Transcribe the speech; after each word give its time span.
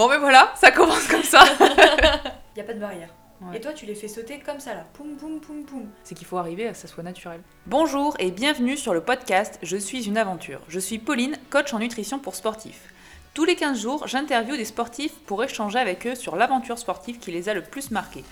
Bon, 0.00 0.08
mais 0.08 0.16
voilà, 0.16 0.50
ça 0.56 0.70
commence 0.70 1.06
comme 1.08 1.22
ça. 1.22 1.44
Y 2.56 2.60
a 2.60 2.64
pas 2.64 2.72
de 2.72 2.80
barrière. 2.80 3.10
Ouais. 3.42 3.58
Et 3.58 3.60
toi, 3.60 3.74
tu 3.74 3.84
les 3.84 3.94
fais 3.94 4.08
sauter 4.08 4.38
comme 4.38 4.58
ça 4.58 4.72
là. 4.72 4.86
Poum, 4.94 5.18
poum, 5.18 5.40
poum, 5.40 5.62
poum. 5.64 5.90
C'est 6.04 6.14
qu'il 6.14 6.26
faut 6.26 6.38
arriver 6.38 6.66
à 6.66 6.72
ce 6.72 6.80
que 6.80 6.88
ça 6.88 6.94
soit 6.94 7.02
naturel. 7.02 7.42
Bonjour 7.66 8.16
et 8.18 8.30
bienvenue 8.30 8.78
sur 8.78 8.94
le 8.94 9.02
podcast 9.02 9.58
Je 9.62 9.76
suis 9.76 10.08
une 10.08 10.16
aventure. 10.16 10.62
Je 10.68 10.80
suis 10.80 10.98
Pauline, 10.98 11.36
coach 11.50 11.74
en 11.74 11.80
nutrition 11.80 12.18
pour 12.18 12.34
sportifs. 12.34 12.94
Tous 13.34 13.44
les 13.44 13.56
15 13.56 13.78
jours, 13.78 14.06
j'interviewe 14.06 14.56
des 14.56 14.64
sportifs 14.64 15.18
pour 15.26 15.44
échanger 15.44 15.78
avec 15.78 16.06
eux 16.06 16.14
sur 16.14 16.34
l'aventure 16.34 16.78
sportive 16.78 17.18
qui 17.18 17.30
les 17.30 17.50
a 17.50 17.52
le 17.52 17.62
plus 17.62 17.90
marqués. 17.90 18.24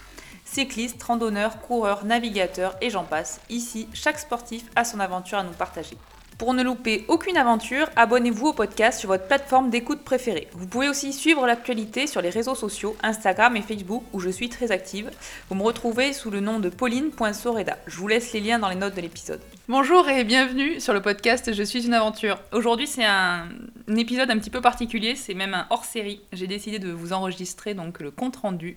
Cyclistes, 0.46 1.02
randonneurs, 1.02 1.60
coureurs, 1.60 2.06
navigateurs 2.06 2.76
et 2.80 2.88
j'en 2.88 3.04
passe. 3.04 3.42
Ici, 3.50 3.90
chaque 3.92 4.18
sportif 4.18 4.64
a 4.74 4.84
son 4.84 5.00
aventure 5.00 5.36
à 5.36 5.44
nous 5.44 5.52
partager. 5.52 5.98
Pour 6.38 6.54
ne 6.54 6.62
louper 6.62 7.04
aucune 7.08 7.36
aventure, 7.36 7.90
abonnez-vous 7.96 8.46
au 8.46 8.52
podcast 8.52 9.00
sur 9.00 9.08
votre 9.08 9.26
plateforme 9.26 9.70
d'écoute 9.70 10.02
préférée. 10.02 10.46
Vous 10.52 10.68
pouvez 10.68 10.88
aussi 10.88 11.12
suivre 11.12 11.44
l'actualité 11.48 12.06
sur 12.06 12.22
les 12.22 12.30
réseaux 12.30 12.54
sociaux, 12.54 12.96
Instagram 13.02 13.56
et 13.56 13.60
Facebook, 13.60 14.04
où 14.12 14.20
je 14.20 14.30
suis 14.30 14.48
très 14.48 14.70
active. 14.70 15.10
Vous 15.48 15.56
me 15.56 15.64
retrouvez 15.64 16.12
sous 16.12 16.30
le 16.30 16.38
nom 16.38 16.60
de 16.60 16.68
pauline.soreda. 16.68 17.76
Je 17.88 17.96
vous 17.96 18.06
laisse 18.06 18.32
les 18.32 18.38
liens 18.38 18.60
dans 18.60 18.68
les 18.68 18.76
notes 18.76 18.94
de 18.94 19.00
l'épisode. 19.00 19.40
Bonjour 19.66 20.08
et 20.08 20.22
bienvenue 20.22 20.78
sur 20.78 20.94
le 20.94 21.02
podcast 21.02 21.52
Je 21.52 21.62
suis 21.64 21.84
une 21.84 21.94
aventure. 21.94 22.38
Aujourd'hui, 22.52 22.86
c'est 22.86 23.04
un, 23.04 23.48
un 23.88 23.96
épisode 23.96 24.30
un 24.30 24.38
petit 24.38 24.50
peu 24.50 24.60
particulier, 24.60 25.16
c'est 25.16 25.34
même 25.34 25.54
un 25.54 25.66
hors-série. 25.70 26.20
J'ai 26.32 26.46
décidé 26.46 26.78
de 26.78 26.92
vous 26.92 27.12
enregistrer 27.12 27.74
donc 27.74 27.98
le 27.98 28.12
compte-rendu 28.12 28.76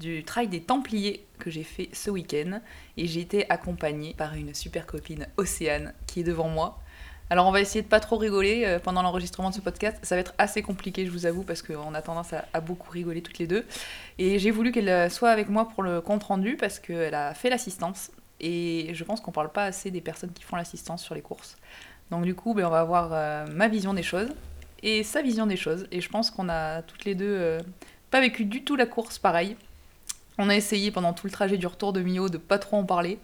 du 0.00 0.22
trail 0.22 0.48
des 0.48 0.60
Templiers 0.60 1.24
que 1.38 1.50
j'ai 1.50 1.62
fait 1.62 1.88
ce 1.94 2.10
week-end 2.10 2.60
et 2.98 3.06
j'ai 3.06 3.20
été 3.20 3.48
accompagnée 3.50 4.14
par 4.18 4.34
une 4.34 4.52
super 4.52 4.86
copine 4.86 5.28
Océane 5.38 5.94
qui 6.06 6.20
est 6.20 6.24
devant 6.24 6.48
moi. 6.48 6.78
Alors 7.32 7.46
on 7.46 7.52
va 7.52 7.60
essayer 7.60 7.82
de 7.82 7.86
pas 7.86 8.00
trop 8.00 8.16
rigoler 8.16 8.64
euh, 8.64 8.80
pendant 8.80 9.02
l'enregistrement 9.02 9.50
de 9.50 9.54
ce 9.54 9.60
podcast. 9.60 9.96
Ça 10.02 10.16
va 10.16 10.20
être 10.20 10.34
assez 10.36 10.62
compliqué, 10.62 11.06
je 11.06 11.12
vous 11.12 11.26
avoue, 11.26 11.44
parce 11.44 11.62
qu'on 11.62 11.94
a 11.94 12.02
tendance 12.02 12.32
à, 12.32 12.60
beaucoup 12.60 12.90
rigoler 12.90 13.22
toutes 13.22 13.38
les 13.38 13.46
deux. 13.46 13.64
Et 14.18 14.40
j'ai 14.40 14.50
voulu 14.50 14.72
qu'elle 14.72 14.88
euh, 14.88 15.08
soit 15.08 15.30
avec 15.30 15.48
moi 15.48 15.68
pour 15.68 15.84
le 15.84 16.00
compte 16.00 16.24
rendu 16.24 16.56
parce 16.56 16.80
qu'elle 16.80 17.14
a 17.14 17.32
fait 17.34 17.48
l'assistance. 17.48 18.10
Et 18.40 18.90
je 18.94 19.04
pense 19.04 19.20
qu'on 19.20 19.30
parle 19.30 19.52
pas 19.52 19.64
assez 19.64 19.92
des 19.92 20.00
personnes 20.00 20.32
qui 20.32 20.42
font 20.42 20.56
l'assistance 20.56 21.04
sur 21.04 21.14
les 21.14 21.22
courses. 21.22 21.56
Donc 22.10 22.24
du 22.24 22.34
coup, 22.34 22.52
ben, 22.52 22.66
on 22.66 22.70
va 22.70 22.80
avoir 22.80 23.10
euh, 23.12 23.46
ma 23.46 23.68
vision 23.68 23.94
des 23.94 24.02
choses 24.02 24.30
et 24.82 25.04
sa 25.04 25.22
vision 25.22 25.46
des 25.46 25.56
choses. 25.56 25.86
Et 25.92 26.00
je 26.00 26.08
pense 26.08 26.32
qu'on 26.32 26.48
a 26.48 26.82
toutes 26.82 27.04
les 27.04 27.14
deux 27.14 27.58
pas 28.10 28.20
vécu 28.20 28.44
du 28.44 28.64
tout 28.64 28.74
la 28.74 28.86
course 28.86 29.18
pareil. 29.18 29.56
On 30.36 30.48
a 30.48 30.56
essayé 30.56 30.90
pendant 30.90 31.12
tout 31.12 31.26
le 31.26 31.32
trajet 31.32 31.58
du 31.58 31.66
retour 31.66 31.92
de 31.92 32.00
Mio 32.00 32.28
de 32.28 32.38
pas 32.38 32.58
trop 32.58 32.78
en 32.78 32.84
parler. 32.84 33.18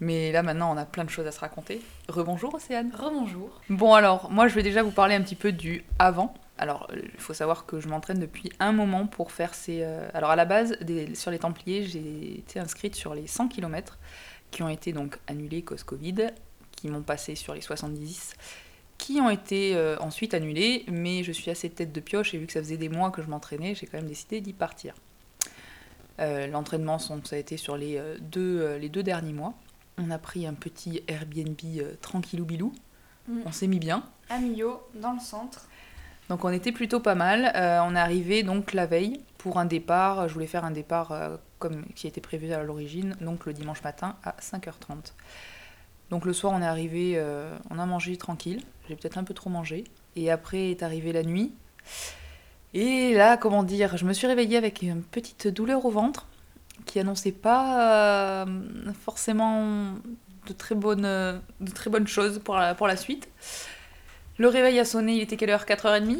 Mais 0.00 0.30
là 0.32 0.42
maintenant 0.42 0.72
on 0.72 0.76
a 0.76 0.84
plein 0.84 1.04
de 1.04 1.10
choses 1.10 1.26
à 1.26 1.32
se 1.32 1.40
raconter. 1.40 1.80
Rebonjour 2.08 2.54
Océane. 2.54 2.92
Rebonjour. 2.96 3.60
Bon 3.68 3.94
alors, 3.94 4.30
moi 4.30 4.46
je 4.48 4.54
vais 4.54 4.62
déjà 4.62 4.82
vous 4.82 4.90
parler 4.92 5.14
un 5.14 5.22
petit 5.22 5.34
peu 5.36 5.52
du 5.52 5.84
avant. 5.98 6.34
Alors, 6.60 6.90
il 6.92 7.20
faut 7.20 7.34
savoir 7.34 7.66
que 7.66 7.78
je 7.78 7.86
m'entraîne 7.86 8.18
depuis 8.18 8.50
un 8.58 8.72
moment 8.72 9.06
pour 9.06 9.30
faire 9.30 9.54
ces... 9.54 9.82
euh, 9.82 10.08
Alors 10.12 10.30
à 10.30 10.34
la 10.36 10.44
base, 10.44 10.76
des- 10.80 11.14
sur 11.14 11.30
les 11.30 11.38
Templiers, 11.38 11.84
j'ai 11.84 12.38
été 12.40 12.58
inscrite 12.58 12.96
sur 12.96 13.14
les 13.14 13.28
100 13.28 13.46
km 13.46 13.96
qui 14.50 14.64
ont 14.64 14.68
été 14.68 14.92
donc 14.92 15.18
annulés 15.28 15.62
cause 15.62 15.84
Covid, 15.84 16.16
qui 16.72 16.88
m'ont 16.88 17.02
passé 17.02 17.36
sur 17.36 17.54
les 17.54 17.60
70, 17.60 18.34
qui 18.98 19.20
ont 19.20 19.30
été 19.30 19.76
euh, 19.76 19.96
ensuite 20.00 20.34
annulés, 20.34 20.84
mais 20.88 21.22
je 21.22 21.30
suis 21.30 21.48
assez 21.52 21.70
tête 21.70 21.92
de 21.92 22.00
pioche 22.00 22.34
et 22.34 22.38
vu 22.38 22.46
que 22.48 22.52
ça 22.52 22.60
faisait 22.60 22.76
des 22.76 22.88
mois 22.88 23.12
que 23.12 23.22
je 23.22 23.28
m'entraînais, 23.28 23.76
j'ai 23.76 23.86
quand 23.86 23.98
même 23.98 24.08
décidé 24.08 24.40
d'y 24.40 24.52
partir. 24.52 24.94
Euh, 26.18 26.48
L'entraînement, 26.48 26.98
ça 26.98 27.14
a 27.32 27.36
été 27.36 27.56
sur 27.56 27.76
les, 27.76 28.02
deux, 28.20 28.74
les 28.78 28.88
deux 28.88 29.04
derniers 29.04 29.32
mois. 29.32 29.54
On 29.98 30.10
a 30.10 30.18
pris 30.18 30.46
un 30.46 30.54
petit 30.54 31.02
Airbnb 31.08 31.58
euh, 31.78 31.94
tranquillou 32.00 32.44
bilou. 32.44 32.72
Mm. 33.28 33.40
On 33.46 33.52
s'est 33.52 33.66
mis 33.66 33.78
bien. 33.78 34.04
À 34.30 34.38
Millau, 34.38 34.80
dans 34.94 35.12
le 35.12 35.20
centre. 35.20 35.68
Donc 36.28 36.44
on 36.44 36.50
était 36.50 36.72
plutôt 36.72 37.00
pas 37.00 37.14
mal. 37.14 37.52
Euh, 37.54 37.80
on 37.82 37.94
est 37.94 37.98
arrivé 37.98 38.42
donc 38.42 38.74
la 38.74 38.86
veille 38.86 39.20
pour 39.38 39.58
un 39.58 39.64
départ. 39.64 40.28
Je 40.28 40.34
voulais 40.34 40.46
faire 40.46 40.64
un 40.64 40.70
départ 40.70 41.12
euh, 41.12 41.36
comme 41.58 41.86
qui 41.94 42.06
était 42.06 42.20
prévu 42.20 42.52
à 42.52 42.62
l'origine, 42.62 43.16
donc 43.20 43.46
le 43.46 43.52
dimanche 43.52 43.82
matin 43.82 44.16
à 44.24 44.34
5h30. 44.40 45.12
Donc 46.10 46.24
le 46.24 46.32
soir 46.32 46.52
on 46.54 46.62
est 46.62 46.66
arrivé, 46.66 47.14
euh, 47.16 47.56
on 47.70 47.78
a 47.78 47.86
mangé 47.86 48.16
tranquille. 48.16 48.62
J'ai 48.88 48.96
peut-être 48.96 49.18
un 49.18 49.24
peu 49.24 49.34
trop 49.34 49.50
mangé. 49.50 49.84
Et 50.16 50.30
après 50.30 50.70
est 50.70 50.82
arrivée 50.82 51.12
la 51.12 51.22
nuit. 51.22 51.54
Et 52.74 53.14
là, 53.14 53.38
comment 53.38 53.62
dire, 53.62 53.96
je 53.96 54.04
me 54.04 54.12
suis 54.12 54.26
réveillée 54.26 54.58
avec 54.58 54.82
une 54.82 55.02
petite 55.02 55.48
douleur 55.48 55.86
au 55.86 55.90
ventre 55.90 56.26
qui 56.88 56.98
annonçait 56.98 57.32
pas 57.32 58.42
euh, 58.44 58.46
forcément 59.04 59.92
de 60.46 60.52
très 60.52 60.74
bonnes, 60.74 61.04
euh, 61.04 61.38
de 61.60 61.70
très 61.70 61.90
bonnes 61.90 62.08
choses 62.08 62.40
pour 62.42 62.56
la, 62.56 62.74
pour 62.74 62.86
la 62.88 62.96
suite. 62.96 63.28
Le 64.38 64.48
réveil 64.48 64.78
a 64.78 64.84
sonné, 64.84 65.14
il 65.16 65.20
était 65.20 65.36
quelle 65.36 65.50
heure? 65.50 65.64
4h30 65.64 66.18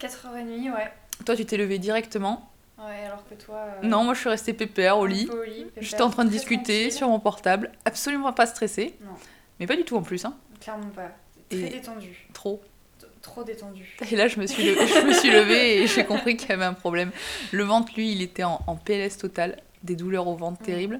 4h30, 0.00 0.72
ouais. 0.74 0.92
Toi, 1.24 1.36
tu 1.36 1.44
t'es 1.44 1.56
levé 1.56 1.78
directement? 1.78 2.50
Ouais, 2.78 3.06
alors 3.06 3.24
que 3.28 3.34
toi. 3.34 3.56
euh, 3.82 3.86
Non, 3.86 4.04
moi, 4.04 4.14
je 4.14 4.20
suis 4.20 4.28
restée 4.28 4.52
pépère 4.52 4.98
au 4.98 5.06
lit. 5.06 5.26
peu 5.26 5.40
au 5.40 5.44
lit, 5.44 5.66
J'étais 5.80 6.02
en 6.02 6.10
train 6.10 6.24
de 6.24 6.30
discuter 6.30 6.62
tranquille. 6.82 6.92
sur 6.92 7.08
mon 7.08 7.20
portable, 7.20 7.70
absolument 7.84 8.32
pas 8.32 8.46
stressée. 8.46 8.94
Non. 9.00 9.12
Mais 9.60 9.66
pas 9.66 9.76
du 9.76 9.84
tout 9.84 9.96
en 9.96 10.02
plus, 10.02 10.24
hein. 10.24 10.34
Clairement 10.60 10.88
pas. 10.90 11.10
Très 11.48 11.58
Et- 11.60 11.68
détendu. 11.68 12.26
Trop. 12.32 12.60
T- 12.98 13.06
Trop 13.22 13.44
détendu. 13.44 13.96
Et 14.10 14.16
là, 14.16 14.28
je 14.28 14.38
me 14.40 14.46
suis, 14.46 14.64
le- 14.64 14.74
je 14.86 15.06
me 15.06 15.12
suis 15.12 15.30
levée 15.30 15.82
et 15.82 15.86
j'ai 15.86 16.04
compris 16.04 16.36
qu'il 16.36 16.50
y 16.50 16.52
avait 16.52 16.64
un 16.64 16.74
problème. 16.74 17.10
Le 17.52 17.62
ventre, 17.64 17.92
lui, 17.96 18.12
il 18.12 18.20
était 18.22 18.44
en, 18.44 18.60
en 18.66 18.74
PLS 18.76 19.16
total, 19.18 19.56
des 19.84 19.94
douleurs 19.96 20.26
au 20.26 20.34
ventre 20.36 20.60
Mm. 20.62 20.64
terribles. 20.66 20.98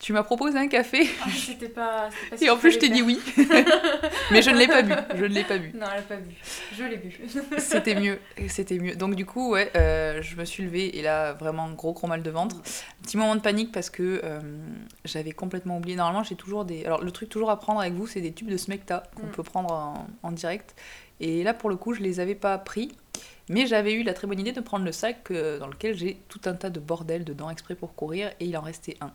Tu 0.00 0.12
m'as 0.12 0.22
proposé 0.22 0.56
un 0.56 0.68
café 0.68 1.08
Ah, 1.24 1.28
c'était 1.34 1.68
pas. 1.68 2.08
et 2.40 2.48
en 2.50 2.56
plus, 2.56 2.70
je 2.70 2.78
t'ai 2.78 2.88
dit 2.88 3.02
oui. 3.02 3.18
Mais 4.30 4.42
je 4.42 4.50
ne 4.50 4.56
l'ai 4.56 4.68
pas 4.68 4.82
bu. 4.82 4.92
Je 5.16 5.24
ne 5.24 5.34
l'ai 5.34 5.42
pas 5.42 5.58
bu. 5.58 5.72
Non, 5.74 5.86
elle 5.92 5.98
a 5.98 6.02
pas 6.02 6.16
bu. 6.18 6.34
Je 6.78 6.84
l'ai 6.84 6.96
bu. 6.98 7.18
C'était 7.58 7.96
mieux, 7.96 8.20
c'était 8.48 8.78
mieux. 8.78 8.94
Donc 8.94 9.16
du 9.16 9.26
coup, 9.26 9.50
ouais, 9.50 9.72
euh, 9.76 10.22
je 10.22 10.36
me 10.36 10.44
suis 10.44 10.62
levée 10.62 10.96
et 10.98 11.02
là, 11.02 11.32
vraiment 11.32 11.68
gros 11.72 11.92
gros 11.94 12.06
mal 12.06 12.22
de 12.22 12.30
ventre. 12.30 12.56
Petit 13.02 13.16
moment 13.16 13.34
de 13.34 13.40
panique 13.40 13.72
parce 13.72 13.90
que 13.90 14.20
euh, 14.22 14.38
j'avais 15.04 15.32
complètement 15.32 15.78
oublié. 15.78 15.96
Normalement, 15.96 16.22
j'ai 16.22 16.36
toujours 16.36 16.64
des... 16.64 16.84
Alors 16.84 17.02
le 17.02 17.10
truc 17.10 17.28
toujours 17.28 17.50
à 17.50 17.58
prendre 17.58 17.80
avec 17.80 17.94
vous, 17.94 18.06
c'est 18.06 18.20
des 18.20 18.32
tubes 18.32 18.50
de 18.50 18.56
Smecta 18.56 19.02
qu'on 19.16 19.26
Mm. 19.26 19.30
peut 19.32 19.42
prendre 19.42 19.72
en, 19.74 20.06
en 20.22 20.30
direct. 20.30 20.76
Et 21.20 21.42
là, 21.42 21.54
pour 21.54 21.70
le 21.70 21.74
coup, 21.76 21.92
je 21.94 22.00
les 22.02 22.20
avais 22.20 22.36
pas 22.36 22.56
pris. 22.58 22.92
Mais 23.48 23.66
j'avais 23.66 23.92
eu 23.94 24.02
la 24.02 24.14
très 24.14 24.26
bonne 24.26 24.38
idée 24.40 24.52
de 24.52 24.60
prendre 24.60 24.84
le 24.84 24.92
sac 24.92 25.30
euh, 25.30 25.58
dans 25.58 25.66
lequel 25.68 25.96
j'ai 25.96 26.20
tout 26.28 26.40
un 26.46 26.54
tas 26.54 26.70
de 26.70 26.80
bordel 26.80 27.24
dedans 27.24 27.50
exprès 27.50 27.74
pour 27.74 27.94
courir 27.94 28.30
et 28.40 28.44
il 28.46 28.56
en 28.56 28.60
restait 28.60 28.96
un. 29.00 29.12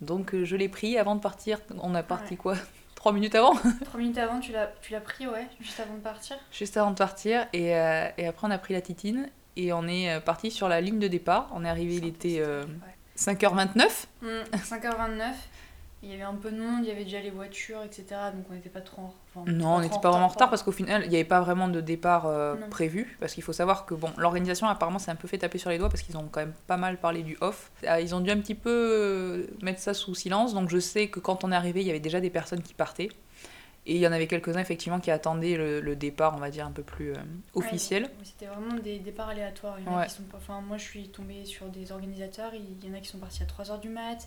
Donc 0.00 0.34
euh, 0.34 0.44
je 0.44 0.56
l'ai 0.56 0.68
pris 0.68 0.96
avant 0.98 1.14
de 1.14 1.20
partir. 1.20 1.58
On 1.82 1.94
a 1.94 2.02
parti 2.02 2.32
Ouais. 2.32 2.36
quoi? 2.36 2.56
Trois 2.94 3.12
minutes 3.12 3.34
avant? 3.34 3.54
Trois 3.84 4.00
minutes 4.00 4.18
avant, 4.18 4.40
tu 4.40 4.52
l'as 4.52 5.00
pris, 5.00 5.26
ouais, 5.26 5.46
juste 5.60 5.78
avant 5.80 5.94
de 5.94 6.00
partir? 6.00 6.36
juste 6.52 6.76
avant 6.76 6.90
de 6.90 6.96
partir. 6.96 7.46
Et, 7.52 7.74
euh, 7.76 8.08
et 8.16 8.26
après, 8.26 8.46
on 8.46 8.50
a 8.50 8.58
pris 8.58 8.72
la 8.74 8.80
titine 8.80 9.28
et 9.56 9.72
on 9.72 9.86
est 9.86 10.20
parti 10.20 10.50
sur 10.50 10.68
la 10.68 10.80
ligne 10.80 10.98
de 10.98 11.08
départ. 11.08 11.48
On 11.54 11.64
est 11.64 11.68
arrivé, 11.68 11.96
il 11.96 12.06
était 12.06 12.38
euh, 12.40 12.64
5h29. 13.18 14.06
Ouais. 14.22 14.28
Mm, 14.52 14.56
5h29. 14.56 15.22
Il 16.02 16.10
y 16.10 16.14
avait 16.14 16.22
un 16.22 16.34
peu 16.34 16.50
de 16.50 16.58
monde, 16.60 16.80
il 16.82 16.88
y 16.88 16.90
avait 16.90 17.04
déjà 17.04 17.20
les 17.20 17.30
voitures, 17.30 17.82
etc. 17.82 18.04
Donc 18.34 18.44
on 18.50 18.54
n'était 18.54 18.68
pas 18.68 18.80
trop 18.82 19.02
en 19.02 19.14
enfin, 19.36 19.50
Non, 19.50 19.76
on 19.76 19.80
n'était 19.80 19.98
pas 20.00 20.10
vraiment 20.10 20.26
en 20.26 20.28
retard 20.28 20.50
parce 20.50 20.62
qu'au 20.62 20.72
final, 20.72 21.02
il 21.04 21.08
n'y 21.10 21.16
avait 21.16 21.24
pas 21.24 21.40
vraiment 21.40 21.68
de 21.68 21.80
départ 21.80 22.26
euh, 22.26 22.54
prévu. 22.70 23.16
Parce 23.20 23.34
qu'il 23.34 23.42
faut 23.42 23.52
savoir 23.52 23.86
que 23.86 23.94
bon, 23.94 24.10
l'organisation 24.16 24.66
apparemment 24.68 24.98
s'est 24.98 25.10
un 25.10 25.16
peu 25.16 25.28
fait 25.28 25.38
taper 25.38 25.58
sur 25.58 25.70
les 25.70 25.78
doigts 25.78 25.88
parce 25.88 26.02
qu'ils 26.02 26.16
ont 26.16 26.28
quand 26.30 26.40
même 26.40 26.54
pas 26.66 26.76
mal 26.76 26.98
parlé 26.98 27.22
du 27.22 27.36
off. 27.40 27.70
Euh, 27.84 28.00
Ils 28.00 28.14
ont 28.14 28.20
dû 28.20 28.30
un 28.30 28.38
petit 28.38 28.54
peu 28.54 28.70
euh, 28.70 29.46
mettre 29.62 29.80
ça 29.80 29.94
sous 29.94 30.14
silence. 30.14 30.54
Donc 30.54 30.70
je 30.70 30.78
sais 30.78 31.08
que 31.08 31.20
quand 31.20 31.44
on 31.44 31.52
est 31.52 31.56
arrivé, 31.56 31.80
il 31.80 31.86
y 31.86 31.90
avait 31.90 32.00
déjà 32.00 32.20
des 32.20 32.30
personnes 32.30 32.62
qui 32.62 32.74
partaient. 32.74 33.10
Et 33.86 33.96
il 33.96 34.00
y 34.00 34.08
en 34.08 34.12
avait 34.12 34.26
quelques-uns 34.26 34.60
effectivement 34.60 34.98
qui 34.98 35.10
attendaient 35.10 35.56
le, 35.58 35.82
le 35.82 35.94
départ, 35.94 36.34
on 36.34 36.38
va 36.38 36.48
dire, 36.48 36.64
un 36.66 36.70
peu 36.70 36.82
plus 36.82 37.10
euh, 37.12 37.16
officiel. 37.52 38.04
Ouais, 38.04 38.10
C'était 38.22 38.46
vraiment 38.46 38.72
des 38.82 38.98
départs 38.98 39.28
aléatoires. 39.28 39.76
Il 39.78 39.84
y 39.84 39.88
en 39.88 39.98
a 39.98 40.06
qui 40.06 40.14
sont 40.14 40.22
pas... 40.22 40.38
enfin, 40.38 40.62
moi, 40.62 40.78
je 40.78 40.84
suis 40.84 41.08
tombée 41.10 41.44
sur 41.44 41.66
des 41.66 41.92
organisateurs. 41.92 42.52
Il 42.54 42.88
y 42.88 42.90
en 42.90 42.96
a 42.96 43.00
qui 43.00 43.08
sont 43.08 43.18
partis 43.18 43.42
à 43.42 43.46
3h 43.46 43.80
du 43.80 43.90
mat. 43.90 44.26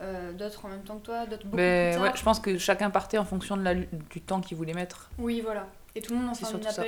Euh, 0.00 0.32
d'autres 0.32 0.64
en 0.64 0.68
même 0.68 0.82
temps 0.82 0.96
que 0.98 1.04
toi. 1.06 1.26
D'autres 1.26 1.44
beaucoup 1.44 1.56
Mais 1.56 1.90
plus 1.92 2.00
ouais, 2.02 2.08
tard. 2.08 2.16
je 2.16 2.22
pense 2.22 2.40
que 2.40 2.56
chacun 2.58 2.90
partait 2.90 3.18
en 3.18 3.24
fonction 3.24 3.56
de 3.56 3.62
la, 3.62 3.74
du 3.74 4.20
temps 4.24 4.40
qu'il 4.40 4.56
voulait 4.56 4.74
mettre. 4.74 5.10
Oui, 5.18 5.40
voilà. 5.40 5.66
Et 5.94 6.00
tout 6.00 6.12
le 6.12 6.20
monde, 6.20 6.28
enfin, 6.30 6.46
surtout 6.46 6.64
n'a 6.66 6.70
ça. 6.70 6.84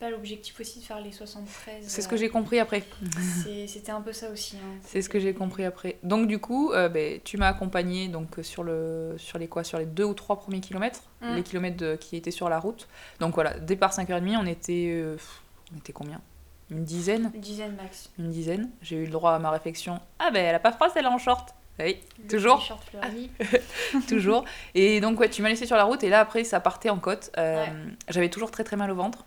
pas 0.00 0.10
l'objectif 0.10 0.58
aussi 0.58 0.80
de 0.80 0.84
faire 0.84 1.00
les 1.00 1.12
73. 1.12 1.84
C'est 1.86 2.02
ce 2.02 2.06
euh, 2.06 2.10
que 2.10 2.16
j'ai 2.16 2.28
compris 2.28 2.58
après. 2.58 2.82
C'était 3.68 3.92
un 3.92 4.00
peu 4.00 4.12
ça 4.12 4.30
aussi. 4.30 4.56
hein. 4.56 4.78
C'est 4.82 5.02
ce 5.02 5.08
que 5.08 5.20
j'ai 5.20 5.32
compris 5.34 5.64
après. 5.64 5.98
Donc 6.02 6.26
du 6.26 6.38
coup, 6.40 6.72
euh, 6.72 6.88
ben, 6.88 7.20
tu 7.22 7.36
m'as 7.36 7.48
accompagné 7.48 8.08
donc 8.08 8.38
euh, 8.38 8.42
sur 8.42 8.64
le 8.64 9.14
sur 9.18 9.38
les 9.38 9.46
quoi? 9.48 9.62
Sur 9.62 9.78
les 9.78 9.86
deux 9.86 10.04
ou 10.04 10.14
trois 10.14 10.36
premiers 10.40 10.60
kilomètres, 10.60 11.02
Mm. 11.20 11.34
les 11.36 11.42
kilomètres 11.44 11.76
de- 11.76 11.94
qui 11.94 12.16
étaient 12.16 12.32
sur 12.32 12.48
la 12.48 12.58
route. 12.58 12.88
Donc 13.20 13.34
voilà, 13.34 13.56
départ 13.60 13.92
5h30, 13.92 14.36
on 14.40 14.46
était 14.46 14.88
euh, 14.92 15.16
on 15.72 15.78
était 15.78 15.92
combien? 15.92 16.20
Une 16.70 16.84
dizaine, 16.84 17.30
Une 17.34 17.40
dizaine 17.40 17.76
max. 17.76 18.10
une 18.18 18.30
dizaine. 18.30 18.70
J'ai 18.80 18.96
eu 18.96 19.04
le 19.04 19.12
droit 19.12 19.32
à 19.34 19.38
ma 19.38 19.50
réflexion. 19.50 20.00
Ah 20.18 20.30
ben 20.32 20.44
elle 20.44 20.54
a 20.54 20.58
pas 20.58 20.72
froid, 20.72 20.88
elle 20.96 21.04
est 21.04 21.08
en 21.08 21.18
short. 21.18 21.54
Oui, 21.80 21.98
Le 22.22 22.28
Toujours 22.28 22.80
fleuri. 22.90 23.30
toujours. 24.08 24.44
Et 24.74 25.00
donc 25.00 25.18
ouais, 25.18 25.28
tu 25.30 25.42
m'as 25.42 25.48
laissé 25.48 25.66
sur 25.66 25.76
la 25.76 25.84
route 25.84 26.02
et 26.04 26.08
là 26.10 26.20
après 26.20 26.44
ça 26.44 26.60
partait 26.60 26.90
en 26.90 26.98
côte. 26.98 27.30
Euh, 27.38 27.64
Ouais. 27.64 27.72
J'avais 28.08 28.28
toujours 28.28 28.50
très 28.50 28.62
très 28.64 28.76
mal 28.76 28.90
au 28.90 28.94
ventre. 28.94 29.24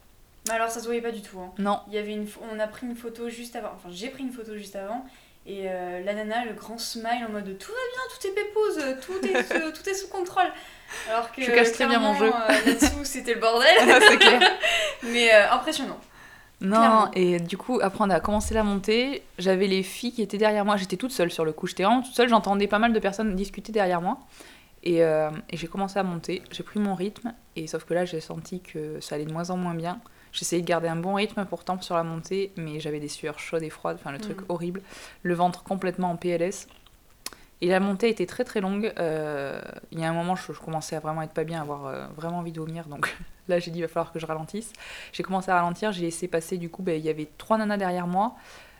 Mais 0.47 0.53
alors, 0.53 0.69
ça 0.69 0.79
se 0.79 0.85
voyait 0.85 1.01
pas 1.01 1.11
du 1.11 1.21
tout. 1.23 1.39
hein. 1.39 1.51
Non, 1.57 1.79
Il 1.87 1.95
y 1.95 1.97
avait 1.97 2.11
une, 2.13 2.27
on 2.53 2.59
a 2.59 2.67
pris 2.67 2.85
une 2.85 2.95
photo 2.95 3.29
juste 3.29 3.55
avant. 3.55 3.71
Enfin, 3.75 3.89
j'ai 3.91 4.09
pris 4.09 4.21
une 4.21 4.31
photo 4.31 4.55
juste 4.55 4.75
avant. 4.75 5.03
Et 5.47 5.63
euh, 5.65 6.03
la 6.03 6.13
nana, 6.13 6.45
le 6.45 6.53
grand 6.53 6.77
smile 6.77 7.25
en 7.27 7.31
mode 7.31 7.57
tout 7.57 7.71
va 7.71 7.77
bien, 7.93 8.01
tout 8.13 8.27
est 8.27 8.31
pépouze, 8.43 8.95
tout 9.01 9.27
est, 9.27 9.55
euh, 9.55 9.71
tout 9.75 9.89
est 9.89 9.93
sous 9.95 10.07
contrôle. 10.07 10.45
Alors 11.09 11.31
que 11.31 11.41
Je 11.41 11.49
cache 11.51 11.71
très 11.71 11.87
bien 11.87 11.97
mon 11.99 12.13
jeu. 12.13 12.27
euh, 12.31 12.47
là-dessous, 12.65 13.03
c'était 13.05 13.33
le 13.33 13.39
bordel. 13.39 13.69
c'est 14.07 14.17
clair. 14.17 14.41
Mais 15.03 15.31
impressionnant. 15.31 15.99
Non, 16.61 16.77
Clairement. 16.77 17.11
et 17.13 17.39
du 17.39 17.57
coup, 17.57 17.79
après 17.81 18.03
on 18.03 18.09
a 18.09 18.19
commencé 18.19 18.53
la 18.53 18.63
montée, 18.63 19.23
j'avais 19.37 19.67
les 19.67 19.83
filles 19.83 20.13
qui 20.13 20.21
étaient 20.21 20.37
derrière 20.37 20.63
moi, 20.65 20.77
j'étais 20.77 20.95
toute 20.97 21.11
seule 21.11 21.29
sur 21.31 21.43
le 21.45 21.51
coup, 21.51 21.67
j'étais 21.67 21.83
vraiment 21.83 22.01
toute 22.01 22.13
seule, 22.15 22.29
j'entendais 22.29 22.67
pas 22.67 22.79
mal 22.79 22.93
de 22.93 22.99
personnes 22.99 23.35
discuter 23.35 23.71
derrière 23.71 24.01
moi. 24.01 24.19
Et, 24.83 25.03
euh, 25.03 25.31
et 25.49 25.57
j'ai 25.57 25.67
commencé 25.67 25.97
à 25.99 26.03
monter, 26.03 26.43
j'ai 26.51 26.63
pris 26.63 26.79
mon 26.79 26.93
rythme, 26.95 27.33
et 27.55 27.65
sauf 27.67 27.83
que 27.85 27.93
là 27.93 28.05
j'ai 28.05 28.21
senti 28.21 28.61
que 28.61 28.99
ça 29.01 29.15
allait 29.15 29.25
de 29.25 29.33
moins 29.33 29.49
en 29.49 29.57
moins 29.57 29.73
bien. 29.73 29.99
J'essayais 30.31 30.61
de 30.61 30.67
garder 30.67 30.87
un 30.87 30.95
bon 30.97 31.13
rythme 31.15 31.45
pourtant 31.45 31.79
sur 31.81 31.95
la 31.95 32.03
montée, 32.03 32.51
mais 32.57 32.79
j'avais 32.79 32.99
des 32.99 33.07
sueurs 33.07 33.39
chaudes 33.39 33.63
et 33.63 33.69
froides, 33.69 33.97
enfin 33.99 34.11
le 34.11 34.19
truc 34.19 34.39
Mhm. 34.41 34.45
horrible, 34.49 34.81
le 35.23 35.33
ventre 35.33 35.63
complètement 35.63 36.11
en 36.11 36.15
PLS. 36.17 36.67
Et 37.61 37.67
la 37.67 37.79
montée 37.79 38.09
était 38.09 38.25
très 38.25 38.43
très 38.43 38.61
longue. 38.61 38.93
euh, 38.99 39.59
il 39.91 39.99
y 39.99 40.03
a 40.03 40.09
un 40.09 40.13
moment, 40.13 40.35
je, 40.35 40.51
je 40.53 40.59
commençais 40.59 40.95
à 40.95 40.99
vraiment 40.99 41.21
être 41.21 41.31
pas 41.33 41.43
bien, 41.45 41.61
avoir 41.61 41.85
euh, 41.85 42.05
vraiment 42.15 42.39
envie 42.39 42.51
de 42.51 42.59
vomir, 42.59 42.85
donc 42.87 43.15
là 43.47 43.59
j'ai 43.59 43.71
dit 43.71 43.79
il 43.79 43.81
va 43.81 43.87
falloir 43.87 44.11
que 44.11 44.19
je 44.19 44.25
ralentisse. 44.25 44.73
J'ai 45.13 45.23
commencé 45.23 45.49
à 45.51 45.55
ralentir, 45.55 45.91
j'ai 45.91 46.01
laissé 46.03 46.27
passer 46.27 46.57
du 46.57 46.69
coup, 46.69 46.83
ben, 46.83 46.99
il 46.99 47.05
y 47.05 47.09
avait 47.09 47.29
trois 47.37 47.57
nanas 47.57 47.77
derrière 47.77 48.07
moi. 48.07 48.35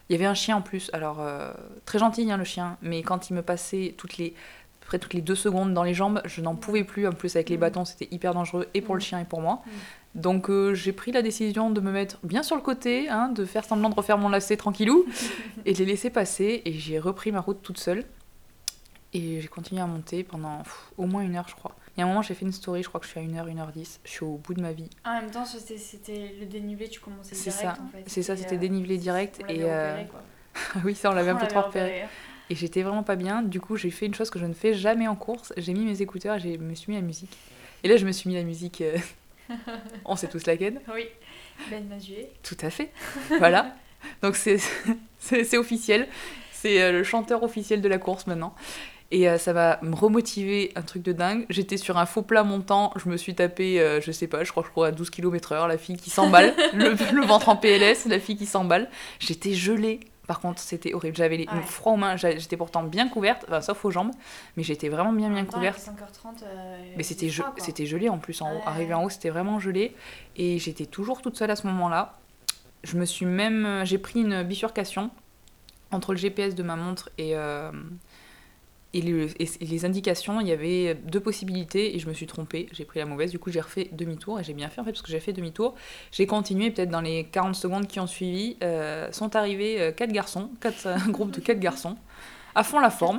Il 0.09 0.13
y 0.13 0.15
avait 0.15 0.25
un 0.25 0.33
chien 0.35 0.57
en 0.57 0.61
plus, 0.61 0.89
alors 0.93 1.17
euh, 1.19 1.51
très 1.85 1.97
gentil 1.99 2.29
hein, 2.31 2.37
le 2.37 2.43
chien, 2.43 2.77
mais 2.81 3.01
quand 3.01 3.29
il 3.29 3.33
me 3.33 3.41
passait 3.41 3.95
toutes 3.97 4.17
les, 4.17 4.27
à 4.27 4.81
peu 4.81 4.85
près 4.87 4.99
toutes 4.99 5.13
les 5.15 5.21
deux 5.21 5.33
secondes 5.35 5.73
dans 5.73 5.81
les 5.83 5.95
jambes, 5.95 6.21
je 6.25 6.41
n'en 6.41 6.53
pouvais 6.55 6.83
plus. 6.83 7.07
En 7.07 7.11
plus 7.13 7.35
avec 7.35 7.49
les 7.49 7.55
Mhm. 7.55 7.61
bâtons, 7.61 7.85
c'était 7.85 8.07
hyper 8.13 8.33
dangereux 8.35 8.67
et 8.75 8.81
pour 8.81 8.93
le 8.93 8.99
Mhm. 8.99 9.03
chien 9.05 9.19
et 9.21 9.25
pour 9.25 9.41
moi. 9.41 9.63
Mhm. 9.65 9.71
Donc 10.21 10.49
j'ai 10.73 10.91
pris 10.93 11.11
la 11.11 11.21
décision 11.21 11.71
de 11.71 11.81
me 11.81 11.91
mettre 11.91 12.19
bien 12.23 12.43
sur 12.43 12.55
le 12.55 12.61
côté, 12.61 13.09
hein, 13.09 13.29
de 13.29 13.45
faire 13.45 13.65
semblant 13.65 13.89
de 13.89 13.95
refaire 13.95 14.17
mon 14.19 14.29
lacet 14.29 14.57
tranquillou 14.57 15.05
et 15.65 15.73
de 15.73 15.77
les 15.79 15.85
laisser 15.85 16.09
passer. 16.11 16.61
Et 16.65 16.73
j'ai 16.73 16.99
repris 16.99 17.31
ma 17.31 17.39
route 17.41 17.61
toute 17.63 17.79
seule. 17.79 18.05
Et 19.17 19.39
j'ai 19.41 19.47
continué 19.47 19.81
à 19.81 19.85
monter 19.87 20.23
pendant 20.23 20.57
pff, 20.63 20.91
au 20.97 21.05
moins 21.07 21.21
une 21.23 21.35
heure, 21.35 21.47
je 21.47 21.55
crois. 21.55 21.75
Il 21.95 22.01
y 22.01 22.03
a 22.03 22.05
un 22.05 22.09
moment, 22.09 22.21
j'ai 22.21 22.33
fait 22.33 22.43
une 22.45 22.51
story, 22.51 22.83
je 22.83 22.89
crois 22.89 22.99
que 22.99 23.05
je 23.05 23.11
suis 23.11 23.19
à 23.19 23.23
1h, 23.23 23.45
1h10. 23.47 23.99
Je 24.03 24.09
suis 24.09 24.25
au 24.25 24.35
bout 24.37 24.53
de 24.53 24.61
ma 24.61 24.73
vie. 24.73 24.89
En 25.05 25.13
même 25.21 25.31
temps, 25.31 25.45
c'était- 25.45 26.35
le 26.39 26.45
dénivelé, 26.45 26.89
tu 26.89 26.99
commençais 26.99 27.33
direct 27.35 27.51
ça, 27.61 27.77
en 27.81 27.87
fait. 27.91 28.03
c'est 28.07 28.21
ça, 28.23 28.35
c'était 28.35 28.55
euh, 28.55 28.59
dénivelé 28.59 28.97
direct. 28.97 29.39
on 29.43 29.47
Et 29.47 29.63
euh, 29.63 29.91
repéré, 29.93 30.07
quoi. 30.09 30.21
oui, 30.83 30.95
ça, 30.95 31.09
on 31.11 31.13
l'avait 31.13 31.31
un 31.31 31.35
peu 31.37 31.47
trop 31.47 31.61
repéré. 31.61 32.03
Et 32.49 32.55
j'étais 32.55 32.83
vraiment 32.83 33.03
pas 33.03 33.15
bien. 33.15 33.41
Du 33.41 33.59
coup, 33.61 33.77
j'ai 33.77 33.89
fait 33.89 34.05
une 34.05 34.13
chose 34.13 34.29
que 34.29 34.37
je 34.37 34.45
ne 34.45 34.53
fais 34.53 34.73
jamais 34.73 35.07
en 35.07 35.15
course. 35.15 35.53
J'ai 35.57 35.73
mis 35.73 35.85
mes 35.85 36.01
écouteurs 36.01 36.35
et 36.35 36.39
je 36.39 36.59
me 36.59 36.75
suis 36.75 36.91
mis 36.91 36.97
la 36.97 37.01
musique. 37.05 37.35
Et 37.83 37.87
là, 37.87 37.97
je 37.97 38.05
me 38.05 38.11
suis 38.11 38.29
mis 38.29 38.35
la 38.35 38.43
musique. 38.43 38.81
euh, 38.81 38.97
on 40.05 40.15
sait 40.17 40.27
tous 40.27 40.45
laquelle. 40.45 40.81
Oui. 40.93 41.05
Ben 41.71 41.87
Mazué. 41.87 42.29
Tout 42.43 42.57
à 42.61 42.69
fait. 42.69 42.91
Voilà. 43.39 43.73
Donc 44.21 44.35
c'est 44.35 44.59
officiel. 45.57 46.07
C'est 46.51 46.91
le 46.91 47.03
chanteur 47.03 47.43
officiel 47.43 47.81
de 47.81 47.87
la 47.87 47.97
course 47.97 48.27
maintenant. 48.27 48.53
Et 49.15 49.29
euh, 49.29 49.37
ça 49.37 49.53
va 49.53 49.79
me 49.81 49.95
remotiver 49.95 50.73
un 50.75 50.81
truc 50.81 51.01
de 51.01 51.13
dingue. 51.13 51.45
J'étais 51.49 51.77
sur 51.77 51.97
un 51.97 52.05
faux 52.05 52.21
plat 52.21 52.43
montant, 52.43 52.91
je 52.97 53.07
me 53.07 53.15
suis 53.15 53.33
tapé, 53.33 53.79
euh, 53.79 54.01
je 54.01 54.11
sais 54.11 54.27
pas, 54.27 54.43
je 54.43 54.51
crois 54.51 54.61
que 54.63 54.67
je 54.69 54.73
courais 54.73 54.89
à 54.89 54.91
12 54.91 55.09
km/h, 55.09 55.67
la 55.69 55.77
fille 55.77 55.95
qui 55.95 56.09
s'emballe, 56.09 56.53
le, 56.73 56.89
le 57.13 57.25
ventre 57.25 57.47
en 57.47 57.55
PLS, 57.55 58.05
la 58.07 58.19
fille 58.19 58.35
qui 58.35 58.45
s'emballe. 58.45 58.89
J'étais 59.19 59.53
gelée. 59.53 60.01
Par 60.27 60.39
contre, 60.39 60.59
c'était 60.59 60.93
horrible. 60.95 61.15
J'avais 61.15 61.37
les 61.37 61.45
Ouais. 61.47 61.61
froid 61.61 61.93
aux 61.93 61.97
mains, 61.97 62.15
j'étais 62.17 62.57
pourtant 62.57 62.81
bien 62.83 63.07
couverte, 63.07 63.45
enfin, 63.47 63.61
sauf 63.61 63.85
aux 63.85 63.91
jambes, 63.91 64.11
mais 64.57 64.63
j'étais 64.63 64.89
vraiment 64.89 65.13
bien 65.13 65.29
En 65.29 65.33
bien 65.33 65.45
temps, 65.45 65.57
couverte. 65.59 65.77
avec 65.87 65.99
5h30. 66.01 66.43
euh, 66.43 66.77
Mais 66.97 67.03
c'était 67.03 67.27
ge- 67.27 67.85
gelé 67.85 68.09
en 68.09 68.17
plus 68.17 68.41
en 68.41 68.51
haut. 68.51 68.61
Arrivé 68.65 68.93
en 68.95 69.03
haut, 69.03 69.09
c'était 69.09 69.29
vraiment 69.29 69.59
gelé. 69.59 69.95
Et 70.35 70.57
j'étais 70.59 70.87
toujours 70.87 71.21
toute 71.21 71.37
seule 71.37 71.51
à 71.51 71.55
ce 71.55 71.67
moment-là. 71.67 72.17
Je 72.83 72.97
me 72.97 73.05
suis 73.05 73.27
même. 73.27 73.65
euh, 73.67 73.85
J'ai 73.85 73.99
pris 73.99 74.21
une 74.21 74.41
bifurcation 74.43 75.11
entre 75.91 76.11
le 76.13 76.17
GPS 76.17 76.55
de 76.55 76.63
ma 76.63 76.75
montre 76.75 77.11
et, 77.19 77.35
euh, 77.35 77.71
et, 78.97 79.01
le- 79.01 79.27
et- 79.41 79.49
et 79.61 79.65
les 79.65 79.85
indications. 79.85 80.39
Il 80.41 80.47
y 80.47 80.51
avait 80.51 80.95
deux 80.95 81.19
possibilités 81.19 81.95
et 81.95 81.99
je 81.99 82.07
me 82.07 82.13
suis 82.13 82.25
trompée. 82.27 82.67
J'ai 82.71 82.85
pris 82.85 82.99
la 82.99 83.05
mauvaise. 83.05 83.29
Du 83.31 83.37
coup, 83.39 83.51
j'ai 83.51 83.61
refait 83.61 83.89
demi-tour 83.91 84.39
et 84.39 84.43
j'ai 84.43 84.53
bien 84.53 84.69
fait 84.69 84.81
en 84.81 84.83
fait 84.83 84.91
parce 84.91 85.01
que 85.03 85.11
j'ai 85.11 85.19
fait 85.19 85.33
demi-tour. 85.33 85.75
J'ai 86.11 86.25
continué. 86.27 86.71
Peut-être 86.71 86.89
dans 86.89 87.01
les 87.01 87.25
40 87.25 87.55
secondes 87.55 87.87
qui 87.87 87.99
ont 87.99 88.07
suivi, 88.07 88.57
euh, 88.63 89.11
sont 89.11 89.35
arrivés 89.35 89.79
euh, 89.81 89.91
quatre 89.91 90.11
garçons, 90.11 90.49
quatre, 90.61 90.87
un 90.87 91.09
groupe 91.11 91.31
de 91.31 91.39
quatre 91.41 91.59
garçons, 91.59 91.97
à 92.55 92.63
fond 92.63 92.79
la 92.79 92.89
forme. 92.89 93.17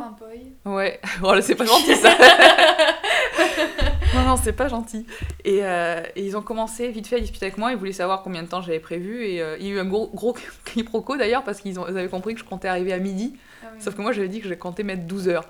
Ouais, 0.64 1.00
voilà, 1.20 1.42
c'est 1.42 1.54
pas 1.54 1.66
gentil 1.66 1.94
ça. 1.96 2.16
non, 4.14 4.22
non, 4.24 4.36
c'est 4.36 4.52
pas 4.52 4.68
gentil. 4.68 5.06
Et, 5.44 5.58
euh, 5.62 6.02
et 6.14 6.24
ils 6.24 6.36
ont 6.36 6.42
commencé 6.42 6.88
vite 6.90 7.06
fait 7.06 7.16
à 7.16 7.20
discuter 7.20 7.46
avec 7.46 7.58
moi. 7.58 7.72
Ils 7.72 7.76
voulaient 7.78 7.92
savoir 7.92 8.22
combien 8.22 8.42
de 8.42 8.48
temps 8.48 8.62
j'avais 8.62 8.80
prévu. 8.80 9.24
Et 9.26 9.40
euh, 9.42 9.56
il 9.60 9.66
y 9.66 9.70
a 9.70 9.74
eu 9.74 9.78
un 9.78 9.84
gros, 9.84 10.08
gros 10.14 10.34
quiproquo 10.64 11.16
d'ailleurs 11.16 11.44
parce 11.44 11.60
qu'ils 11.60 11.78
avaient 11.78 12.08
compris 12.08 12.34
que 12.34 12.40
je 12.40 12.44
comptais 12.44 12.68
arriver 12.68 12.92
à 12.92 12.98
midi. 12.98 13.34
Ah 13.62 13.68
oui. 13.74 13.82
Sauf 13.82 13.94
que 13.94 14.02
moi 14.02 14.12
j'avais 14.12 14.28
dit 14.28 14.40
que 14.40 14.48
je 14.48 14.54
comptais 14.54 14.82
mettre 14.84 15.02
12 15.02 15.28
heures. 15.28 15.46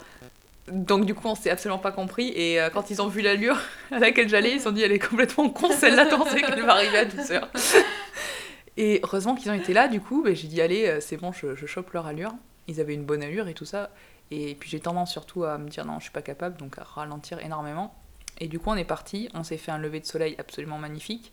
Donc 0.68 1.04
du 1.04 1.14
coup 1.14 1.28
on 1.28 1.34
s'est 1.34 1.50
absolument 1.50 1.78
pas 1.78 1.92
compris. 1.92 2.32
Et 2.34 2.60
euh, 2.60 2.70
quand 2.70 2.90
ils 2.90 3.00
ont 3.02 3.08
vu 3.08 3.20
l'allure 3.22 3.58
à 3.90 3.98
laquelle 3.98 4.28
j'allais, 4.28 4.52
ils 4.52 4.58
se 4.58 4.64
sont 4.64 4.72
dit 4.72 4.82
elle 4.82 4.92
est 4.92 4.98
complètement 4.98 5.48
con 5.50 5.70
celle-là, 5.70 6.06
sait 6.30 6.42
qu'elle 6.42 6.62
va 6.64 6.72
arriver 6.72 6.98
à 6.98 7.04
12 7.04 7.32
heures. 7.32 7.48
Et 8.76 9.00
heureusement 9.02 9.34
qu'ils 9.34 9.50
ont 9.50 9.54
été 9.54 9.72
là, 9.72 9.88
du 9.88 10.00
coup, 10.00 10.22
ben, 10.22 10.34
j'ai 10.36 10.48
dit 10.48 10.60
allez, 10.60 10.86
euh, 10.86 11.00
c'est 11.00 11.16
bon, 11.16 11.32
je, 11.32 11.54
je 11.54 11.66
chope 11.66 11.90
leur 11.92 12.06
allure. 12.06 12.32
Ils 12.68 12.80
avaient 12.80 12.94
une 12.94 13.04
bonne 13.04 13.22
allure 13.22 13.48
et 13.48 13.54
tout 13.54 13.64
ça. 13.64 13.90
Et 14.30 14.54
puis 14.56 14.68
j'ai 14.68 14.80
tendance 14.80 15.12
surtout 15.12 15.44
à 15.44 15.56
me 15.56 15.68
dire 15.68 15.84
non, 15.86 15.98
je 15.98 16.04
suis 16.04 16.12
pas 16.12 16.20
capable, 16.22 16.56
donc 16.58 16.78
à 16.78 16.82
ralentir 16.82 17.38
énormément. 17.44 17.94
Et 18.38 18.48
du 18.48 18.58
coup, 18.58 18.68
on 18.70 18.76
est 18.76 18.84
parti, 18.84 19.30
on 19.34 19.44
s'est 19.44 19.56
fait 19.56 19.70
un 19.70 19.78
lever 19.78 20.00
de 20.00 20.04
soleil 20.04 20.34
absolument 20.38 20.76
magnifique. 20.78 21.32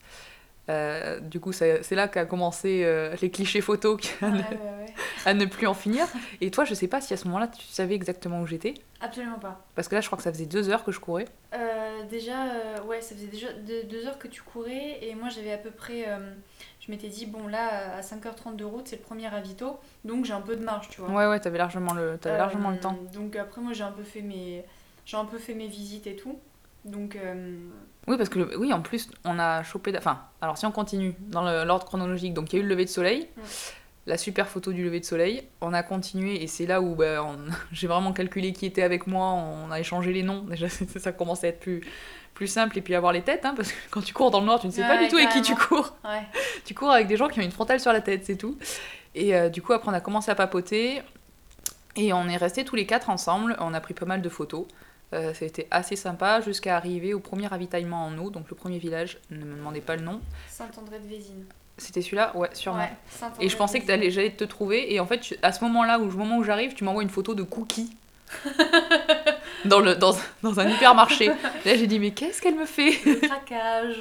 Euh, 0.69 1.19
du 1.19 1.41
coup, 1.41 1.51
c'est 1.51 1.83
là 1.91 2.07
qu'a 2.07 2.23
commencé 2.25 2.83
euh, 2.85 3.13
les 3.21 3.29
clichés 3.29 3.59
photos 3.59 3.99
qui- 3.99 4.13
Ouais, 4.21 4.29
ouais, 4.29 4.37
ouais. 4.39 4.93
À 5.25 5.33
ne 5.33 5.45
plus 5.45 5.67
en 5.67 5.73
finir. 5.73 6.05
Et 6.41 6.51
toi, 6.51 6.65
je 6.65 6.73
sais 6.73 6.87
pas 6.87 7.01
si 7.01 7.13
à 7.13 7.17
ce 7.17 7.25
moment-là, 7.25 7.47
tu 7.47 7.63
savais 7.67 7.95
exactement 7.95 8.41
où 8.41 8.47
j'étais. 8.47 8.73
Absolument 9.01 9.39
pas. 9.39 9.65
Parce 9.75 9.87
que 9.87 9.95
là, 9.95 10.01
je 10.01 10.07
crois 10.07 10.17
que 10.17 10.23
ça 10.23 10.31
faisait 10.31 10.45
deux 10.45 10.69
heures 10.69 10.83
que 10.83 10.91
je 10.91 10.99
courais. 10.99 11.25
Euh, 11.53 12.03
déjà, 12.09 12.45
euh, 12.45 12.81
ouais, 12.83 13.01
ça 13.01 13.15
faisait 13.15 13.27
déjà 13.27 13.51
deux, 13.53 13.83
deux 13.83 14.07
heures 14.07 14.17
que 14.17 14.27
tu 14.27 14.41
courais 14.41 14.99
et 15.01 15.13
moi 15.15 15.29
j'avais 15.29 15.51
à 15.51 15.57
peu 15.57 15.71
près. 15.71 16.05
euh, 16.07 16.33
je 16.85 16.91
m'étais 16.91 17.07
dit, 17.07 17.25
bon 17.25 17.47
là, 17.47 17.95
à 17.97 18.01
5h30 18.01 18.55
de 18.57 18.65
route, 18.65 18.87
c'est 18.87 18.97
le 18.97 19.01
premier 19.01 19.27
ravito, 19.27 19.77
donc 20.03 20.25
j'ai 20.25 20.33
un 20.33 20.41
peu 20.41 20.55
de 20.57 20.63
marge, 20.63 20.89
tu 20.89 20.99
vois. 21.01 21.09
Ouais, 21.11 21.27
ouais, 21.27 21.39
t'avais 21.39 21.57
largement 21.57 21.93
le, 21.93 22.17
t'avais 22.17 22.37
largement 22.37 22.71
le 22.71 22.77
temps. 22.79 22.97
Donc 23.13 23.35
après, 23.37 23.61
moi 23.61 23.71
j'ai 23.73 23.83
un 23.83 23.91
peu 23.91 24.03
fait 24.03 24.21
mes, 24.21 24.63
un 25.13 25.25
peu 25.25 25.37
fait 25.37 25.53
mes 25.53 25.67
visites 25.67 26.07
et 26.07 26.15
tout. 26.17 26.37
Donc, 26.85 27.17
Oui, 28.07 28.17
parce 28.17 28.27
que 28.27 28.39
le- 28.39 28.57
oui, 28.59 28.73
en 28.73 28.81
plus, 28.81 29.09
on 29.23 29.39
a 29.39 29.63
chopé. 29.63 29.93
Enfin, 29.97 30.19
alors 30.41 30.57
si 30.57 30.65
on 30.65 30.71
continue 30.73 31.15
dans 31.19 31.41
l'ordre 31.63 31.85
chronologique, 31.85 32.33
donc 32.33 32.51
il 32.51 32.57
y 32.57 32.59
a 32.59 32.61
eu 32.61 32.63
le 32.67 32.69
lever 32.69 32.83
de 32.85 32.89
soleil. 32.89 33.29
La 34.05 34.17
super 34.17 34.47
photo 34.47 34.71
du 34.73 34.83
lever 34.83 34.99
de 34.99 35.05
soleil. 35.05 35.43
On 35.61 35.73
a 35.73 35.81
continué 35.83 36.43
et 36.43 36.47
c'est 36.47 36.65
là 36.65 36.81
où 36.81 36.95
bah, 36.95 37.23
on- 37.23 37.37
j'ai 37.71 37.87
vraiment 37.87 38.11
calculé 38.13 38.51
qui 38.53 38.65
était 38.65 38.83
avec 38.83 39.07
moi. 39.07 39.31
On 39.31 39.71
a 39.71 39.79
échangé 39.79 40.11
les 40.13 40.23
noms. 40.23 40.41
Déjà, 40.43 40.67
ça 40.97 41.11
commence 41.11 41.43
à 41.43 41.47
être 41.47 41.59
plus, 41.59 41.81
plus 42.33 42.47
simple 42.47 42.77
et 42.77 42.81
puis 42.81 42.95
avoir 42.95 43.13
les 43.13 43.21
têtes, 43.21 43.45
hein, 43.45 43.53
parce 43.55 43.71
que 43.71 43.77
quand 43.91 44.01
tu 44.01 44.13
cours 44.13 44.31
dans 44.31 44.39
le 44.41 44.45
noir, 44.45 44.59
tu 44.59 44.67
ne 44.67 44.71
sais 44.71 44.81
pas 44.81 44.97
du 44.97 45.07
tout 45.07 45.17
avec 45.17 45.29
qui 45.29 45.41
tu 45.41 45.55
cours. 45.55 45.95
ouais. 46.03 46.23
Tu 46.65 46.73
cours 46.73 46.91
avec 46.91 47.07
des 47.07 47.17
gens 47.17 47.27
qui 47.29 47.39
ont 47.39 47.43
une 47.43 47.51
frontale 47.51 47.79
sur 47.79 47.93
la 47.93 48.01
tête, 48.01 48.25
c'est 48.25 48.35
tout. 48.37 48.57
Et 49.15 49.35
euh, 49.35 49.49
du 49.49 49.61
coup, 49.61 49.73
après, 49.73 49.89
on 49.89 49.93
a 49.93 50.01
commencé 50.01 50.31
à 50.31 50.35
papoter. 50.35 51.01
Et 51.95 52.11
on 52.11 52.27
est 52.27 52.37
restés 52.37 52.65
tous 52.65 52.75
les 52.75 52.87
quatre 52.87 53.09
ensemble. 53.11 53.55
On 53.59 53.73
a 53.73 53.79
pris 53.79 53.93
pas 53.93 54.05
mal 54.07 54.21
de 54.23 54.29
photos. 54.29 54.65
Euh, 55.13 55.31
a 55.39 55.45
été 55.45 55.67
assez 55.69 55.95
sympa 55.95 56.41
jusqu'à 56.41 56.75
arriver 56.75 57.13
au 57.13 57.19
premier 57.19 57.45
ravitaillement 57.45 58.03
en 58.07 58.17
eau, 58.17 58.31
donc 58.31 58.49
le 58.49 58.55
premier 58.55 58.79
village. 58.79 59.19
Ne 59.29 59.45
me 59.45 59.55
demandez 59.55 59.79
pas 59.79 59.95
le 59.95 60.01
nom. 60.01 60.19
Saint-André 60.49 60.97
de 60.97 61.07
Vésine. 61.07 61.45
C'était 61.77 62.01
celui-là 62.01 62.31
Ouais, 62.35 62.49
sûrement. 62.53 62.79
Ouais, 62.79 62.91
Et 63.39 63.49
je 63.49 63.57
pensais 63.57 63.79
que 63.79 63.87
t'allais- 63.87 64.11
j'allais 64.11 64.31
te 64.31 64.43
trouver. 64.43 64.93
Et 64.93 64.99
en 64.99 65.05
fait, 65.07 65.37
à 65.41 65.51
ce 65.51 65.63
moment-là, 65.63 65.99
au 65.99 66.05
moment 66.05 66.37
où 66.37 66.43
j'arrive, 66.43 66.73
tu 66.73 66.83
m'envoies 66.83 67.03
une 67.03 67.09
photo 67.09 67.33
de 67.35 67.43
Cookie. 67.43 67.95
dans, 69.65 69.79
le, 69.79 69.95
dans, 69.95 70.13
dans 70.41 70.59
un 70.59 70.67
hypermarché. 70.69 71.27
Là, 71.65 71.75
j'ai 71.75 71.87
dit, 71.87 71.99
mais 71.99 72.11
qu'est-ce 72.11 72.41
qu'elle 72.41 72.55
me 72.55 72.65
fait? 72.65 72.91
Le 73.05 73.15
craquage. 73.27 73.95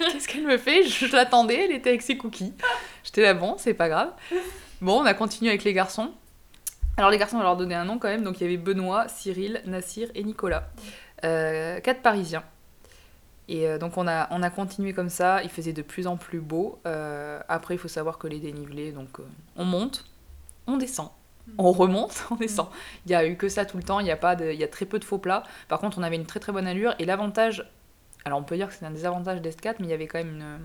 Qu'est-ce 0.12 0.28
qu'elle 0.28 0.44
me 0.44 0.58
fait? 0.58 0.82
Je, 0.84 1.06
je 1.06 1.16
l'attendais, 1.16 1.64
elle 1.64 1.72
était 1.72 1.90
avec 1.90 2.02
ses 2.02 2.16
cookies. 2.18 2.52
J'étais 3.04 3.22
là, 3.22 3.34
bon, 3.34 3.56
c'est 3.58 3.74
pas 3.74 3.88
grave. 3.88 4.10
Bon, 4.80 5.00
on 5.00 5.06
a 5.06 5.14
continué 5.14 5.50
avec 5.50 5.64
les 5.64 5.72
garçons. 5.72 6.10
Alors, 6.96 7.10
les 7.10 7.18
garçons, 7.18 7.36
on 7.36 7.38
va 7.40 7.44
leur 7.44 7.56
donner 7.56 7.74
un 7.74 7.84
nom 7.84 7.98
quand 7.98 8.08
même. 8.08 8.22
Donc, 8.22 8.40
il 8.40 8.44
y 8.44 8.46
avait 8.46 8.56
Benoît, 8.56 9.08
Cyril, 9.08 9.62
Nassir 9.66 10.08
et 10.14 10.22
Nicolas. 10.24 10.64
Euh, 11.24 11.80
quatre 11.80 12.00
Parisiens. 12.02 12.42
Et 13.48 13.66
euh, 13.66 13.78
donc, 13.78 13.96
on 13.96 14.06
a, 14.06 14.28
on 14.30 14.42
a 14.42 14.50
continué 14.50 14.92
comme 14.92 15.08
ça. 15.08 15.42
Il 15.42 15.50
faisait 15.50 15.72
de 15.72 15.82
plus 15.82 16.06
en 16.06 16.16
plus 16.16 16.40
beau. 16.40 16.78
Euh, 16.86 17.40
après, 17.48 17.74
il 17.74 17.78
faut 17.78 17.88
savoir 17.88 18.18
que 18.18 18.26
les 18.26 18.38
dénivelés, 18.38 18.92
donc, 18.92 19.20
euh, 19.20 19.24
on 19.56 19.64
monte, 19.64 20.04
on 20.66 20.76
descend. 20.76 21.08
On 21.56 21.72
remonte, 21.72 22.26
on 22.30 22.36
descend. 22.36 22.68
Il 23.06 23.12
y 23.12 23.14
a 23.14 23.26
eu 23.26 23.36
que 23.36 23.48
ça 23.48 23.64
tout 23.64 23.78
le 23.78 23.82
temps, 23.82 24.00
il 24.00 24.06
y 24.06 24.10
a, 24.10 24.16
pas 24.16 24.36
de, 24.36 24.52
il 24.52 24.58
y 24.58 24.64
a 24.64 24.68
très 24.68 24.84
peu 24.84 24.98
de 24.98 25.04
faux 25.04 25.18
plats. 25.18 25.44
Par 25.68 25.80
contre, 25.80 25.98
on 25.98 26.02
avait 26.02 26.16
une 26.16 26.26
très 26.26 26.40
très 26.40 26.52
bonne 26.52 26.66
allure. 26.66 26.94
Et 26.98 27.06
l'avantage, 27.06 27.66
alors 28.26 28.38
on 28.38 28.42
peut 28.42 28.56
dire 28.56 28.68
que 28.68 28.74
c'est 28.74 28.84
un 28.84 28.90
désavantage 28.90 29.40
d'Est4, 29.40 29.76
mais 29.80 29.86
il 29.86 29.90
y 29.90 29.94
avait 29.94 30.06
quand 30.06 30.18
même 30.18 30.34
une. 30.34 30.58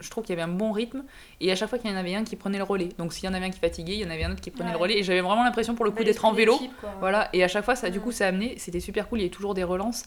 Je 0.00 0.10
trouve 0.10 0.24
qu'il 0.24 0.34
y 0.36 0.38
avait 0.40 0.50
un 0.50 0.54
bon 0.54 0.72
rythme. 0.72 1.04
Et 1.40 1.50
à 1.50 1.56
chaque 1.56 1.68
fois 1.70 1.78
qu'il 1.78 1.90
y 1.90 1.92
en 1.92 1.96
avait 1.96 2.14
un 2.14 2.24
qui 2.24 2.36
prenait 2.36 2.58
le 2.58 2.64
relais. 2.64 2.90
Donc 2.98 3.12
s'il 3.12 3.24
y 3.24 3.28
en 3.28 3.34
avait 3.34 3.46
un 3.46 3.50
qui 3.50 3.58
fatiguait, 3.60 3.94
il 3.94 4.00
y 4.00 4.04
en 4.04 4.10
avait 4.10 4.24
un 4.24 4.32
autre 4.32 4.40
qui 4.42 4.50
prenait 4.50 4.70
le 4.72 4.76
relais. 4.78 4.98
Et 4.98 5.02
j'avais 5.02 5.20
vraiment 5.22 5.42
l'impression 5.44 5.74
pour 5.74 5.84
le 5.84 5.90
coup 5.90 6.04
d'être 6.04 6.24
en 6.24 6.32
vélo. 6.32 6.58
Voilà, 7.00 7.28
et 7.32 7.42
à 7.42 7.48
chaque 7.48 7.64
fois, 7.64 7.76
ça, 7.76 7.88
du 7.90 8.00
coup, 8.00 8.12
ça 8.12 8.26
a 8.26 8.28
amené, 8.28 8.54
c'était 8.58 8.80
super 8.80 9.08
cool, 9.08 9.18
il 9.20 9.22
y 9.22 9.24
avait 9.24 9.34
toujours 9.34 9.54
des 9.54 9.64
relances, 9.64 10.04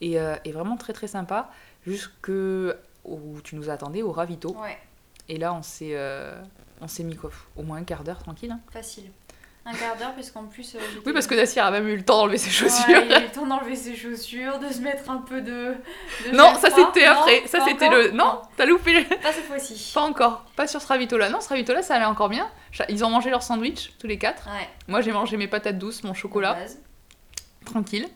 et, 0.00 0.18
euh, 0.20 0.36
et 0.44 0.52
vraiment 0.52 0.76
très 0.76 0.92
très 0.92 1.06
sympa, 1.08 1.50
jusque 1.86 2.28
où 3.04 3.40
tu 3.42 3.56
nous 3.56 3.70
attendais 3.70 4.02
au 4.02 4.12
ravito. 4.12 4.56
Ouais, 4.62 4.78
Et 5.28 5.36
là, 5.38 5.52
on 5.52 5.62
s'est 5.62 5.90
euh, 5.94 6.40
on 6.80 6.86
s'est 6.88 7.02
mis 7.04 7.16
quoi, 7.16 7.30
au 7.56 7.62
moins 7.62 7.78
un 7.78 7.84
quart 7.84 8.04
d'heure 8.04 8.22
tranquille. 8.22 8.50
hein. 8.52 8.60
facile. 8.72 9.10
Un 9.66 9.72
quart 9.72 9.96
d'heure, 9.96 10.14
parce 10.14 10.30
qu'en 10.30 10.44
plus. 10.44 10.74
euh, 10.74 10.78
Oui, 11.06 11.12
parce 11.14 11.26
que 11.26 11.34
Nassir 11.34 11.64
a 11.64 11.70
même 11.70 11.88
eu 11.88 11.96
le 11.96 12.04
temps 12.04 12.18
d'enlever 12.18 12.36
ses 12.36 12.48
Ouais, 12.48 12.68
chaussures. 12.70 13.02
il 13.06 13.12
a 13.12 13.20
eu 13.20 13.22
le 13.24 13.30
temps 13.30 13.46
d'enlever 13.46 13.74
ses 13.76 13.96
chaussures, 13.96 14.58
de 14.58 14.68
se 14.68 14.80
mettre 14.80 15.08
un 15.10 15.16
peu 15.18 15.40
de. 15.40 15.74
de 16.26 16.36
non, 16.36 16.54
ça 16.56 16.68
c'était 16.70 17.06
Non, 17.06 17.12
après. 17.12 17.42
Ça 17.46 17.58
pas 17.60 17.64
c'était 17.64 17.88
le. 17.88 18.10
Non, 18.10 18.42
t'as 18.58 18.66
loupé. 18.66 19.04
Pas 19.04 19.32
cette 19.32 19.44
fois-ci. 19.46 19.92
Pas 19.94 20.02
encore. 20.02 20.44
Pas 20.54 20.66
sur 20.66 20.82
ce 20.82 20.86
ravito-là. 20.86 21.30
Non, 21.30 21.40
ce 21.40 21.48
ravito-là, 21.48 21.82
ça 21.82 21.94
allait 21.94 22.04
encore 22.04 22.28
bien. 22.28 22.50
Ils 22.90 23.04
ont 23.06 23.10
mangé 23.10 23.30
leur 23.30 23.42
sandwich, 23.42 23.92
tous 23.98 24.06
les 24.06 24.18
quatre. 24.18 24.46
Ouais. 24.48 24.68
Moi, 24.86 25.00
j'ai 25.00 25.12
mangé 25.12 25.36
mes 25.38 25.48
patates 25.48 25.78
douces, 25.78 26.04
mon 26.04 26.12
chocolat, 26.12 26.58
tranquille. 27.64 28.06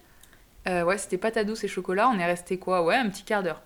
Euh, 0.68 0.82
ouais, 0.82 0.98
c'était 0.98 1.16
patates 1.16 1.46
douces 1.46 1.64
et 1.64 1.68
chocolat. 1.68 2.10
On 2.12 2.18
est 2.18 2.26
resté 2.26 2.58
quoi? 2.58 2.82
Ouais, 2.82 2.96
un 2.96 3.08
petit 3.08 3.22
quart 3.22 3.42
d'heure. 3.42 3.62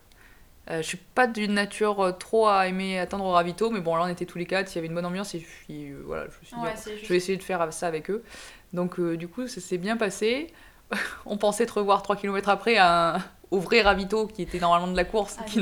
Euh, 0.70 0.76
je 0.80 0.86
suis 0.86 0.96
pas 0.98 1.26
d'une 1.26 1.54
nature 1.54 2.00
euh, 2.00 2.12
trop 2.12 2.46
à 2.46 2.68
aimer 2.68 2.98
attendre 2.98 3.24
au 3.24 3.32
ravito, 3.32 3.70
mais 3.70 3.80
bon, 3.80 3.96
là, 3.96 4.02
on 4.04 4.08
était 4.08 4.26
tous 4.26 4.38
les 4.38 4.46
quatre. 4.46 4.70
Il 4.72 4.76
y 4.76 4.78
avait 4.78 4.86
une 4.86 4.94
bonne 4.94 5.04
ambiance 5.06 5.34
et 5.34 5.38
puis, 5.40 5.90
euh, 5.90 6.02
voilà, 6.06 6.24
je 6.24 6.28
me 6.40 6.44
suis 6.44 6.56
dit, 6.56 6.62
Ouais. 6.62 6.96
Je 7.02 7.08
vais 7.08 7.16
essayer 7.16 7.36
de 7.36 7.42
faire 7.42 7.72
ça 7.72 7.88
avec 7.88 8.10
eux. 8.10 8.22
Donc, 8.72 9.00
euh, 9.00 9.16
du 9.16 9.26
coup, 9.28 9.48
ça 9.48 9.60
s'est 9.60 9.78
bien 9.78 9.96
passé. 9.96 10.52
On 11.26 11.36
pensait 11.36 11.66
te 11.66 11.72
revoir 11.72 12.02
3 12.02 12.14
km 12.16 12.48
après 12.48 12.76
à 12.76 13.16
un- 13.16 13.24
au 13.50 13.58
vrai 13.58 13.82
ravito 13.82 14.26
qui 14.28 14.42
était 14.42 14.60
normalement 14.60 14.86
de 14.88 14.96
la 14.96 15.04
course. 15.04 15.36
Ah, 15.40 15.44
qui 15.44 15.60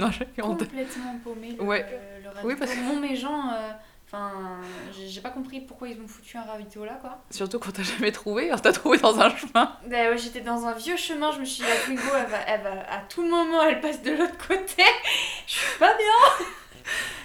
complètement 0.58 1.18
paumé 1.24 1.56
le, 1.58 1.64
Ouais. 1.64 1.86
le, 2.18 2.22
le 2.24 2.28
ravito. 2.28 2.48
Oui, 2.48 2.54
parce 2.58 2.72
que- 2.72 2.88
Bon, 2.88 3.00
mes 3.00 3.16
gens, 3.16 3.50
euh, 3.52 3.70
enfin, 4.12 4.32
j'ai 4.96 5.20
pas 5.20 5.30
compris 5.30 5.60
pourquoi 5.60 5.88
ils 5.88 6.00
ont 6.00 6.08
foutu 6.08 6.36
un 6.36 6.42
ravito 6.42 6.84
là, 6.84 6.98
quoi. 7.00 7.18
Surtout 7.30 7.58
quand 7.58 7.70
t'as 7.72 7.82
jamais 7.82 8.10
trouvé. 8.12 8.52
On 8.52 8.56
t'a 8.58 8.72
trouvé 8.72 8.98
dans 8.98 9.18
un 9.20 9.30
chemin. 9.36 9.76
Bah 9.86 10.10
ouais, 10.10 10.18
j'étais 10.18 10.40
dans 10.40 10.66
un 10.66 10.72
vieux 10.72 10.96
chemin, 10.96 11.30
je 11.32 11.40
me 11.40 11.44
suis 11.44 11.62
dit, 11.62 11.68
la 11.68 11.76
Twingo, 11.84 12.02
elle 12.18 12.26
va, 12.30 12.38
elle 12.46 12.62
va, 12.62 12.70
à 12.92 12.98
tout 13.08 13.22
moment, 13.22 13.62
elle 13.62 13.80
passe 13.80 14.02
de 14.02 14.10
l'autre 14.12 14.36
côté. 14.48 14.82
Je 15.46 15.52
suis 15.52 15.78
pas 15.78 15.94
bien. 15.96 16.46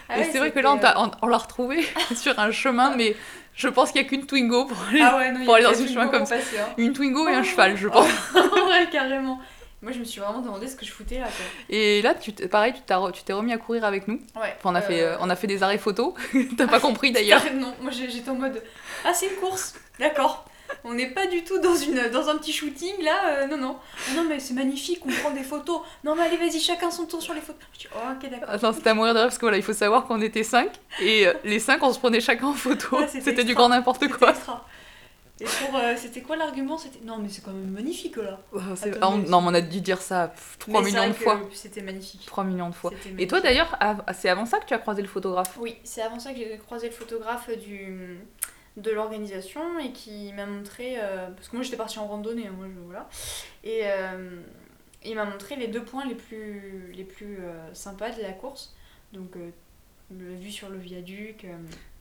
Ah 0.07 0.19
ouais, 0.19 0.29
c'est 0.31 0.37
vrai 0.37 0.51
que 0.51 0.59
là, 0.59 0.71
on, 0.73 0.77
euh, 0.83 0.91
on- 0.97 1.11
on 1.23 1.27
l'a 1.27 1.37
retrouvé 1.37 1.83
sur 2.15 2.37
un 2.37 2.51
chemin, 2.51 2.95
mais 2.95 3.15
je 3.55 3.67
pense 3.67 3.91
qu'il 3.91 3.99
n'y 4.01 4.05
a 4.05 4.09
qu'une 4.11 4.27
Twingo 4.27 4.65
pour 4.65 4.77
aller. 4.87 5.01
Ah 5.01 5.17
ouais, 5.17 5.31
non, 5.31 5.43
pour 5.45 5.55
aller 5.55 5.63
dans 5.63 5.71
un 5.71 5.87
chemin 5.87 6.07
comme 6.09 6.27
ça. 6.27 6.35
passer, 6.35 6.59
hein. 6.59 6.67
Une 6.77 6.93
Twingo 6.93 7.27
et 7.27 7.33
un 7.33 7.41
cheval, 7.41 7.75
je 7.75 7.87
pense. 7.87 8.07
ouais, 8.35 8.87
carrément. 8.91 9.39
Moi, 9.81 9.91
je 9.91 9.99
me 9.99 10.03
suis 10.03 10.19
vraiment 10.19 10.39
demandé 10.41 10.67
ce 10.67 10.75
que 10.75 10.85
je 10.85 10.91
foutais 10.91 11.19
là, 11.19 11.25
quoi. 11.25 11.45
Et 11.69 12.01
là, 12.01 12.15
tu 12.15 12.31
pareil, 12.31 12.73
tu 12.73 12.81
t'es 13.23 13.33
remis 13.33 13.53
à 13.53 13.57
courir 13.57 13.85
avec 13.85 14.07
nous. 14.07 14.15
Ouais. 14.35 14.55
Enfin, 14.57 14.71
on, 14.71 14.75
a 14.75 14.81
fait, 14.81 15.01
euh, 15.01 15.17
on 15.19 15.29
a 15.29 15.35
fait 15.35 15.47
des 15.47 15.61
arrêts 15.63 15.77
photos. 15.77 16.13
T'as 16.57 16.67
pas 16.67 16.79
compris 16.79 17.11
d'ailleurs. 17.11 17.41
Non, 17.53 17.73
moi 17.81 17.91
j'étais 17.91 18.29
en 18.29 18.35
mode 18.35 18.63
Ah, 19.03 19.13
c'est 19.13 19.27
une 19.27 19.35
course, 19.35 19.75
d'accord. 19.99 20.45
On 20.83 20.93
n'est 20.93 21.09
pas 21.09 21.27
du 21.27 21.43
tout 21.43 21.59
dans, 21.59 21.75
une, 21.75 22.09
dans 22.09 22.29
un 22.29 22.37
petit 22.37 22.51
shooting 22.53 23.01
là, 23.03 23.29
euh, 23.29 23.47
non, 23.47 23.57
non. 23.57 23.77
Non, 24.15 24.23
mais 24.27 24.39
c'est 24.39 24.53
magnifique, 24.53 25.01
on 25.05 25.09
prend 25.09 25.31
des 25.31 25.43
photos. 25.43 25.81
Non, 26.03 26.15
mais 26.15 26.23
allez, 26.23 26.37
vas-y, 26.37 26.59
chacun 26.59 26.89
son 26.89 27.05
tour 27.05 27.21
sur 27.21 27.33
les 27.33 27.41
photos. 27.41 27.61
Je 27.73 27.79
dis 27.79 27.87
Oh, 27.95 27.99
ok, 28.11 28.29
d'accord. 28.29 28.49
Attends, 28.49 28.73
c'était 28.73 28.89
à 28.89 28.93
mourir 28.93 29.13
de 29.13 29.19
rire 29.19 29.27
parce 29.27 29.37
que 29.37 29.45
voilà, 29.45 29.57
il 29.57 29.63
faut 29.63 29.73
savoir 29.73 30.05
qu'on 30.05 30.21
était 30.21 30.43
5 30.43 30.69
et 31.01 31.27
euh, 31.27 31.33
les 31.43 31.59
5 31.59 31.81
on 31.83 31.93
se 31.93 31.99
prenait 31.99 32.21
chacun 32.21 32.47
en 32.47 32.53
photo. 32.53 32.97
Ouais, 32.99 33.07
c'était 33.07 33.43
du 33.43 33.53
grand 33.53 33.69
n'importe 33.69 34.07
quoi. 34.07 34.31
extra. 34.31 34.65
Et 35.41 35.43
pour. 35.45 35.75
euh, 35.75 35.95
c'était 35.97 36.21
quoi 36.21 36.37
l'argument? 36.37 36.77
C'était 36.77 36.99
Non, 37.03 37.17
mais 37.17 37.27
c'est 37.29 37.43
quand 37.43 37.51
même 37.51 37.71
magnifique 37.71 38.15
là. 38.17 38.39
Oh, 38.53 38.59
ah, 39.01 39.09
on- 39.09 39.17
non, 39.17 39.41
mais 39.41 39.47
on 39.49 39.53
a 39.53 39.61
dû 39.61 39.81
dire 39.81 40.01
ça 40.01 40.29
pff, 40.29 40.57
3 40.59 40.81
Mais 40.81 40.89
c'est 40.89 40.95
millions 40.97 41.09
de 41.09 41.13
fois. 41.13 41.41
C'était 41.53 41.81
magnifique. 41.81 42.25
3 42.25 42.43
millions 42.45 42.69
de 42.69 42.75
fois. 42.75 42.91
Et 43.17 43.27
toi 43.27 43.41
d'ailleurs, 43.41 43.77
c'est 44.13 44.29
avant 44.29 44.45
ça 44.45 44.59
que 44.59 44.65
tu 44.65 44.73
as 44.73 44.77
croisé 44.77 45.01
le 45.01 45.07
photographe? 45.09 45.57
Oui, 45.59 45.75
c'est 45.83 46.01
avant 46.01 46.19
ça 46.19 46.31
que 46.31 46.37
j'ai 46.39 46.57
croisé 46.57 46.87
le 46.87 46.93
photographe 46.93 47.49
du, 47.57 48.17
de 48.77 48.91
l'organisation 48.91 49.77
et 49.79 49.91
qui 49.91 50.31
m'a 50.33 50.45
montré. 50.45 50.95
euh, 50.99 51.27
parce 51.35 51.49
que 51.49 51.55
moi 51.57 51.63
j'étais 51.63 51.77
partie 51.77 51.99
en 51.99 52.07
randonnée, 52.07 52.47
hein, 52.47 52.53
moi 52.57 52.67
je, 52.73 52.79
voilà. 52.85 53.09
Et 53.65 53.81
euh, 53.83 54.39
il 55.03 55.15
m'a 55.15 55.25
montré 55.25 55.57
les 55.57 55.67
deux 55.67 55.83
points 55.83 56.05
les 56.05 56.15
plus, 56.15 56.91
les 56.95 57.03
plus 57.03 57.39
sympas 57.73 58.11
de 58.11 58.21
la 58.21 58.31
course. 58.31 58.73
Donc, 59.11 59.31
le 60.11 60.35
vue 60.35 60.51
sur 60.51 60.69
le 60.69 60.77
viaduc. 60.77 61.45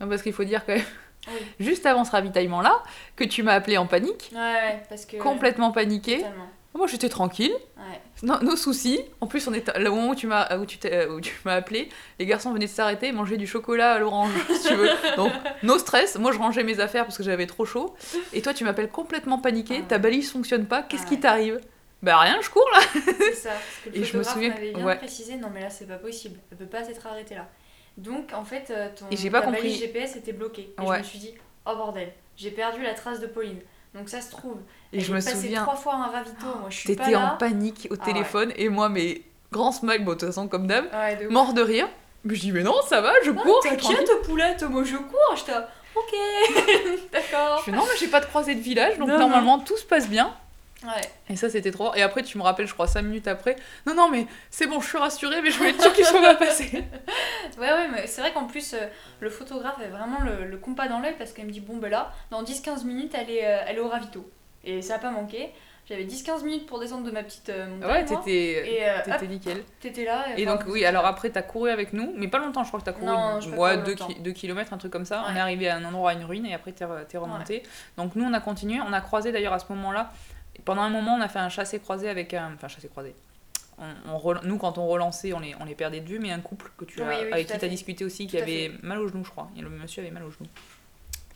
Non, 0.01 0.09
Parce 0.09 0.23
qu'il 0.23 0.33
faut 0.33 0.45
dire 0.45 0.65
quand 0.65 0.75
même, 0.75 0.85
Oui. 1.29 1.35
juste 1.61 1.87
avant 1.87 2.05
ce 2.05 2.11
ravitaillement-là, 2.13 2.83
que 3.17 3.25
tu 3.25 3.43
m'as 3.43 3.55
appelé 3.55 3.77
en 3.79 3.87
panique, 3.87 4.31
Ouais, 4.33 4.39
ouais, 4.41 4.83
parce 4.89 5.07
que. 5.07 5.17
complètement 5.17 5.73
paniqué. 5.73 6.19
Totalement. 6.19 6.47
Moi 6.77 6.89
j'étais 6.89 7.09
tranquille, 7.09 7.53
Ouais. 7.79 8.37
nos 8.43 8.57
soucis. 8.57 8.99
En 9.21 9.29
plus, 9.29 9.47
on 9.47 9.53
là, 9.53 9.91
au 9.93 9.95
moment 9.95 10.09
où 10.11 10.15
tu 10.17 10.27
m'as 10.27 10.57
où 10.59 10.67
tu 10.67 10.79
t'es- 10.79 11.07
où 11.07 11.21
tu 11.21 11.33
m'as 11.45 11.55
appelé, 11.55 11.89
les 12.19 12.27
garçons 12.27 12.53
venaient 12.53 12.67
de 12.67 12.71
s'arrêter, 12.71 13.13
manger 13.13 13.37
du 13.37 13.47
chocolat 13.47 13.93
à 13.93 13.99
l'orange, 14.01 14.33
si 14.61 14.67
tu 14.69 14.75
veux. 14.75 14.91
Donc, 15.17 15.31
no 15.63 15.79
stress. 15.79 16.17
Moi 16.19 16.33
je 16.33 16.39
rangeais 16.39 16.65
mes 16.65 16.81
affaires 16.81 17.05
parce 17.05 17.17
que 17.17 17.23
j'avais 17.23 17.47
trop 17.47 17.65
chaud. 17.65 17.95
Et 18.33 18.43
toi 18.43 18.53
tu 18.55 18.65
m'appelles 18.65 18.91
complètement 18.91 19.39
paniqué, 19.39 19.83
Ah. 19.83 19.87
ta 19.89 19.99
balise 19.99 20.33
fonctionne 20.33 20.67
pas, 20.67 20.83
qu'est-ce 20.83 21.05
Ah 21.05 21.09
qui 21.09 21.15
ouais. 21.15 21.21
t'arrive? 21.21 21.61
Bah 22.03 22.19
rien, 22.19 22.39
je 22.43 22.51
cours 22.51 22.69
là. 22.75 22.81
C'est 22.93 23.35
ça. 23.35 23.51
Parce 23.51 23.61
que 23.85 23.91
le 23.91 23.97
Et 23.99 24.05
je 24.05 24.19
me 24.19 24.23
souviens 24.25 24.51
bien 24.51 24.85
ouais. 24.85 24.97
précisé 24.97 25.37
non, 25.37 25.49
mais 25.55 25.61
là 25.61 25.71
c'est 25.71 25.87
pas 25.87 25.97
possible. 25.99 26.41
Elle 26.51 26.59
peut 26.59 26.67
pas 26.67 26.83
s'être 26.83 27.07
arrêtée 27.07 27.37
là. 27.37 27.47
Donc 27.97 28.33
en 28.35 28.45
fait, 28.45 28.71
euh, 28.71 28.89
ton 28.99 29.07
Et 29.11 29.17
j'ai 29.17 29.31
pas 29.31 29.41
ta 29.41 29.47
compris. 29.47 29.63
balise 29.63 29.79
GPS 29.79 30.17
était 30.17 30.33
bloquée. 30.33 30.75
Et 30.79 30.83
Ouais. 30.83 30.97
je 30.97 30.99
me 31.01 31.05
suis 31.05 31.19
dit, 31.19 31.35
oh 31.67 31.77
bordel, 31.77 32.13
j'ai 32.37 32.51
perdu 32.51 32.83
la 32.83 32.95
trace 32.95 33.21
de 33.21 33.27
Pauline. 33.27 33.61
Donc 33.95 34.09
ça 34.09 34.21
se 34.21 34.31
trouve. 34.31 34.57
Et 34.93 34.99
je 35.01 35.15
me 35.15 35.21
souviens. 35.21 35.63
trois 35.63 35.77
fois 35.77 35.95
un 35.95 36.07
ravito. 36.09 36.45
Moi 36.47 36.67
je 36.71 36.77
suis 36.79 36.95
pas 36.97 37.05
T'étais 37.05 37.17
en 37.17 37.37
panique 37.37 37.87
au 37.91 37.95
Ah 37.95 37.99
ouais. 38.07 38.13
téléphone 38.13 38.53
et 38.57 38.69
moi, 38.69 38.89
mes 38.89 39.23
grands 39.53 39.71
smiles, 39.73 40.05
bon, 40.05 40.13
de 40.13 40.17
toute 40.19 40.29
façon, 40.29 40.49
comme 40.49 40.67
d'hab, 40.67 40.87
Ouais, 40.93 41.17
de 41.17 41.29
mort 41.29 41.53
de 41.55 41.63
rire. 41.63 41.89
Mais 42.25 42.35
je 42.35 42.41
dis, 42.41 42.53
mais 42.53 42.63
non, 42.65 42.75
ça 42.89 43.01
va, 43.01 43.13
je 43.23 43.31
Ah, 43.31 43.35
cours, 43.43 43.61
je. 43.65 43.69
T'inquiète, 43.69 44.11
poulette, 44.25 44.63
moi 44.65 44.83
je 44.83 44.97
cours. 44.97 45.37
J'étais 45.37 45.53
là, 45.53 45.69
ok, 45.95 46.13
Je 46.13 47.13
d'accord. 47.13 47.61
fais, 47.63 47.71
non, 47.71 47.83
mais 47.85 47.97
j'ai 48.01 48.09
pas 48.09 48.21
de 48.21 48.27
croisée 48.27 48.55
de 48.57 48.61
village, 48.61 48.99
donc 48.99 49.09
Non, 49.09 49.19
normalement 49.19 49.59
tout 49.61 49.77
se 49.77 49.85
passe 49.85 50.09
bien. 50.09 50.35
Ouais. 50.85 51.03
Et 51.29 51.37
ça, 51.37 51.49
c'était 51.49 51.71
trop. 51.71 51.95
Et 51.95 52.03
après, 52.03 52.23
tu 52.23 52.37
me 52.39 52.43
rappelles, 52.43 52.67
je 52.67 52.75
crois, 52.75 52.87
5 52.87 53.03
minutes 53.03 53.29
après, 53.29 53.57
non, 53.87 53.95
non, 53.95 54.09
mais 54.11 54.27
c'est 54.51 54.67
bon, 54.67 54.81
je 54.81 54.89
suis 54.89 54.99
rassurée, 54.99 55.41
mais 55.43 55.51
je 55.51 55.59
voulais 55.59 55.71
être 55.71 55.83
sûre 55.83 55.93
qu'il 55.93 56.05
soit 56.05 56.21
pas 56.21 56.35
passé. 56.35 56.85
Ouais, 57.59 57.73
ouais, 57.73 57.89
mais 57.93 58.07
c'est 58.07 58.21
vrai 58.21 58.33
qu'en 58.33 58.47
plus, 58.47 58.75
euh, 58.75 58.87
le 59.21 59.31
photographe 59.31 59.77
avait 59.79 59.89
vraiment 59.89 60.21
le, 60.21 60.47
le 60.47 60.57
compas 60.59 60.89
dans 60.89 61.01
l'œil 61.01 61.15
parce 61.17 61.33
qu'elle 61.33 61.47
me 61.47 61.53
dit 61.53 61.61
Bon, 61.61 61.77
ben 61.77 61.91
là, 61.91 62.13
dans 62.31 62.43
10-15 62.43 62.85
minutes, 62.85 63.15
elle 63.15 63.31
est, 63.31 63.47
euh, 63.47 63.65
elle 63.67 63.77
est 63.77 63.81
au 63.81 63.89
ravito. 63.89 64.29
Et 64.65 64.83
ça 64.83 64.97
a 64.97 64.99
pas 64.99 65.11
manqué. 65.11 65.51
J'avais 65.87 66.05
10-15 66.05 66.45
minutes 66.45 66.67
pour 66.67 66.81
descendre 66.81 67.05
de 67.05 67.11
ma 67.11 67.23
petite 67.23 67.51
euh, 67.51 67.67
montagne. 67.69 67.91
Ouais, 67.91 68.05
t'étais 68.07 68.83
euh, 69.07 69.27
nickel. 69.27 69.63
t'étais 69.81 70.05
là. 70.07 70.25
Et 70.35 70.47
donc, 70.47 70.61
oui, 70.67 70.83
alors 70.87 71.05
après, 71.05 71.29
t'as 71.29 71.43
couru 71.43 71.69
avec 71.69 71.93
nous, 71.93 72.15
mais 72.17 72.27
pas 72.27 72.39
longtemps, 72.39 72.63
je 72.65 72.69
crois 72.69 72.81
que 72.81 72.87
t'as 72.87 72.93
couru 72.95 73.05
Non, 73.07 73.39
j'ai 73.39 73.51
pas 73.51 73.57
ouais, 73.59 73.75
couru 73.75 73.85
2 73.85 73.91
longtemps. 74.01 74.33
km, 74.33 74.73
un 74.73 74.79
truc 74.79 74.91
comme 74.91 75.05
ça. 75.05 75.27
On 75.31 75.37
est 75.37 75.41
arrivé 75.41 75.69
à 75.69 75.77
un 75.77 75.85
endroit, 75.85 76.13
à 76.13 76.15
une 76.15 76.25
ruine, 76.25 76.47
et 76.47 76.55
après, 76.55 76.73
t'es 76.73 77.19
remonté. 77.19 77.63
Donc, 77.99 78.17
nous, 78.17 78.25
on 78.25 78.33
a 78.33 78.41
continué. 78.41 78.81
On 78.81 78.95
a 78.95 79.01
croisé 79.03 79.31
d'ailleurs 79.31 79.53
à 79.53 79.59
ce 79.59 79.67
moment-là. 79.71 80.11
Pendant 80.65 80.83
un 80.83 80.91
moment, 80.91 81.15
on 81.15 81.21
a 81.21 81.29
fait 81.29 81.39
un 81.39 81.49
chassé-croisé 81.49 82.09
avec 82.09 82.35
un. 82.35 82.55
Enfin, 82.55 82.69
chassé-croisé. 82.69 83.15
On, 83.79 83.93
on 84.13 84.19
rel- 84.19 84.41
Nous, 84.45 84.57
quand 84.59 84.79
on 84.79 84.87
relançait, 84.87 85.33
on 85.33 85.41
les, 85.41 85.55
on 85.61 85.65
les 85.65 85.75
perdait 85.75 86.01
de 86.01 86.09
vue, 86.09 86.19
mais 86.21 86.31
un 86.31 86.41
couple 86.41 86.71
que 86.79 86.85
tu 86.85 87.03
as, 87.03 87.09
Oui, 87.09 87.15
oui, 87.25 87.33
avec 87.33 87.47
qui 87.49 87.59
tu 87.59 87.65
as 87.65 87.69
discuté 87.69 88.05
aussi, 88.05 88.27
qui 88.27 88.37
Tout 88.37 88.43
avait 88.43 88.71
mal 88.83 88.99
au 88.99 89.09
genou, 89.09 89.25
je 89.25 89.31
crois. 89.31 89.51
Et 89.57 89.61
le 89.63 89.69
monsieur 89.69 90.03
avait 90.03 90.13
mal 90.13 90.23
au 90.23 90.31
genou. 90.31 90.47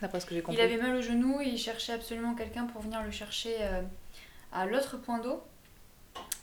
D'après 0.00 0.20
ce 0.20 0.26
que 0.26 0.34
j'ai 0.34 0.42
compris. 0.42 0.60
Il 0.60 0.64
avait 0.64 0.76
mal 0.80 0.94
au 0.94 1.02
genou 1.02 1.40
et 1.40 1.46
il 1.46 1.58
cherchait 1.58 1.92
absolument 1.92 2.34
quelqu'un 2.34 2.66
pour 2.66 2.80
venir 2.82 3.02
le 3.02 3.10
chercher 3.10 3.56
euh, 3.60 3.82
à 4.52 4.66
l'autre 4.66 4.96
point 4.98 5.18
d'eau. 5.18 5.42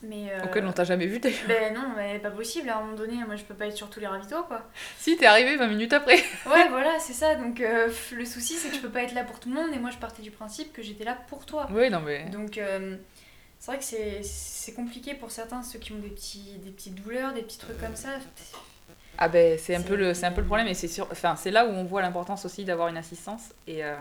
Mais. 0.03 0.31
euh, 0.31 0.43
Auquel 0.43 0.65
on 0.67 0.71
t'a 0.73 0.83
jamais 0.83 1.07
vu 1.07 1.19
d'ailleurs. 1.19 1.39
Ben 1.47 1.73
non, 1.73 1.93
mais 1.95 2.19
pas 2.19 2.29
possible. 2.31 2.69
À 2.69 2.77
un 2.77 2.81
moment 2.81 2.95
donné, 2.95 3.15
moi 3.25 3.35
je 3.35 3.43
peux 3.43 3.53
pas 3.55 3.67
être 3.67 3.75
sur 3.77 3.89
tous 3.89 3.99
les 3.99 4.07
ravitaux 4.07 4.43
quoi. 4.43 4.61
Si, 4.99 5.17
t'es 5.17 5.25
arrivé 5.25 5.55
20 5.55 5.67
minutes 5.67 5.93
après. 5.93 6.17
Ouais, 6.45 6.67
voilà, 6.69 6.99
c'est 6.99 7.13
ça. 7.13 7.35
Donc 7.35 7.59
euh, 7.61 7.89
le 8.11 8.25
souci, 8.25 8.53
c'est 8.55 8.69
que 8.69 8.75
je 8.75 8.81
peux 8.81 8.89
pas 8.89 9.03
être 9.03 9.13
là 9.13 9.23
pour 9.23 9.39
tout 9.39 9.49
le 9.49 9.55
monde 9.55 9.73
et 9.73 9.79
moi 9.79 9.89
je 9.91 9.97
partais 9.97 10.21
du 10.21 10.31
principe 10.31 10.73
que 10.73 10.81
j'étais 10.83 11.03
là 11.05 11.17
pour 11.27 11.45
toi. 11.45 11.67
Oui, 11.71 11.89
non, 11.89 12.01
mais. 12.01 12.25
Donc 12.29 12.57
euh, 12.57 12.97
c'est 13.59 13.71
vrai 13.71 13.79
que 13.79 13.85
c'est- 14.23 14.73
compliqué 14.75 15.13
pour 15.13 15.31
certains, 15.31 15.63
ceux 15.63 15.79
qui 15.79 15.93
ont 15.93 15.99
des, 15.99 16.09
petits, 16.09 16.57
des 16.63 16.71
petites 16.71 16.95
douleurs, 16.95 17.33
des 17.33 17.41
petits 17.41 17.57
trucs 17.57 17.79
comme 17.79 17.95
ça. 17.95 18.09
Ah 19.17 19.27
ben 19.29 19.57
c'est 19.57 19.75
un 19.75 19.81
peu 19.81 19.95
le 19.95 20.13
c'est 20.13 20.25
un 20.25 20.31
peu 20.31 20.41
le 20.41 20.47
problème 20.47 20.67
et 20.67 20.73
c'est 20.73 20.87
sûr 20.87 21.07
enfin 21.11 21.35
c'est 21.35 21.51
là 21.51 21.65
où 21.65 21.69
on 21.69 21.83
voit 21.83 22.01
l'importance 22.01 22.45
aussi 22.45 22.65
d'avoir 22.65 22.87
une 22.89 22.97
assistance 22.97 23.53
et, 23.67 23.83
euh, 23.83 23.95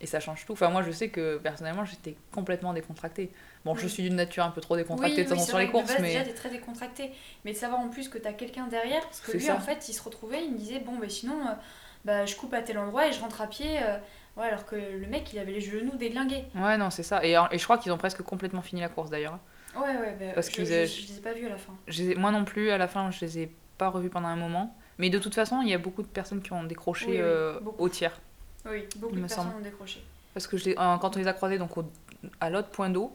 et 0.00 0.06
ça 0.06 0.20
change 0.20 0.44
tout. 0.46 0.52
Enfin 0.52 0.70
moi 0.70 0.82
je 0.82 0.90
sais 0.90 1.08
que 1.08 1.38
personnellement 1.38 1.84
j'étais 1.84 2.16
complètement 2.32 2.72
décontractée. 2.72 3.30
Bon 3.64 3.74
je 3.74 3.86
suis 3.86 4.02
d'une 4.02 4.16
nature 4.16 4.44
un 4.44 4.50
peu 4.50 4.60
trop 4.60 4.76
décontractée 4.76 5.22
oui, 5.22 5.28
de 5.28 5.32
oui, 5.32 5.40
sur 5.40 5.54
vrai 5.54 5.66
les 5.66 5.70
courses 5.70 5.88
base, 5.88 6.00
mais 6.00 6.08
déjà 6.08 6.24
t'es 6.24 6.32
très 6.34 6.50
décontracté. 6.50 7.10
Mais 7.44 7.52
de 7.52 7.56
savoir 7.56 7.80
en 7.80 7.88
plus 7.88 8.08
que 8.08 8.18
t'as 8.18 8.32
quelqu'un 8.32 8.66
derrière, 8.66 9.02
parce 9.02 9.20
que 9.20 9.32
lui 9.32 9.40
ça. 9.40 9.54
en 9.56 9.60
fait 9.60 9.88
il 9.88 9.92
se 9.92 10.02
retrouvait, 10.02 10.44
il 10.44 10.52
me 10.52 10.58
disait 10.58 10.80
bon 10.80 10.96
bah 10.96 11.08
sinon 11.08 11.34
euh, 11.46 11.52
bah, 12.04 12.24
je 12.24 12.36
coupe 12.36 12.54
à 12.54 12.62
tel 12.62 12.78
endroit 12.78 13.06
et 13.08 13.12
je 13.12 13.20
rentre 13.20 13.40
à 13.42 13.46
pied. 13.48 13.78
euh, 13.82 13.98
ouais, 14.36 14.46
alors 14.46 14.64
que 14.64 14.76
le 14.76 15.06
mec 15.06 15.32
il 15.32 15.38
avait 15.38 15.52
les 15.52 15.60
genoux 15.60 15.96
déglingués. 15.96 16.44
ouais 16.54 16.76
non 16.78 16.90
c'est 16.90 17.02
ça 17.02 17.24
et, 17.24 17.32
et 17.32 17.58
je 17.58 17.64
crois 17.64 17.78
qu'ils 17.78 17.92
ont 17.92 17.98
presque 17.98 18.22
complètement 18.22 18.62
fini 18.62 18.80
la 18.80 18.88
course 18.88 19.10
d'ailleurs. 19.10 19.38
Ouais, 19.76 19.82
ouais, 19.82 20.16
bah, 20.18 20.26
Parce 20.34 20.48
je, 20.50 20.64
je, 20.64 20.64
les 20.64 21.18
ai 21.18 21.20
pas 21.20 21.34
vus 21.34 21.44
à 21.46 21.50
la 21.50 21.58
fin. 21.58 21.74
Moi 22.18 22.30
non 22.30 22.44
plus 22.46 22.70
à 22.70 22.78
la 22.78 22.88
fin 22.88 23.10
je 23.10 23.20
les 23.20 23.38
ai 23.40 23.52
pas 23.76 23.88
revus 23.88 24.10
pendant 24.10 24.28
un 24.28 24.36
moment 24.36 24.76
mais 24.98 25.10
de 25.10 25.18
toute 25.18 25.34
façon 25.34 25.60
il 25.62 25.68
y 25.68 25.74
a 25.74 25.78
beaucoup 25.78 26.02
de 26.02 26.06
personnes 26.08 26.40
qui 26.42 26.52
ont 26.52 26.64
décroché 26.64 27.06
Oui, 27.08 27.16
euh, 27.18 27.58
au 27.78 27.88
tiers 27.88 28.18
Oui, 28.68 28.84
beaucoup 28.96 29.14
de 29.14 29.20
personnes 29.20 29.44
semble. 29.44 29.56
ont 29.56 29.60
décroché. 29.60 30.02
parce 30.34 30.46
que 30.46 30.56
je 30.56 30.70
euh, 30.70 30.96
quand 30.98 31.16
on 31.16 31.18
les 31.18 31.26
a 31.28 31.32
croisés 31.32 31.58
donc 31.58 31.76
au- 31.76 31.84
à 32.40 32.50
l'autre 32.50 32.68
point 32.68 32.90
d'eau 32.90 33.14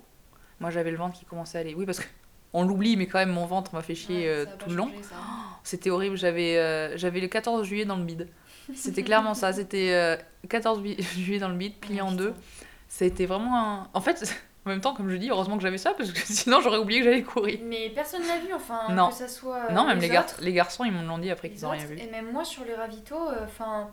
moi 0.60 0.70
j'avais 0.70 0.92
le 0.92 0.98
ventre 0.98 1.18
qui 1.18 1.26
commençait 1.26 1.58
à 1.58 1.62
aller 1.62 1.74
oui 1.74 1.86
parce 1.86 2.00
que 2.00 2.06
on 2.54 2.64
l'oublie 2.66 2.98
mais 2.98 3.08
quand 3.08 3.20
même 3.20 3.32
mon 3.32 3.46
ventre 3.46 3.74
m'a 3.74 3.82
fait 3.82 3.96
chier 3.96 4.18
Ouais, 4.18 4.28
euh, 4.28 4.46
ça 4.46 4.52
a 4.52 4.54
tout 4.56 4.70
le 4.70 4.76
long. 4.76 4.92
ça. 5.02 5.16
C'était 5.64 5.90
horrible, 5.90 6.18
j'avais 6.18 6.58
euh, 6.58 6.98
j'avais 6.98 7.20
le 7.22 7.28
14 7.28 7.66
juillet 7.66 7.86
dans 7.86 7.96
le 7.98 8.04
bide. 8.04 8.28
C'était 8.76 9.04
clairement 9.04 9.34
ça, 9.34 9.54
c'était 9.60 9.92
euh, 9.94 10.18
14 10.50 10.82
bi- 10.82 11.02
juillet 11.18 11.40
dans 11.40 11.50
le 11.50 11.56
bide, 11.56 11.76
plié 11.80 12.02
Ouais, 12.02 12.08
en 12.08 12.12
deux. 12.12 12.32
putain. 12.32 12.46
C'était 12.88 13.26
vraiment 13.26 13.58
un... 13.58 13.88
En 13.94 14.02
fait, 14.02 14.36
en 14.66 14.70
même 14.70 14.82
temps, 14.82 14.94
comme 14.94 15.10
je 15.10 15.16
dis, 15.16 15.30
heureusement 15.30 15.58
que 15.58 15.64
j'avais 15.64 15.78
ça, 15.78 15.94
parce 15.94 16.12
que 16.12 16.20
sinon 16.26 16.62
j'aurais 16.62 16.78
oublié 16.78 17.00
que 17.02 17.06
j'allais 17.06 17.24
courir. 17.24 17.60
Mais 17.64 17.90
personne 17.90 18.22
l'a 18.28 18.38
vu, 18.38 18.54
enfin, 18.54 18.82
Non. 18.92 19.10
que 19.10 19.16
ça 19.16 19.28
soit. 19.28 19.70
euh, 19.70 19.74
non, 19.74 19.86
même 19.86 20.00
les, 20.00 20.10
gar- 20.10 20.24
autres, 20.26 20.36
les 20.42 20.54
garçons, 20.54 20.84
ils 20.86 20.92
m'ont 20.92 21.18
dit 21.18 21.32
après 21.32 21.50
qu'ils 21.50 21.66
ont 21.66 21.70
rien 21.72 21.86
vu. 21.86 21.98
Et 22.00 22.08
même 22.12 22.32
moi 22.32 22.44
sur 22.46 22.64
les 22.66 22.76
ravitaux, 22.76 23.30
euh, 23.30 23.46
enfin, 23.46 23.90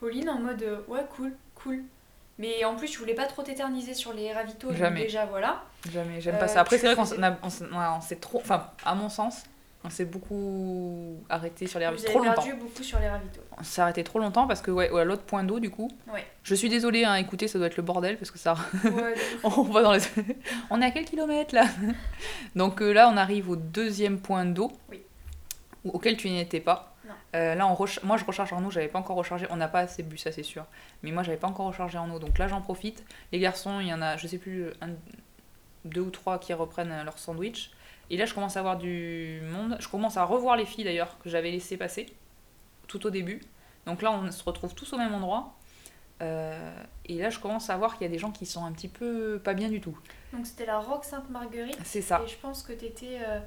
Pauline 0.00 0.28
en 0.28 0.38
mode 0.38 0.62
euh, 0.62 0.80
ouais, 0.88 1.04
cool, 1.16 1.32
cool. 1.54 1.82
Mais 2.38 2.64
en 2.66 2.76
plus, 2.76 2.88
je 2.92 2.98
voulais 2.98 3.14
pas 3.14 3.24
trop 3.24 3.42
t'éterniser 3.42 3.94
sur 3.94 4.12
les 4.12 4.30
ravitaux. 4.32 4.70
Jamais. 4.74 5.04
déjà, 5.04 5.24
voilà. 5.24 5.62
Jamais, 5.90 6.20
j'aime 6.20 6.34
Euh, 6.34 6.38
pas 6.38 6.48
ça. 6.48 6.60
Après, 6.60 6.76
c'est 6.76 6.92
vrai 6.92 6.94
qu'on 6.94 7.10
on 7.72 7.96
on 7.96 8.00
s'est 8.02 8.16
trop. 8.16 8.38
Enfin, 8.40 8.66
à 8.84 8.94
mon 8.94 9.08
sens, 9.08 9.44
on 9.86 9.90
s'est 9.90 10.04
beaucoup 10.04 11.22
arrêté 11.28 11.68
sur 11.68 11.78
les 11.78 11.86
ravitaux. 11.86 12.08
Trop 12.10 12.18
longtemps. 12.18 12.42
perdu 12.42 12.54
beaucoup 12.60 12.82
sur 12.82 12.98
les 12.98 13.08
ravitaux. 13.08 13.40
On 13.56 13.62
s'est 13.62 13.80
arrêté 13.80 14.02
trop 14.02 14.18
longtemps 14.18 14.46
parce 14.48 14.60
que, 14.60 14.72
ouais, 14.72 14.90
ouais, 14.90 15.04
l'autre 15.04 15.22
point 15.22 15.44
d'eau, 15.44 15.60
du 15.60 15.70
coup. 15.70 15.88
Ouais. 16.12 16.26
Je 16.42 16.54
suis 16.56 16.68
désolée, 16.68 17.04
hein, 17.04 17.14
écoutez, 17.14 17.46
ça 17.46 17.58
doit 17.58 17.68
être 17.68 17.76
le 17.76 17.82
bordel 17.84 18.16
parce 18.18 18.30
que 18.32 18.38
ça. 18.38 18.56
Ouais, 18.84 19.14
on 19.44 19.62
va 19.62 19.82
dans 19.82 19.92
les. 19.92 20.00
on 20.70 20.82
est 20.82 20.86
à 20.86 20.90
quel 20.90 21.04
kilomètre 21.04 21.54
là? 21.54 21.66
Donc 22.56 22.82
euh, 22.82 22.92
là, 22.92 23.08
on 23.12 23.16
arrive 23.16 23.48
au 23.48 23.56
deuxième 23.56 24.18
point 24.18 24.44
d'eau. 24.44 24.72
Oui. 24.90 25.00
Auquel 25.84 26.16
tu 26.16 26.28
n'étais 26.28 26.58
pas. 26.60 26.92
Non. 27.06 27.12
Euh, 27.36 27.54
là, 27.54 27.68
on 27.68 27.74
recha- 27.74 28.00
moi 28.04 28.16
je 28.16 28.24
recharge 28.24 28.52
en 28.52 28.64
eau, 28.64 28.70
j'avais 28.72 28.88
pas 28.88 28.98
encore 28.98 29.16
rechargé. 29.16 29.46
On 29.50 29.56
n'a 29.56 29.68
pas 29.68 29.80
assez 29.80 30.02
bu, 30.02 30.18
ça 30.18 30.32
c'est 30.32 30.42
sûr. 30.42 30.64
Mais 31.04 31.12
moi 31.12 31.22
j'avais 31.22 31.36
pas 31.38 31.46
encore 31.46 31.66
rechargé 31.68 31.96
en 31.96 32.10
eau, 32.10 32.18
donc 32.18 32.38
là 32.38 32.48
j'en 32.48 32.60
profite. 32.60 33.04
Les 33.30 33.38
garçons, 33.38 33.78
il 33.78 33.86
y 33.86 33.94
en 33.94 34.02
a, 34.02 34.16
je 34.16 34.26
sais 34.26 34.38
plus, 34.38 34.66
un- 34.80 34.88
deux 35.84 36.00
ou 36.00 36.10
trois 36.10 36.40
qui 36.40 36.52
reprennent 36.52 36.92
leur 37.04 37.16
sandwich. 37.20 37.70
Et 38.10 38.16
là 38.16 38.24
je 38.26 38.34
commence 38.34 38.56
à 38.56 38.60
avoir 38.60 38.76
du 38.78 39.40
monde. 39.50 39.76
Je 39.80 39.88
commence 39.88 40.16
à 40.16 40.24
revoir 40.24 40.56
les 40.56 40.64
filles 40.66 40.84
d'ailleurs 40.84 41.18
que 41.18 41.28
j'avais 41.30 41.50
laissé 41.50 41.76
passer 41.76 42.06
tout 42.86 43.04
au 43.06 43.10
début. 43.10 43.40
Donc 43.86 44.02
là 44.02 44.12
on 44.12 44.30
se 44.30 44.42
retrouve 44.44 44.74
tous 44.74 44.92
au 44.92 44.98
même 44.98 45.14
endroit. 45.14 45.54
Euh, 46.22 46.72
et 47.04 47.18
là 47.18 47.28
je 47.30 47.38
commence 47.38 47.68
à 47.68 47.76
voir 47.76 47.92
qu'il 47.98 48.06
y 48.06 48.08
a 48.08 48.12
des 48.12 48.18
gens 48.18 48.30
qui 48.32 48.46
sont 48.46 48.64
un 48.64 48.72
petit 48.72 48.88
peu 48.88 49.38
pas 49.42 49.54
bien 49.54 49.68
du 49.68 49.80
tout. 49.80 49.96
Donc 50.32 50.46
c'était 50.46 50.66
la 50.66 50.78
Roque 50.78 51.04
Sainte-Marguerite. 51.04 51.78
C'est 51.84 52.00
ça. 52.02 52.22
Et 52.24 52.28
je 52.28 52.36
pense 52.36 52.62
que 52.62 52.72
t'étais. 52.72 53.18
euh, 53.26 53.40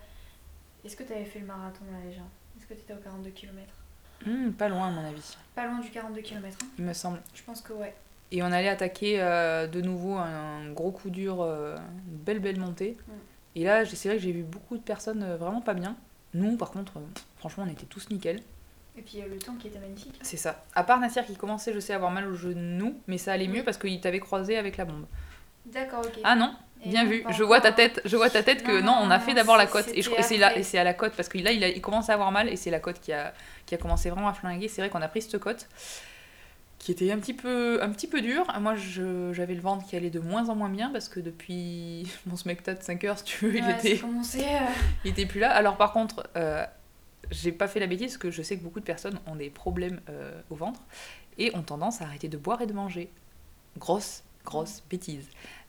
Est-ce 0.86 0.96
que 0.96 1.04
t'avais 1.04 1.25
fait 1.25 1.39
le 1.39 1.46
marathon 1.48 1.84
là 1.92 1.98
déjà? 2.08 2.22
Est-ce 2.58 2.68
que 2.68 2.74
t'étais 2.74 2.94
au 2.94 2.98
42 2.98 3.30
km 3.32 3.58
Hmm, 4.25 4.51
pas 4.51 4.68
loin 4.68 4.89
à 4.89 4.92
mon 4.92 5.06
avis, 5.08 5.38
Pas 5.56 5.66
loin 5.66 5.80
du 5.80 5.89
42 5.89 6.20
km. 6.22 6.58
il 6.78 6.84
me 6.84 6.92
semble. 6.94 7.22
Je 7.34 7.42
pense 7.42 7.62
que 7.62 7.72
ouais. 7.72 7.96
Et 8.32 8.44
on 8.44 8.51
allait 8.51 8.68
attaquer 8.70 9.22
euh, 9.22 9.66
de 9.66 9.80
nouveau 9.82 10.16
un 10.16 10.70
gros 10.74 10.92
coup 10.92 11.10
dur, 11.10 11.38
euh, 11.42 11.78
une 11.78 12.18
belle 12.18 12.39
belle 12.39 12.60
montée. 12.60 12.98
Et 13.56 13.63
là, 13.63 13.86
c'est 13.86 14.10
vrai 14.10 14.18
que 14.18 14.24
j'ai 14.24 14.32
vu 14.32 14.44
beaucoup 14.44 14.77
de 14.77 14.82
personnes 14.84 15.24
euh, 15.24 15.38
vraiment 15.38 15.62
pas 15.62 15.74
bien. 15.74 15.96
Nous, 16.34 16.56
par 16.58 16.72
contre, 16.72 16.98
euh, 16.98 17.01
franchement, 17.38 17.63
on 17.68 17.72
était 17.72 17.86
tous 17.86 18.10
nickel. 18.10 18.39
Et 18.98 19.01
puis 19.01 19.22
le 19.22 19.38
temps 19.39 19.56
qui 19.56 19.68
était 19.68 19.79
magnifique. 19.79 20.20
C'est 20.22 20.38
ça. 20.38 20.63
À 20.75 20.84
part 20.84 21.00
Nassir 21.00 21.25
qui 21.25 21.36
commençait, 21.36 21.74
je 21.74 21.79
sais, 21.79 21.94
à 21.94 21.96
avoir 21.96 22.12
mal 22.12 22.27
au 22.27 22.36
genou, 22.36 22.96
mais 23.08 23.18
ça 23.18 23.32
allait 23.34 23.48
mieux 23.48 23.60
Oui. 23.60 23.63
parce 23.63 23.77
qu'il 23.77 24.00
t'avait 24.01 24.20
croisé 24.20 24.58
avec 24.58 24.77
la 24.77 24.86
bombe. 24.86 25.06
D'accord, 25.65 26.01
ok. 26.03 26.20
Ah 26.24 26.36
non, 26.36 26.53
Et 26.84 26.89
bien 26.89 27.06
vu. 27.06 27.24
Je 27.29 27.44
vois 27.44 27.62
ta 27.62 27.72
tête, 27.72 28.01
je 28.06 28.15
vois 28.18 28.29
ta 28.29 28.44
tête 28.44 28.63
que 28.63 28.82
Non, 28.82 28.98
non, 28.98 29.00
on 29.03 29.10
a 29.12 29.20
fait 29.20 29.34
d'abord 29.34 29.56
la 29.58 29.68
côte 29.68 29.88
et, 29.94 30.01
c'est 30.01 30.38
là 30.38 30.58
et 30.58 30.63
c'est 30.63 30.77
à 30.77 30.84
la 30.84 30.94
côte 30.94 31.13
parce 31.15 31.29
que 31.29 31.38
là 31.38 31.51
il, 31.51 31.63
a, 31.63 31.68
il 31.70 31.82
commence 31.82 32.10
à 32.10 32.13
avoir 32.13 32.32
mal 32.32 32.50
et 32.50 32.56
c'est 32.56 32.72
la 32.72 32.79
côte 32.79 33.00
qui 33.00 33.13
a 33.13 33.34
qui 33.65 33.75
a 33.75 33.77
commencé 33.77 34.10
vraiment 34.10 34.29
à 34.29 34.34
flinguer. 34.34 34.68
C'est 34.68 34.82
vrai 34.82 34.89
qu'on 34.89 35.01
a 35.01 35.08
pris 35.08 35.22
cette 35.22 35.38
côte 35.39 35.68
qui 36.79 36.93
était 36.93 37.12
un 37.12 37.19
petit 37.19 37.33
peu 37.33 37.83
un 37.83 37.89
petit 37.91 38.07
peu 38.07 38.21
dure. 38.21 38.45
Moi 38.59 38.75
j'avais 38.75 39.53
le 39.53 39.62
ventre 39.62 39.86
qui 39.86 39.95
allait 39.95 40.09
de 40.09 40.19
moins 40.19 40.50
en 40.50 40.55
moins 40.55 40.69
bien 40.69 40.89
parce 40.89 41.09
que 41.09 41.19
depuis 41.19 42.07
mon 42.25 42.36
smecta 42.36 42.74
de 42.74 42.81
5 42.81 43.03
heures 43.03 43.17
si 43.19 43.25
tu 43.25 43.45
veux, 43.45 43.57
il 43.57 43.69
était 43.69 44.01
euh, 44.03 44.67
il 45.03 45.12
était 45.12 45.25
plus 45.25 45.41
là. 45.41 45.51
Alors 45.51 45.77
par 45.77 45.91
contre, 45.91 46.27
euh, 46.36 46.65
j'ai 47.29 47.51
pas 47.51 47.67
fait 47.67 47.79
la 47.79 47.88
bêtise 47.88 48.13
parce 48.13 48.17
que 48.17 48.31
je 48.31 48.41
sais 48.41 48.57
que 48.57 48.63
beaucoup 48.63 48.79
de 48.79 48.86
personnes 48.86 49.19
ont 49.27 49.36
des 49.36 49.50
problèmes 49.50 50.00
euh, 50.09 50.41
au 50.50 50.55
ventre 50.55 50.81
et 51.38 51.55
ont 51.55 51.62
tendance 51.62 52.01
à 52.01 52.05
arrêter 52.05 52.29
de 52.29 52.38
boire 52.38 52.62
et 52.62 52.65
de 52.65 52.74
manger. 52.74 53.12
Grosse, 53.77 54.24
grosse 54.45 54.81
bêtise. 54.89 55.27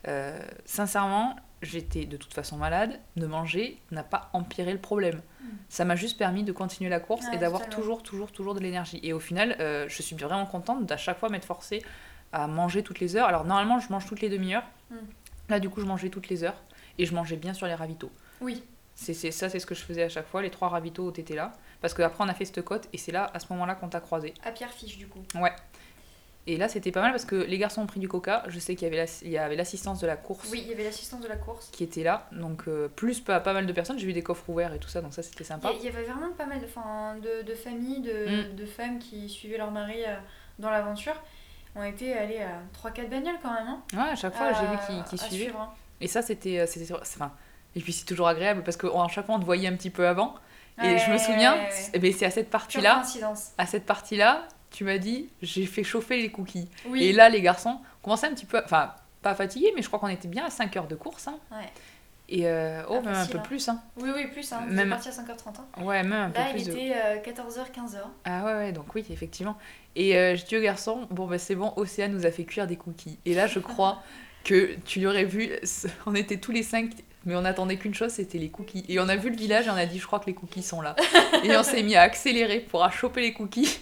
Euh, 0.09 0.39
sincèrement, 0.65 1.37
j'étais 1.63 2.07
de 2.07 2.17
toute 2.17 2.33
façon 2.35 2.57
malade. 2.57 2.99
De 3.17 3.27
manger 3.27 3.79
n'a 3.91 4.03
pas 4.03 4.31
empiré 4.33 4.73
le 4.73 4.79
problème. 4.79 5.21
Mm. 5.41 5.47
Ça 5.69 5.85
m'a 5.85 5.97
juste 5.97 6.19
permis 6.19 6.43
de 6.45 6.53
continuer 6.53 6.91
la 6.91 7.01
course 7.01 7.27
Ouais, 7.27 7.35
et 7.37 7.39
d'avoir 7.39 7.69
toujours, 7.69 8.03
toujours, 8.03 8.33
toujours 8.33 8.55
de 8.55 8.61
l'énergie. 8.61 9.01
Et 9.03 9.13
au 9.13 9.21
final, 9.21 9.57
euh, 9.61 9.87
je 9.89 10.03
suis 10.03 10.17
vraiment 10.17 10.47
contente 10.47 10.87
d'à 10.87 10.97
chaque 10.97 11.19
fois 11.19 11.29
m'être 11.29 11.45
forcée 11.45 11.83
à 12.33 12.47
manger 12.47 12.83
toutes 12.83 13.01
les 13.01 13.17
heures. 13.17 13.27
Alors 13.27 13.45
normalement, 13.45 13.79
je 13.81 13.91
mange 13.91 14.07
toutes 14.07 14.21
les 14.21 14.29
demi-heures. 14.29 14.65
Mm. 14.91 14.97
Là, 15.49 15.61
du 15.61 15.69
coup, 15.69 15.81
je 15.81 15.87
mangeais 15.87 16.09
toutes 16.11 16.29
les 16.29 16.45
heures 16.45 16.61
et 16.99 17.07
je 17.07 17.15
mangeais 17.15 17.37
bien 17.37 17.53
sur 17.55 17.67
les 17.67 17.75
ravitaux. 17.75 18.11
Oui. 18.41 18.63
C'est 18.95 19.15
c'est- 19.15 19.31
ça, 19.31 19.49
c'est 19.49 19.59
ce 19.59 19.67
que 19.67 19.75
je 19.75 19.83
faisais 19.83 20.03
à 20.03 20.09
chaque 20.09 20.27
fois. 20.29 20.43
Les 20.43 20.51
trois 20.51 20.69
ravitaux 20.69 21.11
étaient 21.15 21.35
là. 21.35 21.53
Parce 21.81 21.95
qu'après, 21.95 22.23
on 22.23 22.29
a 22.29 22.35
fait 22.35 22.45
cette 22.45 22.63
côte 22.63 22.89
et 22.93 22.99
c'est 22.99 23.13
là, 23.13 23.31
à 23.33 23.39
ce 23.39 23.47
moment-là, 23.51 23.75
qu'on 23.75 23.89
t'a 23.89 24.01
croisé. 24.01 24.35
À 24.45 24.53
Pierre 24.53 24.71
Fiche 24.73 24.99
du 24.99 25.09
coup. 25.09 25.23
Et 26.47 26.57
là, 26.57 26.69
c'était 26.69 26.91
pas 26.91 27.03
mal 27.03 27.11
parce 27.13 27.27
que 27.27 27.37
les 27.37 27.59
garçons 27.59 27.83
ont 27.83 27.87
pris 27.87 28.01
du 28.01 28.09
coca. 28.09 28.43
Je 28.49 28.59
sais 28.59 28.75
qu'il 28.75 28.89
y 28.89 28.91
avait 28.91 29.07
la- 29.49 29.55
l'assistance 29.55 30.01
de 30.01 30.07
la 30.07 30.17
course 30.17 30.49
Oui, 30.51 30.61
il 30.65 30.69
y 30.71 30.73
avait 30.73 30.85
l'assistance 30.85 31.21
de 31.21 31.29
la 31.29 31.37
course. 31.37 31.69
qui 31.71 31.85
était 31.85 32.03
là. 32.03 32.27
Donc, 32.33 32.63
euh, 32.67 32.89
plus 32.89 33.21
pas, 33.21 33.41
pas 33.41 33.53
mal 33.53 33.67
de 33.67 33.73
personnes. 33.73 33.99
J'ai 33.99 34.07
vu 34.07 34.15
des 34.15 34.23
coffres 34.23 34.49
ouverts 34.49 34.73
et 34.73 34.79
tout 34.79 34.89
ça. 34.89 35.01
Donc, 35.03 35.13
ça, 35.13 35.23
c'était 35.23 35.45
sympa. 35.45 35.71
il 35.79 35.85
y 35.85 35.89
avait 35.89 36.03
vraiment 36.05 36.33
pas 36.37 36.47
mal 36.47 36.59
de, 36.61 37.21
de, 37.21 37.43
de 37.43 37.55
familles, 37.55 38.01
de, 38.01 38.51
Mm. 38.53 38.57
de 38.57 38.67
femmes 38.67 38.99
qui 38.99 39.29
suivaient 39.29 39.59
leur 39.59 39.71
mari 39.71 40.03
euh, 40.07 40.17
dans 40.59 40.71
l'aventure. 40.71 41.15
On 41.77 41.85
était 41.85 42.15
allés 42.15 42.41
à 42.41 42.63
3-4 42.73 43.09
bagnoles 43.11 43.39
quand 43.43 43.53
même. 43.53 43.69
Hein, 43.69 43.83
Ouais, 43.93 44.11
à 44.11 44.17
chaque 44.17 44.35
fois, 44.35 44.53
j'ai 44.55 44.67
vu 44.67 44.77
qu'ils 44.87 45.05
qu'ils 45.05 45.21
à 45.21 45.29
suivaient. 45.29 45.45
suivre, 45.45 45.61
hein. 45.61 45.71
Et 46.01 46.09
ça, 46.09 46.23
c'était. 46.23 46.59
euh, 46.59 46.67
enfin, 47.01 47.33
et 47.77 47.81
puis, 47.81 47.93
c'est 47.93 48.07
toujours 48.07 48.27
agréable 48.29 48.63
parce 48.65 48.77
qu'à 48.79 48.89
chaque 49.09 49.27
fois, 49.27 49.35
on 49.37 49.41
te 49.41 49.45
voyait 49.45 49.69
un 49.69 49.77
petit 49.77 49.91
peu 49.91 50.09
avant. 50.09 50.35
Et 50.83 50.97
je 50.99 51.11
me 51.13 51.19
souviens, 51.19 51.53
ouais, 51.55 51.61
ouais. 51.69 51.91
eh 51.93 51.99
ben, 51.99 52.13
c'est 52.13 52.25
à 52.25 52.31
cette 52.31 52.49
partie-là. 52.49 53.03
À 53.59 53.67
cette 53.67 53.85
partie-là, 53.85 54.49
tu 54.71 54.85
m'as 54.85 54.99
dit, 54.99 55.29
j'ai 55.43 55.67
fait 55.67 55.83
chauffer 55.85 56.17
les 56.23 56.31
cookies. 56.31 56.69
Oui. 56.87 57.03
Et 57.05 57.13
là, 57.13 57.29
les 57.29 57.41
garçons 57.43 57.79
commençaient 58.03 58.27
un 58.29 58.35
petit 58.35 58.47
peu, 58.47 58.61
enfin, 58.65 58.95
pas 59.23 59.35
fatigués, 59.35 59.73
mais 59.77 59.83
je 59.83 59.89
crois 59.89 59.99
qu'on 59.99 60.09
était 60.09 60.29
bien 60.29 60.45
à 60.47 60.51
5 60.51 60.77
heures 60.77 60.87
de 60.89 60.95
course. 60.97 61.29
hein. 61.29 61.39
Ouais. 61.51 61.69
Et 62.33 62.47
euh, 62.47 62.83
oh, 62.89 63.01
Pas 63.01 63.11
même 63.11 63.15
un 63.17 63.27
peu 63.27 63.39
hein. 63.39 63.43
plus. 63.45 63.69
Hein. 63.69 63.83
Oui, 63.97 64.09
oui, 64.15 64.27
plus. 64.29 64.53
Hein. 64.53 64.61
Même- 64.69 64.91
parti 64.91 65.09
à 65.09 65.11
5h30. 65.11 65.59
hein. 65.59 65.83
Ouais, 65.83 66.03
même 66.05 66.13
un 66.13 66.31
peu 66.31 66.39
Là, 66.39 66.51
plus. 66.51 66.61
il 66.61 66.67
de- 66.69 66.71
était 66.73 66.93
euh, 66.95 67.17
14h, 67.17 67.73
15h. 67.75 67.99
Ah 68.25 68.45
ouais, 68.45 68.53
ouais, 68.55 68.73
donc 68.73 68.95
oui, 68.95 69.05
effectivement. 69.11 69.57
Et 69.97 70.17
euh, 70.17 70.37
je 70.37 70.45
dis 70.45 70.57
au 70.57 70.61
garçon, 70.61 71.09
bon, 71.11 71.27
bah 71.27 71.39
c'est 71.39 71.57
bon, 71.57 71.73
Océane 71.75 72.13
nous 72.13 72.25
a 72.27 72.31
fait 72.31 72.45
cuire 72.45 72.69
des 72.69 72.77
cookies. 72.77 73.19
Et 73.27 73.35
là, 73.35 73.49
je 73.49 73.59
crois 73.59 74.01
que 74.45 74.77
tu 74.87 75.01
l'aurais 75.01 75.25
vu, 75.25 75.51
on 76.07 76.15
était 76.15 76.37
tous 76.37 76.53
les 76.53 76.63
cinq, 76.63 76.93
mais 77.27 77.35
on 77.35 77.45
attendait 77.45 77.77
qu'une 77.77 77.95
chose, 77.95 78.13
c'était 78.13 78.39
les 78.39 78.49
cookies. 78.49 78.85
Et 78.89 79.01
on 79.01 79.09
a 79.09 79.17
vu 79.17 79.31
le 79.31 79.37
village 79.37 79.67
et 79.67 79.71
on 79.71 79.75
a 79.75 79.87
dit, 79.87 79.99
je 79.99 80.07
crois 80.07 80.21
que 80.21 80.27
les 80.27 80.35
cookies 80.35 80.63
sont 80.63 80.81
là. 80.83 80.95
et 81.43 81.57
on 81.57 81.65
s'est 81.65 81.83
mis 81.83 81.97
à 81.97 82.03
accélérer 82.03 82.61
pour 82.61 82.85
à 82.85 82.91
choper 82.93 83.23
les 83.23 83.33
cookies. 83.33 83.81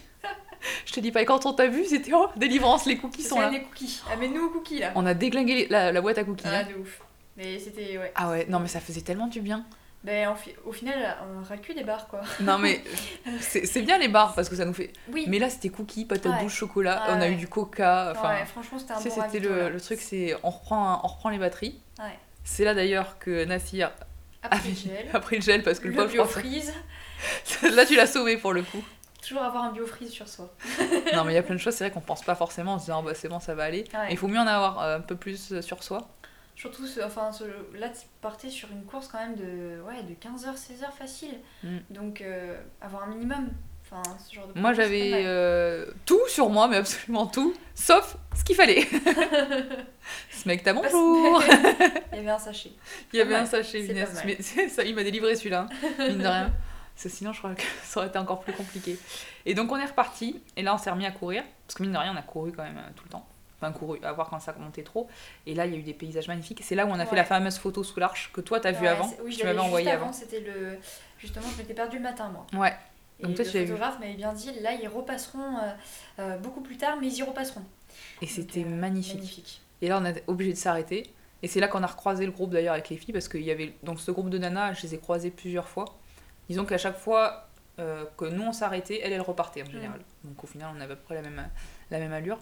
je 0.87 0.93
te 0.93 1.01
dis 1.01 1.13
pas, 1.13 1.23
et 1.23 1.25
quand 1.25 1.47
on 1.47 1.53
t'a 1.53 1.67
vu, 1.67 1.85
c'était, 1.85 2.13
oh, 2.15 2.29
délivrance, 2.37 2.87
les 2.87 2.97
cookies 2.97 3.23
sont 3.23 3.41
là. 3.41 3.51
Les 3.51 3.63
cookies. 3.63 4.03
Amène-nous 4.13 4.47
aux 4.47 4.51
cookies 4.51 4.81
là. 4.81 4.93
On 4.95 5.07
a 5.07 5.15
déglingué 5.15 5.67
la, 5.69 5.93
la 5.93 6.01
boîte 6.01 6.19
à 6.19 6.25
cookies. 6.25 6.47
Ah, 6.47 6.59
hein. 6.59 6.69
de 6.71 6.81
ouf. 6.81 7.01
Mais 7.37 7.59
c'était, 7.59 7.99
ouais. 7.99 8.13
Ah 8.17 8.31
ouais, 8.31 8.47
non 8.49 8.59
mais 8.59 8.69
ça 8.69 8.81
faisait 8.81 9.03
tellement 9.03 9.29
du 9.29 9.41
bien. 9.41 9.65
Ben, 10.05 10.33
fi- 10.37 10.55
au 10.65 10.73
final, 10.73 11.17
on 11.23 11.57
que 11.57 11.73
des 11.73 11.83
bars 11.83 12.07
quoi. 12.07 12.21
Non 12.41 12.57
mais 12.59 12.83
c'est 13.41 13.83
bien 13.83 13.99
les 13.99 14.09
bars 14.09 14.35
parce 14.35 14.49
que 14.49 14.55
ça 14.55 14.65
nous 14.65 14.73
fait... 14.73 14.93
Oui. 15.13 15.25
Mais 15.29 15.41
là 15.41 15.51
c'était 15.51 15.71
cookies, 15.71 16.05
patate 16.05 16.33
Ouais. 16.33 16.43
douce, 16.43 16.53
chocolat, 16.53 17.05
on 17.09 17.21
a 17.21 17.29
eu 17.29 17.35
du 17.35 17.49
coca, 17.49 18.13
enfin... 18.17 18.35
ouais, 18.35 18.45
franchement, 18.47 18.79
c'était 18.79 18.93
un 18.93 19.01
bon 19.01 19.03
c'était 19.03 19.41
le, 19.41 19.81
truc, 19.81 20.01
c'est 20.01 20.37
on 20.45 20.51
reprend, 20.51 21.01
on 21.03 21.09
reprend 21.09 21.31
les 21.31 21.39
batteries. 21.39 21.81
Ouais. 21.99 22.17
C'est 22.45 22.65
là 22.65 22.75
d'ailleurs 22.75 23.19
que 23.19 23.45
Nassir 23.45 23.91
a, 24.43 24.57
pris 25.21 25.37
le 25.37 25.43
gel 25.43 25.63
parce 25.63 25.81
que 25.81 25.89
le, 25.89 25.95
Le 25.95 25.97
pauvre. 25.97 26.41
Là, 27.63 27.85
tu 27.85 27.97
l'as 27.97 28.07
sauvé 28.07 28.37
pour 28.37 28.53
le 28.53 28.63
coup. 28.63 28.83
Toujours 29.27 29.43
avoir 29.43 29.65
un 29.65 29.73
biofreeze 29.73 30.11
sur 30.11 30.29
soi. 30.29 30.53
non, 31.15 31.25
mais 31.25 31.33
il 31.33 31.35
y 31.35 31.39
a 31.39 31.43
plein 31.43 31.55
de 31.57 31.61
choses, 31.61 31.75
c'est 31.75 31.85
vrai 31.85 31.93
qu'on 31.93 32.01
pense 32.01 32.23
pas 32.23 32.35
forcément 32.35 32.75
en 32.75 32.79
se 32.79 32.85
disant, 32.85 33.01
Ah, 33.01 33.07
bah, 33.07 33.15
c'est 33.15 33.29
bon, 33.29 33.41
ça 33.41 33.55
va 33.55 33.65
aller. 33.65 33.85
Ouais. 33.93 34.09
Il 34.11 34.17
faut 34.17 34.29
mieux 34.29 34.39
en 34.39 34.47
avoir 34.47 34.81
euh, 34.81 34.97
un 34.99 35.01
peu 35.01 35.17
plus 35.17 35.53
euh, 35.53 35.63
sur 35.63 35.83
soi. 35.83 36.09
Surtout, 36.55 36.87
ce- 36.87 37.01
enfin, 37.01 37.31
ce- 37.33 37.45
là, 37.79 37.89
tu 37.89 38.07
partais 38.21 38.49
sur 38.51 38.69
une 38.73 38.85
course 38.85 39.09
quand 39.09 39.19
même 39.19 39.37
de, 39.37 39.81
ouais, 39.83 40.03
de 40.03 40.15
15h, 40.15 40.55
16h 40.57 40.93
facile. 40.97 41.39
Mm. 41.63 41.77
Donc, 41.91 42.21
euh, 42.21 42.57
avoir 42.81 43.05
un 43.05 43.07
minimum. 43.09 43.49
Enfin, 43.91 44.03
ce 44.29 44.35
genre 44.35 44.47
de 44.49 44.61
Moi, 44.61 44.75
j'avais 44.75 45.13
euh, 45.15 45.87
tout 46.05 46.21
sur 46.29 46.51
moi, 46.51 46.69
mais 46.69 46.77
absolument 46.77 47.27
tout, 47.27 47.55
sauf 47.75 48.17
ce 48.37 48.45
qu'il 48.45 48.55
fallait. 48.55 48.83
ce 50.31 50.47
mec, 50.47 50.63
t'as 50.63 50.73
bonjour 50.75 51.43
Il 52.13 52.17
y 52.17 52.19
avait 52.21 52.31
un 52.31 52.39
sachet. 52.39 52.73
Il 53.13 53.19
y 53.19 53.23
avait 53.23 53.35
un 53.35 53.47
sachet, 53.47 53.87
mais 54.27 54.69
ça, 54.69 54.85
il 54.85 54.95
m'a 54.95 55.03
délivré 55.05 55.35
celui-là, 55.37 55.67
hein, 55.71 56.09
mine 56.09 56.19
de 56.19 56.27
rien. 56.27 56.53
Parce 56.99 57.05
que 57.13 57.17
sinon, 57.17 57.33
je 57.33 57.39
crois 57.39 57.55
que 57.55 57.63
ça 57.85 58.01
aurait 58.01 58.09
été 58.09 58.19
encore 58.19 58.41
plus 58.41 58.53
compliqué. 58.53 58.99
Et 59.47 59.55
donc, 59.55 59.71
on 59.71 59.77
est 59.77 59.85
reparti, 59.85 60.43
et 60.57 60.63
là, 60.63 60.75
on 60.75 60.79
s'est 60.79 60.91
remis 60.91 61.07
à 61.07 61.13
courir, 61.13 61.45
parce 61.65 61.77
que 61.77 61.83
mine 61.85 61.93
de 61.93 61.97
rien, 61.99 62.13
on 62.13 62.19
a 62.19 62.23
couru 62.23 62.51
quand 62.51 62.65
même 62.65 62.77
euh, 62.79 62.91
tout 62.97 63.05
le 63.05 63.11
temps. 63.11 63.25
Enfin, 63.61 63.71
couru, 63.73 63.99
à 64.03 64.13
voir 64.13 64.29
quand 64.31 64.41
ça 64.41 64.53
montait 64.59 64.83
trop. 64.83 65.09
Et 65.47 65.55
là, 65.55 65.67
il 65.67 65.73
y 65.73 65.77
a 65.77 65.79
eu 65.79 65.83
des 65.83 65.95
paysages 65.95 66.27
magnifiques. 66.27 66.61
C'est 66.65 66.75
là 66.75 66.87
où 66.87 66.91
on 66.91 66.99
a 66.99 67.07
fait 67.07 67.15
la 67.17 67.25
fameuse 67.25 67.57
photo 67.59 67.85
sous 67.85 67.99
l'arche 68.01 68.31
que 68.33 68.41
toi, 68.41 68.59
t'as 68.61 68.73
Ouais, 68.73 68.87
avant, 68.89 69.09
c'est- 69.09 69.21
Oui, 69.23 69.33
je 69.33 69.39
tu 69.39 69.45
l'avais 69.45 69.57
m'avais 69.57 69.67
envoyé 69.69 69.91
avant. 69.91 70.05
avant. 70.07 70.13
C'était 70.13 70.41
le. 70.41 70.79
Justement, 71.19 71.47
je 71.53 71.59
m'étais 71.63 71.75
perdue 71.75 71.97
le 71.99 72.03
matin, 72.03 72.31
moi. 72.33 72.47
Ouais. 72.61 72.75
Et 73.21 73.25
Donc 73.25 73.35
toi, 73.37 73.45
le 73.45 73.51
tu 73.51 73.67
photographe 73.67 73.99
m'avait 73.99 74.15
bien 74.15 74.33
dit, 74.33 74.51
là, 74.61 74.75
ils 74.81 74.87
repasseront 74.89 75.57
euh, 75.59 75.71
euh, 76.21 76.37
beaucoup 76.39 76.61
plus 76.61 76.77
tard, 76.77 76.99
mais 77.01 77.09
ils 77.09 77.17
y 77.19 77.23
repasseront. 77.25 77.65
Et 78.23 78.27
c'était 78.29 78.63
euh, 78.65 78.69
magnifique. 78.69 79.17
Magnifique. 79.17 79.61
Et 79.83 79.89
là, 79.89 79.99
on 80.01 80.05
est 80.05 80.23
obligé 80.29 80.53
de 80.53 80.59
s'arrêter. 80.59 81.13
Et 81.43 81.49
c'est 81.49 81.59
là 81.61 81.67
qu'on 81.69 81.83
a 81.83 81.87
recroisé 81.89 82.27
le 82.27 82.33
groupe 82.33 82.51
d'ailleurs 82.51 82.75
avec 82.75 82.89
les 82.91 82.97
filles, 82.97 83.13
parce 83.13 83.29
qu'il 83.29 83.43
y 83.43 83.51
avait 83.51 83.75
donc 83.83 83.99
ce 84.01 84.11
groupe 84.13 84.31
de 84.31 84.39
nanas, 84.39 84.75
je 84.75 84.83
les 84.83 84.95
ai 84.95 84.99
croisées 84.99 85.31
plusieurs 85.31 85.69
fois. 85.69 85.85
Disons 86.49 86.65
qu'à 86.65 86.79
chaque 86.79 86.97
fois 86.97 87.49
euh, 87.79 88.05
que 88.17 88.25
nous 88.25 88.43
on 88.43 88.53
s'arrêtait, 88.53 89.01
elles, 89.03 89.13
elles 89.13 89.21
repartaient 89.21 89.63
en 89.63 89.71
général. 89.71 90.01
Donc 90.25 90.43
au 90.43 90.47
final, 90.47 90.71
on 90.77 90.81
avait 90.81 90.95
à 90.95 90.97
peu 90.97 91.03
près 91.03 91.15
la 91.15 91.23
même, 91.23 91.49
la 91.91 91.99
même 91.99 92.13
allure. 92.13 92.39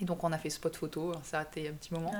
Et 0.00 0.04
donc 0.04 0.24
on 0.24 0.32
a 0.32 0.38
fait 0.38 0.50
spot 0.50 0.74
photo, 0.76 1.12
on 1.16 1.22
s'est 1.22 1.36
arrêté 1.36 1.68
un 1.68 1.72
petit 1.74 1.94
moment. 1.94 2.10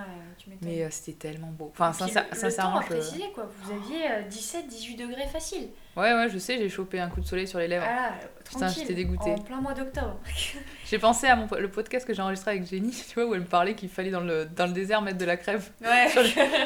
M'étonnes. 0.47 0.59
Mais 0.63 0.85
euh, 0.85 0.89
c'était 0.93 1.29
tellement 1.31 1.49
beau. 1.49 1.73
Enfin, 1.73 1.91
Et 1.91 1.95
puis 1.95 2.05
sincère- 2.13 2.27
le, 2.31 2.37
sincèrement, 2.37 2.79
le 2.79 2.87
temps 2.87 2.93
à 2.95 2.97
je... 2.97 3.01
préciser, 3.01 3.31
quoi. 3.35 3.49
Vous 3.63 3.73
aviez 3.73 4.29
17-18 4.31 4.97
degrés 5.09 5.27
facile. 5.27 5.69
Ouais, 5.97 6.15
ouais, 6.15 6.29
je 6.29 6.39
sais, 6.39 6.57
j'ai 6.59 6.69
chopé 6.69 7.01
un 7.01 7.09
coup 7.09 7.21
de 7.21 7.27
soleil 7.27 7.49
sur 7.49 7.59
les 7.59 7.67
lèvres. 7.67 7.85
Voilà, 7.85 8.13
Putain, 8.45 8.69
j'étais 8.69 8.95
dégoûtée. 8.95 9.33
En 9.33 9.39
plein 9.39 9.61
mois 9.61 9.75
d'octobre. 9.75 10.21
J'ai 10.87 10.99
pensé 10.99 11.27
à 11.27 11.35
mon, 11.35 11.49
le 11.59 11.69
podcast 11.71 12.07
que 12.07 12.13
j'ai 12.15 12.21
enregistré 12.23 12.53
avec 12.53 12.67
Jenny, 12.69 12.91
tu 13.09 13.15
vois, 13.15 13.25
où 13.27 13.35
elle 13.35 13.41
me 13.41 13.47
parlait 13.47 13.75
qu'il 13.75 13.89
fallait 13.89 14.11
dans 14.11 14.21
le, 14.21 14.45
dans 14.45 14.67
le 14.67 14.73
désert 14.73 15.03
mettre 15.03 15.19
de 15.19 15.25
la 15.25 15.37
crème. 15.37 15.61
Ouais. 15.81 16.09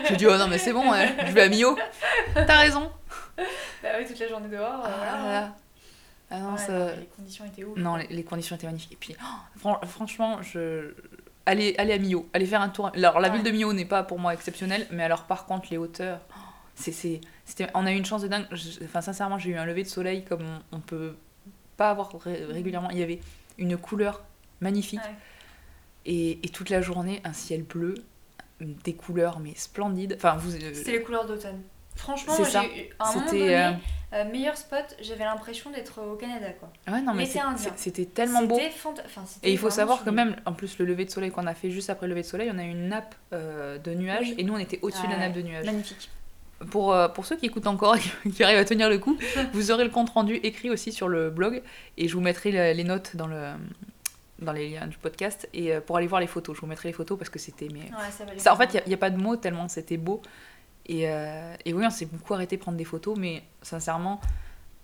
J'ai 0.08 0.16
dit, 0.16 0.26
oh 0.26 0.36
non, 0.36 0.48
mais 0.48 0.58
c'est 0.58 0.72
bon, 0.72 0.90
ouais, 0.90 1.14
je 1.26 1.32
vais 1.32 1.42
à 1.42 1.48
Millau. 1.48 1.78
T'as 2.34 2.58
raison. 2.58 2.90
bah 3.82 3.88
oui, 3.98 4.04
toute 4.06 4.18
la 4.18 4.28
journée 4.28 4.48
dehors. 4.48 4.84
euh, 4.84 4.88
Ah, 4.90 5.18
voilà. 5.22 5.56
Ah 6.30 6.40
non, 6.40 6.52
Ouais, 6.52 6.58
ça- 6.58 6.72
non, 6.78 6.86
mais 6.86 6.96
les 7.00 7.06
conditions 7.06 7.44
étaient 7.46 7.64
ouf. 7.64 7.78
Non, 7.78 7.96
les, 7.96 8.06
les 8.08 8.24
conditions 8.24 8.56
étaient 8.56 8.66
magnifiques. 8.66 8.92
Et 8.92 8.96
puis, 8.96 9.16
oh, 9.22 9.58
fran- 9.58 9.80
franchement, 9.86 10.42
je... 10.42 10.92
allez, 11.46 11.74
allez 11.78 11.92
à 11.94 11.98
Millau, 11.98 12.28
allez 12.34 12.44
faire 12.46 12.60
un 12.60 12.68
tour. 12.68 12.90
Alors, 12.94 13.18
la 13.20 13.28
Ouais. 13.28 13.36
ville 13.36 13.44
de 13.44 13.50
Millau 13.50 13.72
n'est 13.72 13.84
pas 13.86 14.02
pour 14.02 14.18
moi 14.18 14.34
exceptionnelle, 14.34 14.86
mais 14.90 15.02
alors, 15.04 15.24
par 15.24 15.46
contre, 15.46 15.68
les 15.70 15.78
hauteurs, 15.78 16.20
oh, 16.30 16.40
c'est, 16.74 17.20
on 17.74 17.86
a 17.86 17.92
eu 17.92 17.96
une 17.96 18.04
chance 18.04 18.22
de 18.22 18.28
dingue. 18.28 18.46
Je- 18.52 18.84
Enfin, 18.84 19.00
sincèrement, 19.00 19.38
j'ai 19.38 19.50
eu 19.50 19.56
un 19.56 19.64
lever 19.64 19.82
de 19.84 19.88
soleil 19.88 20.24
comme 20.24 20.42
on, 20.42 20.76
on 20.76 20.80
peut 20.80 21.16
pas 21.78 21.90
avoir 21.90 22.10
ré- 22.20 22.44
régulièrement. 22.44 22.90
Il 22.90 22.98
y 22.98 23.02
avait 23.02 23.20
une 23.56 23.76
couleur 23.78 24.22
magnifique. 24.60 25.00
Ouais. 25.00 25.14
Et, 26.06 26.38
et 26.44 26.48
toute 26.50 26.70
la 26.70 26.80
journée, 26.82 27.20
un 27.24 27.32
ciel 27.32 27.62
bleu, 27.62 27.94
des 28.60 28.94
couleurs 28.94 29.38
mais 29.40 29.52
splendides. 29.56 30.14
Enfin, 30.16 30.36
vous. 30.36 30.54
euh, 30.56 30.70
C'était 30.74 30.92
les 30.92 31.02
couleurs 31.02 31.26
d'automne. 31.26 31.62
Franchement, 31.96 32.34
j'ai 32.36 32.42
eu- 32.86 32.90
un 33.00 33.12
moment 33.14 33.26
donné, 33.26 33.56
euh, 33.56 33.70
euh, 34.14 34.24
meilleur 34.30 34.56
spot, 34.56 34.96
j'avais 35.02 35.24
l'impression 35.24 35.70
d'être 35.70 36.00
au 36.02 36.16
Canada, 36.16 36.48
quoi. 36.58 36.70
Ouais, 36.90 37.02
non, 37.02 37.12
mais 37.12 37.28
c'était 37.76 38.06
tellement 38.06 38.42
beau. 38.42 38.58
Enfin, 39.04 39.24
Et 39.42 39.52
il 39.52 39.58
faut 39.58 39.70
savoir 39.70 40.02
que 40.02 40.10
même, 40.10 40.36
en 40.46 40.54
plus, 40.54 40.78
le 40.78 40.86
lever 40.86 41.04
de 41.04 41.10
soleil 41.10 41.30
qu'on 41.30 41.46
a 41.46 41.54
fait 41.54 41.70
juste 41.70 41.90
après 41.90 42.06
le 42.06 42.12
lever 42.14 42.22
de 42.22 42.26
soleil, 42.26 42.50
on 42.52 42.58
a 42.58 42.64
eu 42.64 42.70
une 42.70 42.88
nappe 42.88 43.14
euh, 43.34 43.76
de 43.78 43.92
nuages 43.92 44.28
Oui. 44.30 44.34
et 44.38 44.44
nous, 44.44 44.54
on 44.54 44.58
était 44.58 44.78
au-dessus 44.82 45.06
de 45.06 45.12
la 45.12 45.18
nappe 45.18 45.34
de 45.34 45.42
nuages. 45.42 45.66
Magnifique. 45.66 46.08
Pour, 46.70 46.92
euh, 46.92 47.06
pour 47.08 47.24
ceux 47.26 47.36
qui 47.36 47.46
écoutent 47.46 47.66
encore 47.68 47.96
et 47.96 48.30
qui 48.30 48.42
arrivent 48.42 48.58
à 48.58 48.64
tenir 48.64 48.88
le 48.88 48.98
coup, 48.98 49.16
vous 49.52 49.70
aurez 49.70 49.84
le 49.84 49.90
compte 49.90 50.10
rendu 50.10 50.34
écrit 50.36 50.70
aussi 50.70 50.90
sur 50.90 51.06
le 51.08 51.28
blog 51.30 51.62
et 51.98 52.08
je 52.08 52.14
vous 52.14 52.20
mettrai 52.22 52.50
le- 52.50 52.72
les 52.72 52.84
notes 52.84 53.14
dans, 53.14 53.26
le, 53.28 53.52
dans 54.40 54.52
les 54.52 54.70
liens 54.70 54.86
du 54.86 54.96
podcast 54.96 55.48
et 55.52 55.74
pour 55.80 55.98
aller 55.98 56.06
voir 56.08 56.20
les 56.20 56.26
photos. 56.26 56.56
Je 56.56 56.60
vous 56.62 56.66
mettrai 56.66 56.88
les 56.88 56.92
photos 56.94 57.16
parce 57.18 57.30
que 57.30 57.38
c'était. 57.38 57.68
Mais... 57.72 57.80
Ouais, 57.80 58.38
ça 58.38 58.52
en 58.52 58.56
fait, 58.56 58.82
il 58.84 58.88
n'y 58.88 58.94
a, 58.94 58.96
pas 58.96 59.10
de 59.10 59.18
mots 59.18 59.36
tellement 59.36 59.68
c'était 59.68 59.98
beau. 59.98 60.20
Et, 60.88 61.08
euh, 61.08 61.54
et 61.64 61.72
oui, 61.74 61.84
on 61.86 61.90
s'est 61.90 62.06
beaucoup 62.06 62.34
arrêté 62.34 62.56
de 62.56 62.62
prendre 62.62 62.78
des 62.78 62.84
photos, 62.84 63.16
mais 63.18 63.42
sincèrement, 63.62 64.20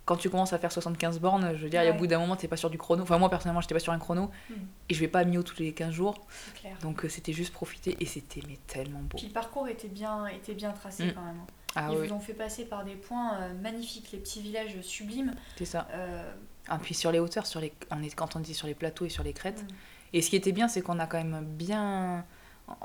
quand 0.05 0.17
tu 0.17 0.29
commences 0.29 0.53
à 0.53 0.59
faire 0.59 0.71
75 0.71 1.19
bornes, 1.19 1.55
je 1.57 1.63
veux 1.65 1.71
dire, 1.71 1.83
il 1.83 1.87
y 1.87 1.89
a 1.89 1.91
au 1.91 1.95
Ouais. 1.95 1.99
bout 2.01 2.07
d'un 2.07 2.19
moment, 2.19 2.37
t'es 2.37 2.47
pas 2.47 2.59
sur 2.59 2.69
du 2.69 2.77
chrono. 2.77 3.03
Enfin, 3.05 3.17
moi, 3.17 3.31
personnellement, 3.31 3.63
j'étais 3.63 3.73
pas 3.75 3.81
sur 3.81 3.93
un 3.95 3.99
chrono. 3.99 4.31
Mm. 4.51 4.55
Et 4.91 4.95
je 4.95 5.01
vais 5.01 5.09
pas 5.09 5.21
à 5.21 5.25
Mio 5.25 5.43
tous 5.43 5.59
les 5.61 5.73
15 5.73 5.93
jours. 5.93 6.27
Clair. 6.61 6.77
Donc, 6.83 7.05
euh, 7.05 7.09
c'était 7.09 7.33
juste 7.33 7.55
profiter. 7.55 7.97
Et 8.01 8.05
c'était 8.07 8.43
mais 8.47 8.59
tellement 8.67 9.01
beau. 9.01 9.17
Puis 9.17 9.29
le 9.29 9.33
parcours 9.33 9.67
était 9.67 9.89
bien, 9.89 10.27
était 10.27 10.53
bien 10.55 10.73
tracé 10.73 11.07
Mm. 11.07 11.13
quand 11.15 11.23
même. 11.25 11.37
hein. 11.41 11.47
Ah 11.77 11.89
Ils 11.91 11.99
oui, 11.99 12.07
vous 12.09 12.15
ont 12.15 12.21
fait 12.21 12.35
passer 12.35 12.67
par 12.67 12.85
des 12.85 12.95
points 12.97 13.35
euh, 13.41 13.55
magnifiques, 13.63 14.11
les 14.13 14.19
petits 14.19 14.41
villages 14.43 14.79
sublimes. 14.83 15.33
c'est 15.57 15.65
ça. 15.65 15.89
Euh, 15.93 16.31
Ah, 16.69 16.79
puis 16.81 16.95
sur 16.95 17.11
les 17.11 17.19
hauteurs, 17.19 17.47
sur 17.47 17.61
les... 17.61 17.73
On 17.91 18.03
est... 18.03 18.15
quand 18.15 18.37
on 18.37 18.41
dit 18.41 18.55
sur 18.55 18.67
les 18.67 18.75
plateaux 18.75 19.07
et 19.07 19.09
sur 19.09 19.23
les 19.25 19.33
crêtes. 19.33 19.63
mm. 19.63 19.75
Et 20.13 20.21
ce 20.23 20.29
qui 20.31 20.37
était 20.37 20.53
bien, 20.53 20.69
c'est 20.69 20.83
qu'on 20.83 20.99
a 20.99 21.07
quand 21.07 21.17
même 21.17 21.45
bien. 21.45 22.25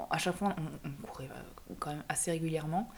À 0.10 0.18
chaque 0.18 0.36
fois, 0.36 0.56
on, 0.58 0.90
on 0.90 1.08
courait 1.08 1.30
euh, 1.32 1.74
quand 1.80 1.92
même 1.92 2.04
assez 2.10 2.32
régulièrement. 2.32 2.90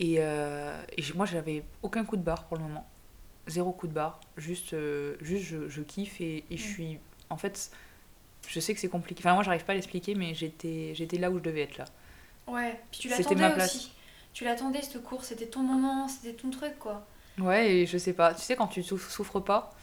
Et, 0.00 0.16
euh, 0.18 0.82
et 0.96 1.02
moi, 1.14 1.26
j'avais 1.26 1.64
aucun 1.82 2.04
coup 2.04 2.16
de 2.16 2.22
barre 2.22 2.44
pour 2.46 2.56
le 2.58 2.64
moment. 2.64 2.88
Zéro 3.46 3.72
coup 3.72 3.86
de 3.88 3.92
barre. 3.92 4.20
Juste, 4.36 4.74
euh, 4.74 5.16
juste 5.20 5.44
je, 5.44 5.68
je 5.68 5.82
kiffe 5.82 6.20
et, 6.20 6.44
et 6.50 6.56
je 6.56 6.62
Mm. 6.64 6.66
suis. 6.66 6.98
En 7.30 7.36
fait, 7.36 7.70
je 8.48 8.60
sais 8.60 8.74
que 8.74 8.80
c'est 8.80 8.88
compliqué. 8.88 9.22
Enfin, 9.22 9.34
moi, 9.34 9.42
j'arrive 9.44 9.64
pas 9.64 9.72
à 9.72 9.76
l'expliquer, 9.76 10.14
mais 10.14 10.34
j'étais 10.34 11.18
là 11.18 11.30
où 11.30 11.38
je 11.38 11.42
devais 11.42 11.62
être 11.62 11.78
là. 11.78 11.86
Ouais, 12.46 12.80
puis 12.90 13.00
tu 13.00 13.08
l'attendais 13.08 13.52
aussi. 13.56 13.92
Tu 14.32 14.44
l'attendais 14.44 14.82
cette 14.82 15.02
course, 15.02 15.28
c'était 15.28 15.46
ton 15.46 15.62
moment, 15.62 16.08
c'était 16.08 16.34
ton 16.34 16.50
truc 16.50 16.78
quoi. 16.78 17.06
Ouais, 17.38 17.74
et 17.74 17.86
je 17.86 17.98
sais 17.98 18.12
pas. 18.12 18.34
Tu 18.34 18.42
sais, 18.42 18.56
quand 18.56 18.68
tu 18.68 18.82
souffres, 18.82 19.10
souffres 19.10 19.40
pas, 19.40 19.74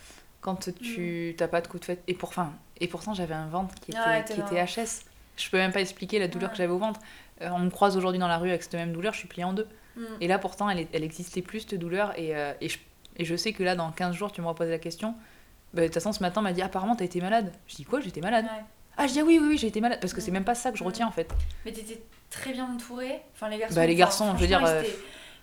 quand 0.41 0.69
tu 0.81 1.35
t'as 1.37 1.47
pas 1.47 1.61
de 1.61 1.67
coup 1.67 1.79
de 1.79 1.85
fête. 1.85 2.03
Et, 2.07 2.13
pour, 2.13 2.29
enfin, 2.29 2.53
et 2.79 2.87
pourtant, 2.87 3.13
j'avais 3.13 3.33
un 3.33 3.47
ventre 3.47 3.75
qui 3.75 3.91
était, 3.91 4.23
qui 4.25 4.39
était 4.41 4.63
HS. 4.63 5.05
Je 5.37 5.49
peux 5.49 5.57
même 5.57 5.71
pas 5.71 5.81
expliquer 5.81 6.19
la 6.19 6.27
douleur 6.27 6.49
Ouais. 6.49 6.53
que 6.53 6.57
j'avais 6.57 6.73
au 6.73 6.77
ventre. 6.77 6.99
Euh, 7.41 7.49
on 7.51 7.59
me 7.59 7.69
croise 7.69 7.97
aujourd'hui 7.97 8.19
dans 8.19 8.27
la 8.27 8.37
rue 8.37 8.49
avec 8.49 8.63
cette 8.63 8.73
même 8.75 8.93
douleur, 8.93 9.13
je 9.13 9.19
suis 9.19 9.27
pliée 9.27 9.43
en 9.43 9.53
deux. 9.53 9.67
Mm. 9.95 10.01
Et 10.21 10.27
là, 10.27 10.37
pourtant, 10.39 10.69
elle, 10.69 10.79
est- 10.79 10.87
elle 10.93 11.03
existait 11.03 11.41
plus, 11.41 11.61
cette 11.61 11.75
douleur. 11.75 12.17
Et, 12.19 12.35
euh, 12.35 12.53
et, 12.61 12.69
je, 12.69 12.77
et 13.17 13.25
je 13.25 13.35
sais 13.35 13.51
que 13.53 13.63
là, 13.63 13.75
dans 13.75 13.91
15 13.91 14.15
jours, 14.15 14.31
tu 14.31 14.41
me 14.41 14.47
reposes 14.47 14.69
la 14.69 14.77
question. 14.79 15.15
Bah, 15.73 15.81
De 15.81 15.87
toute 15.87 15.93
façon, 15.95 16.11
ce 16.13 16.19
matin, 16.19 16.41
on 16.41 16.43
m'a 16.43 16.53
dit 16.53 16.61
Apparemment, 16.61 16.95
t'as 16.95 17.05
été 17.05 17.19
malade. 17.21 17.51
Je 17.67 17.75
dis 17.75 17.85
Quoi 17.85 18.01
J'étais 18.01 18.21
malade 18.21 18.45
Ouais. 18.45 18.63
Ah, 18.97 19.07
je 19.07 19.13
dis 19.13 19.19
ah 19.21 19.23
oui, 19.23 19.39
oui, 19.41 19.47
oui, 19.49 19.57
j'ai 19.57 19.67
été 19.67 19.79
malade. 19.81 19.99
Parce 20.01 20.13
que 20.13 20.21
c'est 20.21 20.31
Mm. 20.31 20.35
même 20.35 20.43
pas 20.43 20.55
ça 20.55 20.71
que 20.71 20.77
je 20.77 20.83
Mm. 20.83 20.87
retiens 20.87 21.07
en 21.07 21.11
fait. 21.11 21.31
Mais 21.65 21.71
t'étais 21.71 22.01
très 22.29 22.51
bien 22.51 22.65
entourée. 22.71 23.21
Enfin, 23.33 23.49
les 23.49 23.57
garçons. 23.57 23.75
Bah, 23.75 23.85
les 23.87 23.93
enfin, 23.93 23.99
garçons, 23.99 24.35
je 24.35 24.41
veux 24.41 24.47
dire, 24.47 24.61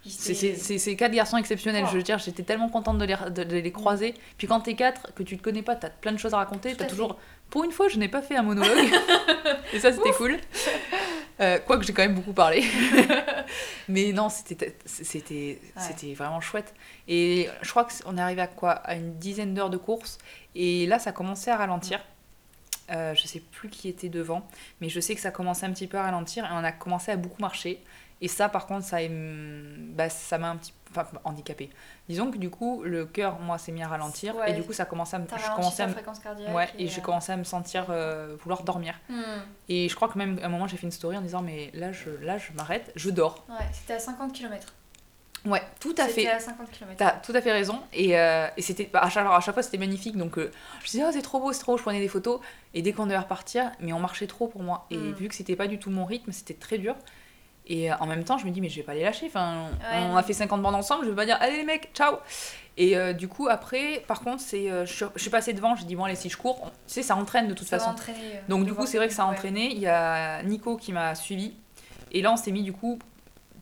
C'est- 0.07 0.97
quatre 0.97 1.13
garçons 1.13 1.37
exceptionnels. 1.37 1.85
Oh. 1.87 1.91
Je 1.93 1.97
veux 1.99 2.03
dire, 2.03 2.19
j'étais 2.19 2.43
tellement 2.43 2.69
contente 2.69 2.99
de 2.99 3.05
les, 3.05 3.17
de, 3.31 3.45
de 3.45 3.57
les 3.57 3.73
croiser. 3.73 4.15
Puis 4.39 4.47
quand 4.47 4.61
t'es 4.61 4.75
quatre, 4.75 5.13
que 5.15 5.23
tu 5.23 5.37
te 5.37 5.43
connais 5.43 5.63
pas, 5.63 5.77
t'as 5.77 5.91
plein 5.91 6.13
de 6.13 6.19
choses 6.19 6.35
à 6.35 6.39
raconter. 6.39 6.75
T'as 6.75 6.87
toujours. 6.87 7.19
Pour 7.51 7.65
une 7.65 7.73
fois, 7.73 7.89
je 7.89 7.99
n'ai 7.99 8.09
pas 8.09 8.23
fait 8.23 8.37
un 8.37 8.43
monologue. 8.43 8.91
et 9.73 9.81
ça, 9.81 9.93
c'était 9.93 10.13
cool. 10.13 10.37
Euh, 11.41 11.59
Quoique 11.67 11.85
j'ai 11.85 11.93
quand 11.93 12.03
même 12.03 12.15
beaucoup 12.15 12.33
parlé. 12.33 12.65
Mais 13.89 14.13
non, 14.13 14.29
c'était 14.29 14.77
c'était 14.85 15.59
Ouais. 15.77 15.83
c'était 15.83 16.15
vraiment 16.15 16.41
chouette. 16.41 16.75
Et 17.07 17.49
je 17.63 17.71
crois 17.71 17.85
qu'on 17.87 18.17
est 18.19 18.21
arrivé 18.21 18.43
à 18.43 18.47
quoi? 18.49 18.73
À 18.73 18.95
une 18.97 19.15
dizaine 19.19 19.55
d'heures 19.55 19.71
de 19.71 19.77
course. 19.77 20.19
Et 20.55 20.87
là, 20.87 20.99
ça 20.99 21.13
commençait 21.13 21.51
à 21.51 21.57
ralentir. 21.57 22.01
Euh, 22.91 23.15
je 23.15 23.27
sais 23.27 23.41
plus 23.41 23.69
qui 23.69 23.89
était 23.89 24.09
devant, 24.09 24.47
mais 24.81 24.89
je 24.89 24.99
sais 24.99 25.15
que 25.15 25.21
ça 25.21 25.31
commençait 25.31 25.67
un 25.67 25.73
petit 25.73 25.87
peu 25.87 25.99
à 25.99 26.05
ralentir 26.05 26.45
et 26.47 26.49
on 26.53 26.65
a 26.65 26.73
commencé 26.73 27.11
à 27.13 27.17
beaucoup 27.17 27.41
marcher. 27.43 27.83
Et 28.21 28.29
ça, 28.29 28.49
par 28.49 28.67
contre, 28.67 28.85
ça 28.85 28.99
bah, 29.95 30.09
ça 30.09 30.39
m'a 30.39 30.51
un 30.51 30.57
petit 30.57 30.73
enfin, 30.91 31.07
handicapé. 31.25 31.71
Disons 32.09 32.31
que 32.31 32.39
du 32.39 32.51
coup, 32.51 32.83
le 32.83 33.07
cœur, 33.07 33.39
moi, 33.41 33.59
s'est 33.59 33.71
mis 33.73 33.83
à 33.83 33.89
ralentir 33.89 34.35
Ouais. 34.37 34.51
et 34.51 34.55
du 34.55 34.63
coup, 34.65 34.73
ça 34.73 34.85
commençait 34.87 35.17
à 35.17 35.19
me, 35.21 35.27
je 35.29 35.55
commençais 35.55 35.83
à 35.83 35.87
me- 35.87 35.93
fréquence 35.93 36.19
cardiaque. 36.19 36.55
ouais, 36.55 36.69
et 36.79 36.89
j'ai 36.89 37.01
euh, 37.01 37.05
commencé 37.05 37.31
à 37.33 37.37
me 37.37 37.45
sentir 37.45 37.87
euh, 37.91 38.37
vouloir 38.43 38.63
dormir. 38.65 38.95
hmm. 39.09 39.23
Et 39.69 39.89
je 39.89 39.95
crois 39.95 40.09
que 40.09 40.19
même 40.19 40.39
à 40.43 40.47
un 40.47 40.49
moment, 40.49 40.67
j'ai 40.67 40.77
fait 40.77 40.87
une 40.87 40.91
story 40.93 41.17
en 41.17 41.21
disant 41.21 41.43
mais 41.43 41.71
là, 41.75 41.93
je, 41.93 42.11
là, 42.23 42.39
je 42.39 42.53
m'arrête, 42.55 42.91
je 42.97 43.11
dors. 43.11 43.45
Ouais, 43.49 43.65
c'était 43.73 43.95
à 43.95 43.99
50 44.01 44.33
km. 44.33 44.75
Ouais, 45.45 45.63
tout 45.79 45.95
à 45.99 46.09
fait. 46.09 46.27
à 46.29 46.41
50 46.41 46.69
km. 46.73 46.97
T'as 46.97 47.13
tout 47.13 47.33
à 47.33 47.41
fait 47.41 47.53
raison. 47.53 47.81
Et, 47.93 48.19
euh, 48.19 48.49
et 48.57 48.63
c'était 48.63 48.91
bah, 48.93 49.01
à, 49.05 49.09
chaque, 49.09 49.21
alors, 49.21 49.35
à 49.37 49.41
chaque 49.41 49.55
fois, 49.55 49.63
c'était 49.63 49.79
magnifique. 49.79 50.17
Donc, 50.17 50.37
je 50.37 50.91
disais, 50.91 51.05
oh, 51.07 51.11
c'est 51.13 51.23
trop 51.23 51.39
beau, 51.39 51.53
c'est 51.53 51.61
trop 51.61 51.73
beau. 51.73 51.79
Je 51.79 51.83
prenais 51.85 52.01
des 52.01 52.09
photos. 52.09 52.41
Et 52.75 52.83
dès 52.83 52.93
qu'on 52.93 53.07
devait 53.07 53.17
repartir, 53.19 53.71
mais 53.79 53.93
on 53.93 54.01
marchait 54.01 54.27
trop 54.27 54.49
pour 54.49 54.65
moi. 54.65 54.87
Et 54.91 54.97
Mm. 54.97 55.13
vu 55.13 55.29
que 55.29 55.35
c'était 55.37 55.55
pas 55.55 55.69
du 55.69 55.79
tout 55.79 55.91
mon 55.91 56.05
rythme, 56.05 56.33
c'était 56.33 56.55
très 56.55 56.77
dur. 56.79 56.97
Et 57.69 57.91
euh, 57.93 57.95
en 58.01 58.07
même 58.07 58.25
temps, 58.25 58.39
je 58.39 58.47
me 58.47 58.51
dis, 58.51 58.61
mais 58.61 58.69
je 58.69 58.77
vais 58.77 58.83
pas 58.83 58.95
les 58.95 59.03
lâcher. 59.03 59.27
Enfin, 59.27 59.67
Ouais, 59.93 59.99
on 60.11 60.17
a 60.17 60.23
fait 60.23 60.33
50 60.33 60.63
bandes 60.63 60.75
ensemble. 60.75 61.05
Je 61.05 61.11
vais 61.11 61.17
pas 61.17 61.27
dire, 61.27 61.37
allez 61.41 61.57
les 61.59 61.65
mecs, 61.65 61.91
ciao. 61.95 62.17
Et 62.79 62.97
euh, 62.97 63.13
du 63.13 63.29
coup, 63.29 63.49
après, 63.49 64.05
par 64.07 64.21
contre, 64.21 64.41
c'est, 64.41 64.71
euh, 64.71 64.87
je, 64.87 64.93
suis, 64.95 65.05
je 65.17 65.21
suis 65.21 65.31
passée 65.31 65.53
devant. 65.53 65.75
J'ai 65.77 65.85
dit, 65.85 65.97
bon, 65.97 66.05
allez, 66.05 66.15
si 66.17 66.31
je 66.31 66.37
cours, 66.37 66.63
on- 66.63 66.69
tu 66.69 66.75
sais, 66.87 67.03
ça 67.03 67.17
entraîne 67.17 67.47
de 67.49 67.55
toute 67.55 67.67
Ça 67.67 67.79
façon. 67.79 67.91
entraîner, 67.91 68.19
euh, 68.37 68.41
Donc 68.49 68.65
du 68.65 68.73
coup, 68.75 68.87
c'est 68.87 68.97
vrai 68.97 69.09
que 69.09 69.15
ça 69.15 69.25
a 69.25 69.27
ouais. 69.29 69.33
entraîné. 69.33 69.67
Il 69.73 69.79
y 69.81 69.87
a 69.87 70.43
Nico 70.45 70.77
qui 70.77 70.93
m'a 70.93 71.15
suivi. 71.15 71.55
Et 72.13 72.23
là, 72.23 72.33
on 72.33 72.37
s'est 72.37 72.53
mis 72.53 72.63
du 72.63 72.73
coup 72.73 72.99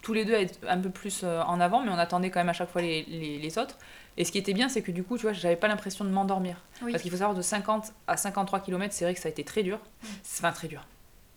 tous 0.03 0.13
les 0.13 0.25
deux 0.25 0.35
à 0.37 0.41
être 0.43 0.61
un 0.69 0.79
peu 0.79 0.91
plus 0.91 1.25
en 1.25 1.59
avant, 1.59 1.81
mais 1.83 1.91
on 1.91 1.99
attendait 1.99 2.31
quand 2.31 2.39
même 2.39 2.49
à 2.49 2.53
chaque 2.53 2.71
fois 2.71 2.83
les, 2.83 3.03
les, 3.09 3.39
les 3.39 3.59
autres. 3.59 3.77
Et 4.19 4.25
ce 4.25 4.31
qui 4.31 4.39
était 4.39 4.53
bien, 4.55 4.69
c'est 4.69 4.81
que 4.83 4.93
du 4.93 5.03
coup, 5.03 5.17
tu 5.17 5.23
vois, 5.23 5.33
j'avais 5.33 5.57
pas 5.57 5.67
l'impression 5.67 6.05
de 6.05 6.11
m'endormir. 6.11 6.57
Oui. 6.83 6.93
Parce 6.93 7.03
qu'il 7.03 7.11
faut 7.11 7.17
savoir, 7.19 7.35
de 7.37 7.43
50 7.43 7.93
à 8.07 8.17
53 8.17 8.61
km, 8.61 8.95
c'est 8.95 9.05
vrai 9.05 9.15
que 9.15 9.21
ça 9.21 9.27
a 9.29 9.31
été 9.31 9.43
très 9.45 9.63
dur. 9.65 9.79
Mm. 9.79 10.07
C'est- 10.23 10.45
Enfin, 10.45 10.53
très 10.53 10.69
dur. 10.69 10.87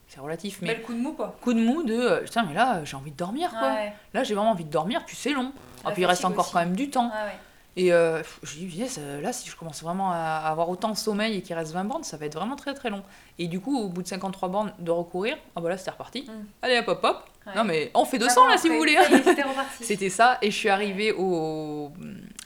C'est 0.10 0.20
relatif, 0.20 0.60
mais 0.62 0.70
Bel 0.70 0.82
coup 0.82 0.94
de 0.94 1.00
mou 1.00 1.14
quoi. 1.14 1.36
coup 1.40 1.54
de 1.54 1.60
mou 1.60 1.84
de 1.84 1.94
euh, 1.94 2.22
putain, 2.24 2.44
mais 2.44 2.54
là, 2.56 2.84
j'ai 2.84 2.98
envie 2.98 3.12
de 3.12 3.16
dormir 3.16 3.52
quoi. 3.52 3.70
Ouais. 3.74 3.94
Là, 4.14 4.24
j'ai 4.24 4.34
vraiment 4.34 4.52
envie 4.52 4.66
de 4.66 4.72
dormir, 4.72 5.06
puis 5.06 5.16
c'est 5.16 5.34
long. 5.34 5.54
La 5.86 5.92
Et 5.92 5.94
puis 5.94 6.02
il 6.02 6.06
reste 6.06 6.26
encore 6.26 6.46
aussi. 6.46 6.54
quand 6.54 6.60
même 6.60 6.76
du 6.76 6.90
temps. 6.90 7.10
Ouais. 7.10 7.38
Et 7.76 7.94
euh, 7.94 8.22
j'ai 8.44 8.66
dit, 8.66 8.78
yes, 8.78 8.98
euh, 9.00 9.22
là, 9.22 9.32
si 9.32 9.48
je 9.50 9.56
commence 9.56 9.82
vraiment 9.84 10.12
à 10.12 10.42
avoir 10.48 10.68
autant 10.70 10.90
de 10.90 10.98
sommeil 10.98 11.38
et 11.38 11.42
qu'il 11.44 11.56
reste 11.56 11.72
20 11.72 11.84
bornes, 11.86 12.04
ça 12.04 12.18
va 12.18 12.26
être 12.26 12.34
vraiment 12.34 12.56
très 12.56 12.74
très 12.74 12.90
long. 12.90 13.04
Et 13.38 13.48
du 13.48 13.60
coup, 13.62 13.80
au 13.80 13.88
bout 13.88 14.02
de 14.02 14.08
53 14.08 14.50
bornes 14.50 14.74
de 14.80 14.92
recourir, 14.92 15.38
ah 15.56 15.62
bah 15.62 15.70
là, 15.70 15.78
c'était 15.78 15.92
reparti. 15.92 16.24
Mm. 16.24 16.46
Allez, 16.64 16.80
hop, 16.80 16.88
hop, 16.90 17.00
hop. 17.04 17.24
Ouais. 17.46 17.54
Non, 17.56 17.64
mais 17.64 17.92
on 17.94 18.04
fait 18.04 18.18
Ah 18.18 18.26
200 18.26 18.42
bon, 18.42 18.48
là, 18.48 18.58
si 18.58 18.68
vous 18.70 18.78
voulez. 18.78 18.98
C'était 19.82 20.10
ça, 20.10 20.40
et 20.42 20.50
je 20.52 20.58
suis 20.58 20.70
arrivée 20.70 21.14
au 21.14 21.92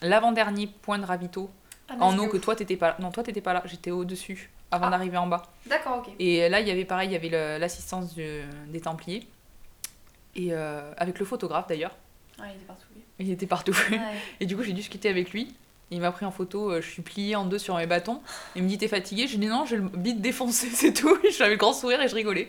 l'avant-dernier 0.01 0.67
point 0.67 0.99
de 0.99 1.05
ravito 1.05 1.49
Ah, 1.89 1.95
en 2.01 2.17
eau 2.19 2.27
que 2.27 2.37
ouf. 2.37 2.43
toi, 2.43 2.55
t'étais 2.55 2.75
pas 2.77 2.89
là. 2.89 2.95
Non, 2.99 3.09
toi, 3.09 3.23
t'étais 3.23 3.41
pas 3.41 3.53
là, 3.53 3.63
j'étais 3.65 3.91
au-dessus 3.91 4.51
avant 4.73 4.87
Ah. 4.87 4.89
d'arriver 4.91 5.17
en 5.17 5.27
bas. 5.27 5.43
D'accord, 5.67 5.99
ok. 5.99 6.13
Et 6.19 6.49
là, 6.49 6.59
il 6.59 6.67
y 6.67 6.71
avait 6.71 6.85
pareil, 6.85 7.09
il 7.09 7.13
y 7.13 7.15
avait 7.15 7.57
l'assistance 7.59 8.15
des 8.15 8.81
Templiers. 8.81 9.27
Et 10.35 10.47
euh, 10.51 10.91
avec 10.97 11.19
le 11.19 11.25
photographe 11.25 11.67
d'ailleurs, 11.67 11.95
Ouais, 12.39 12.47
il 12.49 12.55
était 12.57 12.65
partout. 12.65 12.87
lui. 12.95 13.03
il 13.19 13.31
était 13.31 13.45
partout. 13.45 13.71
Ouais. 13.91 13.99
Et 14.39 14.45
du 14.47 14.55
coup, 14.57 14.63
j'ai 14.63 14.73
discuté 14.73 15.07
avec 15.09 15.31
lui. 15.31 15.53
Il 15.91 16.01
m'a 16.01 16.11
pris 16.11 16.25
en 16.25 16.31
photo, 16.31 16.71
euh, 16.71 16.81
je 16.81 16.89
suis 16.89 17.03
pliée 17.03 17.35
en 17.35 17.45
deux 17.45 17.59
sur 17.59 17.75
mes 17.77 17.85
bâtons. 17.85 18.19
Il 18.55 18.63
me 18.63 18.67
dit 18.67 18.79
T'es 18.79 18.87
fatigué 18.87 19.27
J'ai 19.27 19.37
dit 19.37 19.45
Non, 19.45 19.65
j'ai 19.67 19.75
le 19.75 19.83
bide 19.83 20.21
défoncé, 20.21 20.67
c'est 20.73 20.91
tout. 20.93 21.15
J'avais 21.37 21.51
le 21.51 21.57
grand 21.57 21.73
sourire 21.73 22.01
et 22.01 22.07
je 22.07 22.15
rigolais. 22.15 22.47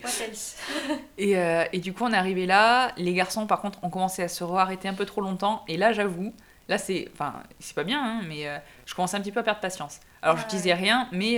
Et, 1.17 1.37
euh, 1.37 1.63
et 1.71 1.79
du 1.79 1.93
coup, 1.93 2.03
on 2.05 2.11
est 2.11 2.17
arrivé 2.17 2.45
là. 2.47 2.91
Les 2.97 3.13
garçons, 3.13 3.45
par 3.45 3.61
contre, 3.61 3.83
ont 3.83 3.89
commencé 3.89 4.23
à 4.23 4.27
se 4.27 4.43
re-arrêter 4.43 4.87
un 4.87 4.93
peu 4.95 5.05
trop 5.05 5.21
longtemps. 5.21 5.63
Et 5.67 5.77
là, 5.77 5.93
j'avoue, 5.93 6.33
là, 6.69 6.77
c'est. 6.79 7.07
Enfin, 7.13 7.35
c'est 7.59 7.75
pas 7.75 7.83
bien, 7.83 8.03
hein, 8.03 8.21
mais 8.27 8.47
euh, 8.47 8.57
je 8.87 8.95
commençais 8.95 9.15
un 9.17 9.21
petit 9.21 9.31
peu 9.31 9.41
à 9.41 9.43
perdre 9.43 9.59
patience. 9.61 9.99
Alors, 10.23 10.37
je 10.37 10.47
disais 10.47 10.73
rien, 10.73 11.07
mais 11.11 11.37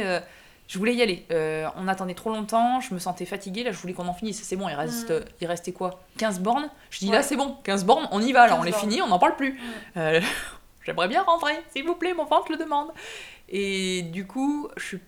je 0.67 0.77
voulais 0.77 0.93
y 0.93 1.01
aller. 1.01 1.25
Euh, 1.31 1.67
on 1.77 1.87
attendait 1.87 2.13
trop 2.13 2.29
longtemps, 2.29 2.79
je 2.81 2.93
me 2.93 2.99
sentais 2.99 3.25
fatiguée, 3.25 3.63
là 3.63 3.71
je 3.71 3.77
voulais 3.77 3.93
qu'on 3.93 4.07
en 4.07 4.13
finisse. 4.13 4.41
C'est 4.43 4.55
bon, 4.55 4.67
il, 4.69 4.75
reste, 4.75 5.09
Mm. 5.11 5.25
il 5.41 5.47
restait 5.47 5.71
quoi? 5.71 6.01
15 6.17 6.39
bornes? 6.41 6.69
Je 6.89 6.99
dis 6.99 7.07
Ouais. 7.09 7.15
là 7.15 7.23
c'est 7.23 7.35
bon, 7.37 7.55
15 7.63 7.85
bornes, 7.85 8.07
on 8.11 8.21
y 8.21 8.31
va, 8.33 8.41
là 8.47 8.49
15 8.49 8.59
on 8.59 8.63
les 8.63 8.71
bornes. 8.71 8.81
finit, 8.83 9.01
on 9.01 9.07
n'en 9.07 9.19
parle 9.19 9.35
plus. 9.35 9.53
Mm. 9.53 9.59
Euh, 9.97 10.21
J'aimerais 10.85 11.07
bien 11.09 11.23
rentrer, 11.23 11.53
s'il 11.73 11.83
vous 11.85 11.95
plaît, 11.95 12.13
mon 12.13 12.23
ventre 12.25 12.49
le 12.51 12.57
demande. 12.57 12.87
Et 13.49 14.03
du 14.03 14.25
coup, 14.25 14.69
j'ai 14.77 14.99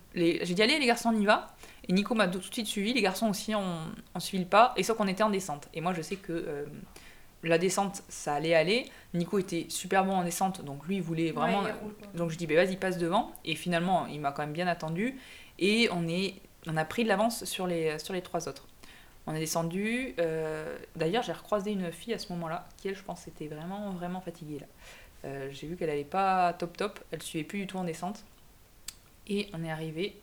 dit 0.44 0.62
allez 0.62 0.78
les 0.80 0.86
garçons 0.86 1.12
on 1.14 1.20
y 1.20 1.26
va. 1.26 1.56
Et 1.88 1.94
Nico 1.94 2.14
m'a 2.16 2.28
tout 2.28 2.38
de 2.40 2.44
suite 2.44 2.68
suivi, 2.68 2.94
les 2.94 3.02
garçons 3.02 3.30
aussi 3.30 3.56
ont, 3.56 3.78
ont 4.14 4.20
suivi 4.20 4.44
le 4.44 4.50
pas, 4.50 4.74
et 4.78 4.84
sauf 4.84 4.98
qu'on 4.98 5.08
était 5.08 5.24
en 5.24 5.30
descente. 5.30 5.68
Et 5.74 5.82
moi 5.82 5.94
je 5.94 6.02
sais 6.02 6.18
que 6.18 6.32
euh, 6.34 6.66
la 7.44 7.58
descente 7.58 8.04
ça 8.10 8.36
allait 8.36 8.54
aller. 8.54 8.86
Nico 9.14 9.40
était 9.40 9.66
super 9.70 10.06
bon 10.06 10.14
en 10.14 10.24
descente, 10.24 10.64
donc 10.64 10.86
lui 10.88 10.98
il 10.98 11.02
voulait 11.02 11.32
vraiment 11.32 11.62
Ouais, 11.64 11.74
il 12.14 12.18
donc 12.18 12.30
je 12.30 12.38
dis, 12.38 12.46
bah, 12.46 12.56
vas-y, 12.56 12.76
passe 12.76 12.98
devant. 12.98 13.32
Et 13.44 13.56
finalement, 13.56 14.06
il 14.08 14.20
m'a 14.20 14.32
quand 14.32 14.44
même 14.44 14.54
bien 14.54 14.68
attendu. 14.68 15.18
Et 15.60 15.90
on, 15.92 16.08
est, 16.08 16.36
on 16.68 16.78
a 16.78 16.86
pris 16.86 17.04
de 17.04 17.10
l'avance 17.10 17.44
sur 17.46 17.68
les, 17.68 18.00
sur 18.00 18.14
les 18.14 18.22
trois 18.22 18.48
autres. 18.50 18.66
On 19.28 19.36
est 19.36 19.40
descendu. 19.40 20.16
euh, 20.20 20.78
D'ailleurs, 20.96 21.22
j'ai 21.24 21.34
recroisé 21.34 21.72
une 21.72 21.92
fille 21.92 22.14
à 22.14 22.18
ce 22.20 22.32
moment-là, 22.34 22.68
qui, 22.78 22.88
elle, 22.88 22.96
je 22.96 23.04
pense, 23.04 23.28
était 23.28 23.48
vraiment, 23.48 23.92
vraiment 23.92 24.22
fatiguée. 24.22 24.60
là. 24.60 24.66
Euh, 25.26 25.50
j'ai 25.52 25.68
vu 25.68 25.76
qu'elle 25.76 25.90
allait 25.90 26.04
pas 26.06 26.54
top 26.54 26.78
top. 26.78 27.00
Elle 27.12 27.22
suivait 27.22 27.44
plus 27.44 27.60
du 27.60 27.68
tout 27.68 27.78
en 27.78 27.84
descente. 27.84 28.24
Et 29.28 29.50
on 29.54 29.64
est 29.64 29.70
arrivé. 29.72 30.16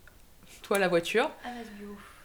Toi, 0.63 0.79
la 0.79 0.87
voiture. 0.87 1.29
Ah. 1.45 1.49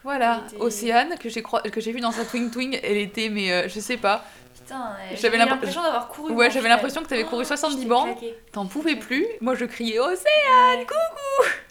Voilà, 0.03 0.43
était- 0.49 0.57
Océane, 0.57 1.17
que 1.19 1.29
j'ai 1.29 1.45
j'ai 1.77 1.93
vu 1.93 2.01
dans 2.01 2.11
sa 2.11 2.25
Twing 2.25 2.51
Twing. 2.51 2.81
Elle 2.83 2.97
était, 2.97 3.29
mais 3.29 3.53
euh, 3.53 3.69
je 3.69 3.79
sais 3.79 3.97
pas. 3.99 4.25
Putain, 4.63 4.97
J'avais 5.11 5.17
j'avais 5.17 5.39
l'impr- 5.39 5.49
l'impression 5.51 5.83
d'avoir 5.83 6.09
couru. 6.09 6.33
Ouais, 6.33 6.51
j'avais 6.51 6.69
l'impression 6.69 7.03
que 7.03 7.09
t'avais 7.09 7.25
couru 7.25 7.43
Oh, 7.43 7.45
70 7.45 7.77
j'étais 7.77 7.89
bornes. 7.89 8.11
claquée. 8.13 8.37
T'en 8.53 8.67
pouvais 8.67 8.97
plus. 8.97 9.27
Moi, 9.41 9.55
je 9.55 9.65
criais 9.65 9.99
Océane, 9.99 10.87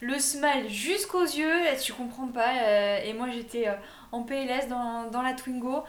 Le 0.02 0.18
smile 0.20 0.70
jusqu'aux 0.70 1.24
yeux, 1.24 1.64
là, 1.64 1.76
tu 1.76 1.94
comprends 1.94 2.28
pas. 2.28 2.50
euh, 2.64 3.00
et 3.04 3.14
moi 3.14 3.28
j'étais 3.32 3.68
euh, 3.68 3.74
en 4.12 4.24
PLS 4.24 4.68
dans, 4.68 5.10
dans 5.12 5.22
la 5.22 5.34
Twingo, 5.34 5.84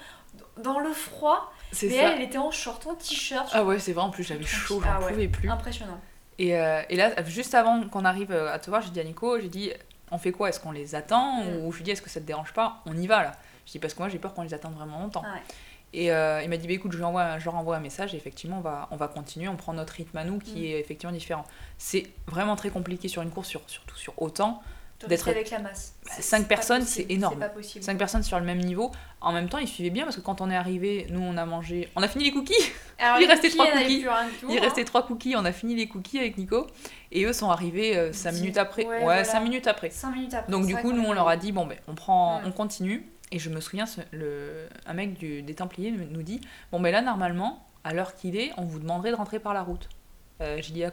dans 0.59 0.79
le 0.81 0.93
froid. 0.93 1.53
C'est 1.73 1.89
ça. 1.89 1.97
elle, 1.97 2.13
elle 2.17 2.23
était 2.23 2.39
en 2.39 2.51
short, 2.51 2.87
en 2.87 2.95
t-shirt. 2.95 3.49
Ah 3.53 3.65
ouais, 3.65 3.79
c'est 3.79 3.93
vrai, 3.93 4.03
en 4.05 4.11
plus 4.11 4.23
j'avais 4.25 4.45
chaud, 4.45 4.81
j'en 4.85 4.91
Ah 4.97 5.01
ouais. 5.01 5.13
pouvais 5.13 5.29
plus. 5.29 5.49
Impressionnant. 5.51 5.99
Et, 6.39 6.57
euh, 6.59 6.83
et 6.89 6.97
là, 6.97 7.11
juste 7.25 7.55
avant 7.55 7.83
qu'on 7.89 8.05
arrive 8.05 8.33
à 8.33 8.59
te 8.59 8.69
voir, 8.71 8.83
j'ai 8.83 8.91
dit 8.91 9.01
à 9.01 9.05
Nico, 9.05 9.39
j'ai 9.41 9.49
dit, 9.49 9.71
on 10.11 10.19
fait 10.19 10.33
quoi? 10.33 10.49
Est-ce 10.51 10.61
qu'on 10.61 10.73
les 10.73 10.95
attend 10.95 11.43
Mm. 11.45 11.65
Ou 11.65 11.73
je 11.73 11.79
lui 11.79 11.85
dis, 11.85 11.91
est-ce 11.93 12.03
que 12.03 12.11
ça 12.11 12.21
te 12.21 12.27
dérange 12.27 12.53
pas 12.53 12.83
On 12.87 12.97
y 12.97 13.07
va 13.07 13.23
là. 13.23 13.33
Je 13.67 13.73
dis, 13.73 13.79
parce 13.79 13.95
que 13.95 14.01
moi 14.01 14.09
j'ai 14.09 14.19
peur 14.19 14.35
qu'on 14.35 14.43
les 14.43 14.53
attende 14.55 14.75
vraiment 14.75 14.99
longtemps. 14.99 15.23
Ah 15.25 15.35
ouais. 15.35 15.43
Et 15.95 16.11
euh, 16.11 16.41
il 16.43 16.49
m'a 16.49 16.57
dit, 16.57 16.67
bah, 16.67 16.73
écoute, 16.73 16.93
je, 16.93 16.97
lui 16.99 17.05
envoie, 17.05 17.39
je 17.39 17.45
leur 17.45 17.55
envoie 17.55 17.77
un 17.77 17.81
message 17.81 18.15
et 18.15 18.17
effectivement, 18.17 18.59
on 18.59 18.63
va, 18.63 18.89
on 18.93 18.97
va 18.97 19.09
continuer, 19.09 19.49
on 19.49 19.57
prend 19.57 19.75
notre 19.75 19.93
rythme 19.93 20.17
à 20.17 20.25
nous 20.25 20.39
qui 20.39 20.61
Mm. 20.61 20.65
est 20.65 20.81
effectivement 20.81 21.13
différent. 21.13 21.45
C'est 21.79 22.07
vraiment 22.27 22.57
très 22.57 22.71
compliqué 22.71 23.09
sur 23.09 23.21
une 23.23 23.31
course, 23.31 23.49
sur, 23.49 23.61
surtout 23.67 23.97
sur 23.97 24.15
autant. 24.21 24.63
D'être- 25.09 25.29
avec 25.31 25.51
la 25.51 25.59
masse. 25.59 25.95
Bah, 26.05 26.13
C'est- 26.15 26.23
cinq 26.23 26.37
c'est 26.39 26.43
pas 26.45 26.49
personnes, 26.51 26.83
possible, 26.83 27.07
c'est 27.09 27.13
énorme. 27.15 27.39
Pas 27.41 27.49
possible. 27.49 27.85
Cinq 27.85 27.99
personnes 27.99 28.23
sur 28.23 28.39
le 28.39 28.45
même 28.45 28.59
niveau. 28.61 28.93
En 29.21 29.33
même 29.33 29.49
temps, 29.49 29.59
ils 29.59 29.67
suivaient 29.67 29.91
bien 29.91 30.05
parce 30.05 30.15
que 30.15 30.21
quand 30.21 30.41
on 30.41 30.49
est 30.49 30.55
arrivé, 30.57 31.09
nous 31.11 31.21
on 31.21 31.37
a 31.37 31.45
mangé. 31.45 31.89
On 31.97 32.03
a 32.05 32.09
fini 32.09 32.23
les 32.27 32.31
cookies 32.31 32.55
Alors, 33.01 33.17
Il 33.21 33.23
les 33.23 33.27
restait 33.27 33.49
cookies, 33.49 33.57
trois 33.59 33.67
elle 33.67 33.79
avait 33.79 33.83
cookies. 33.87 34.05
tout, 34.41 34.47
Il 34.51 34.59
hein. 34.59 34.61
restait 34.63 34.85
trois 34.85 35.05
cookies, 35.05 35.35
on 35.37 35.45
a 35.45 35.51
fini 35.51 35.75
les 35.75 35.89
cookies 35.89 36.21
avec 36.21 36.39
Nico. 36.39 36.69
Et 37.11 37.25
eux 37.25 37.33
sont 37.33 37.51
arrivés 37.51 38.13
5 38.13 38.31
Dix- 38.31 38.41
minutes 38.43 38.59
après. 38.59 38.85
ouais, 38.85 38.91
Ouais, 38.99 39.03
voilà. 39.03 39.25
5 39.25 39.41
minutes 39.41 39.67
après. 39.67 39.91
Cinq 39.91 40.13
minutes 40.15 40.35
après. 40.35 40.53
Donc 40.53 40.67
du 40.67 40.77
coup, 40.77 40.93
nous 40.93 41.03
on 41.05 41.13
leur 41.13 41.27
a 41.29 41.37
dit 41.37 41.51
bon 41.51 41.67
ben 41.67 41.79
on 41.89 41.97
prend, 41.97 42.37
Ouais. 42.37 42.43
on 42.47 42.53
continue. 42.53 43.05
Et 43.33 43.39
je 43.39 43.49
me 43.51 43.61
souviens, 43.61 43.87
le, 44.13 44.69
un 44.87 44.93
mec 44.95 45.15
du, 45.19 45.43
des 45.43 45.55
Templiers 45.55 45.91
nous 45.91 46.23
dit 46.23 46.41
bon 46.71 46.81
ben 46.81 46.93
là 46.93 47.01
normalement, 47.03 47.67
à 47.83 47.95
l'heure 47.95 48.15
qu'il 48.15 48.37
est, 48.37 48.53
on 48.59 48.63
vous 48.63 48.79
demanderait 48.79 49.11
de 49.11 49.17
rentrer 49.17 49.41
par 49.41 49.55
la 49.55 49.63
route. 49.63 49.89
Euh, 50.41 50.59
J'ai 50.61 50.73
dit 50.75 50.85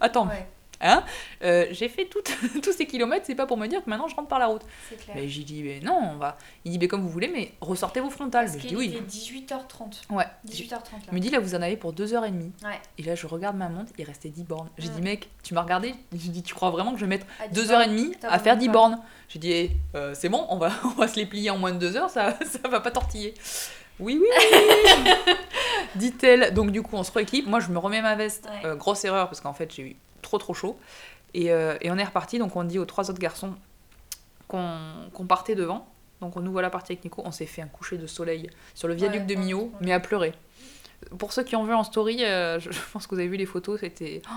attends, 0.00 0.28
Ouais, 0.28 0.46
hein 0.80 1.02
Euh, 1.42 1.66
J'ai 1.70 1.88
fait 1.88 2.06
tout- 2.06 2.20
tous 2.62 2.72
ces 2.72 2.86
kilomètres, 2.86 3.24
c'est 3.26 3.34
pas 3.34 3.46
pour 3.46 3.56
me 3.56 3.66
dire 3.66 3.84
que 3.84 3.90
maintenant 3.90 4.08
je 4.08 4.14
rentre 4.16 4.28
par 4.28 4.38
la 4.38 4.46
route. 4.46 4.62
clair. 4.88 5.16
Mais 5.16 5.28
j'ai 5.28 5.42
dit 5.42 5.62
mais 5.62 5.80
non, 5.80 5.98
on 6.14 6.16
va. 6.16 6.36
Il 6.64 6.72
dit 6.72 6.78
mais 6.78 6.88
comme 6.88 7.02
vous 7.02 7.08
voulez, 7.08 7.28
mais 7.28 7.52
ressortez 7.60 8.00
vos 8.00 8.10
frontales. 8.10 8.46
Parce 8.46 8.58
je 8.62 8.66
dis 8.68 8.76
oui. 8.76 8.86
était 8.94 9.00
18h30. 9.00 10.12
Ouais. 10.14 10.24
18h30 10.48 10.70
là. 10.70 10.78
Il 11.08 11.14
me 11.14 11.20
dit 11.20 11.30
là 11.30 11.38
vous 11.40 11.54
en 11.54 11.62
avez 11.62 11.76
pour 11.76 11.92
2h30. 11.92 12.32
Ouais. 12.64 12.80
Et 12.98 13.02
là 13.02 13.14
je 13.14 13.26
regarde 13.26 13.56
ma 13.56 13.68
montre, 13.68 13.92
il 13.98 14.04
restait 14.04 14.28
10 14.28 14.44
bornes. 14.44 14.68
J'ai 14.78 14.88
dit 14.88 15.00
mec, 15.02 15.28
tu 15.42 15.54
m'as 15.54 15.62
regardé? 15.62 15.94
J'ai 16.12 16.30
dit 16.30 16.42
tu 16.42 16.54
crois 16.54 16.70
vraiment 16.70 16.92
que 16.92 16.98
je 16.98 17.04
vais 17.04 17.08
mettre 17.08 17.26
À 17.42 17.48
2h30 17.48 18.14
t'as 18.20 18.28
à 18.28 18.38
faire 18.38 18.54
vraiment 18.54 18.60
10 18.60 18.66
pas. 18.66 18.72
bornes? 18.72 18.98
J'ai 19.28 19.38
dit 19.38 19.52
eh, 19.52 19.70
euh, 19.94 20.14
c'est 20.14 20.28
bon, 20.28 20.46
on 20.50 20.56
va, 20.58 20.70
on 20.84 20.88
va 20.90 21.08
se 21.08 21.16
les 21.16 21.26
plier 21.26 21.50
en 21.50 21.58
moins 21.58 21.72
de 21.72 21.78
2 21.78 21.96
heures, 21.96 22.10
ça, 22.10 22.36
ça 22.44 22.68
va 22.68 22.80
pas 22.80 22.90
tortiller. 22.90 23.34
Oui, 23.98 24.20
oui, 24.20 25.12
dit-elle. 25.94 26.52
Donc 26.54 26.70
du 26.70 26.82
coup 26.82 26.96
on 26.96 27.02
se 27.02 27.12
rééquipe, 27.12 27.46
moi 27.46 27.60
je 27.60 27.68
me 27.70 27.78
remets 27.78 28.02
ma 28.02 28.14
veste, 28.14 28.46
Ouais. 28.46 28.68
Euh, 28.70 28.76
grosse 28.76 29.04
erreur 29.04 29.28
parce 29.28 29.40
qu'en 29.40 29.54
fait 29.54 29.72
j'ai 29.74 29.82
eu 29.82 29.96
trop 30.26 30.38
trop 30.38 30.54
chaud. 30.54 30.78
Et, 31.34 31.50
euh, 31.52 31.76
et 31.80 31.90
on 31.90 31.96
est 31.98 32.04
reparti, 32.04 32.38
donc 32.38 32.56
on 32.56 32.64
dit 32.64 32.78
aux 32.78 32.84
trois 32.84 33.10
autres 33.10 33.18
garçons 33.18 33.54
qu'on 34.48 35.26
partait 35.26 35.54
devant. 35.54 35.88
Donc 36.20 36.36
on 36.36 36.40
nous 36.40 36.52
voilà 36.52 36.70
partis 36.70 36.92
avec 36.92 37.04
Nico, 37.04 37.22
on 37.24 37.32
s'est 37.32 37.46
fait 37.46 37.62
un 37.62 37.66
coucher 37.66 37.98
de 37.98 38.06
soleil 38.06 38.48
sur 38.74 38.88
le 38.88 38.94
viaduc 38.94 39.20
Ouais, 39.20 39.26
de 39.26 39.34
Millau, 39.34 39.60
ouais. 39.64 39.70
mais 39.80 39.92
à 39.92 40.00
pleurer. 40.00 40.32
Pour 41.18 41.32
ceux 41.32 41.42
qui 41.44 41.56
ont 41.56 41.64
vu 41.64 41.74
en 41.74 41.84
story, 41.84 42.24
euh, 42.24 42.58
je 42.60 42.70
pense 42.92 43.06
que 43.06 43.14
vous 43.14 43.20
avez 43.20 43.28
vu 43.28 43.36
les 43.36 43.44
photos, 43.46 43.80
c'était 43.80 44.22
oh, 44.30 44.32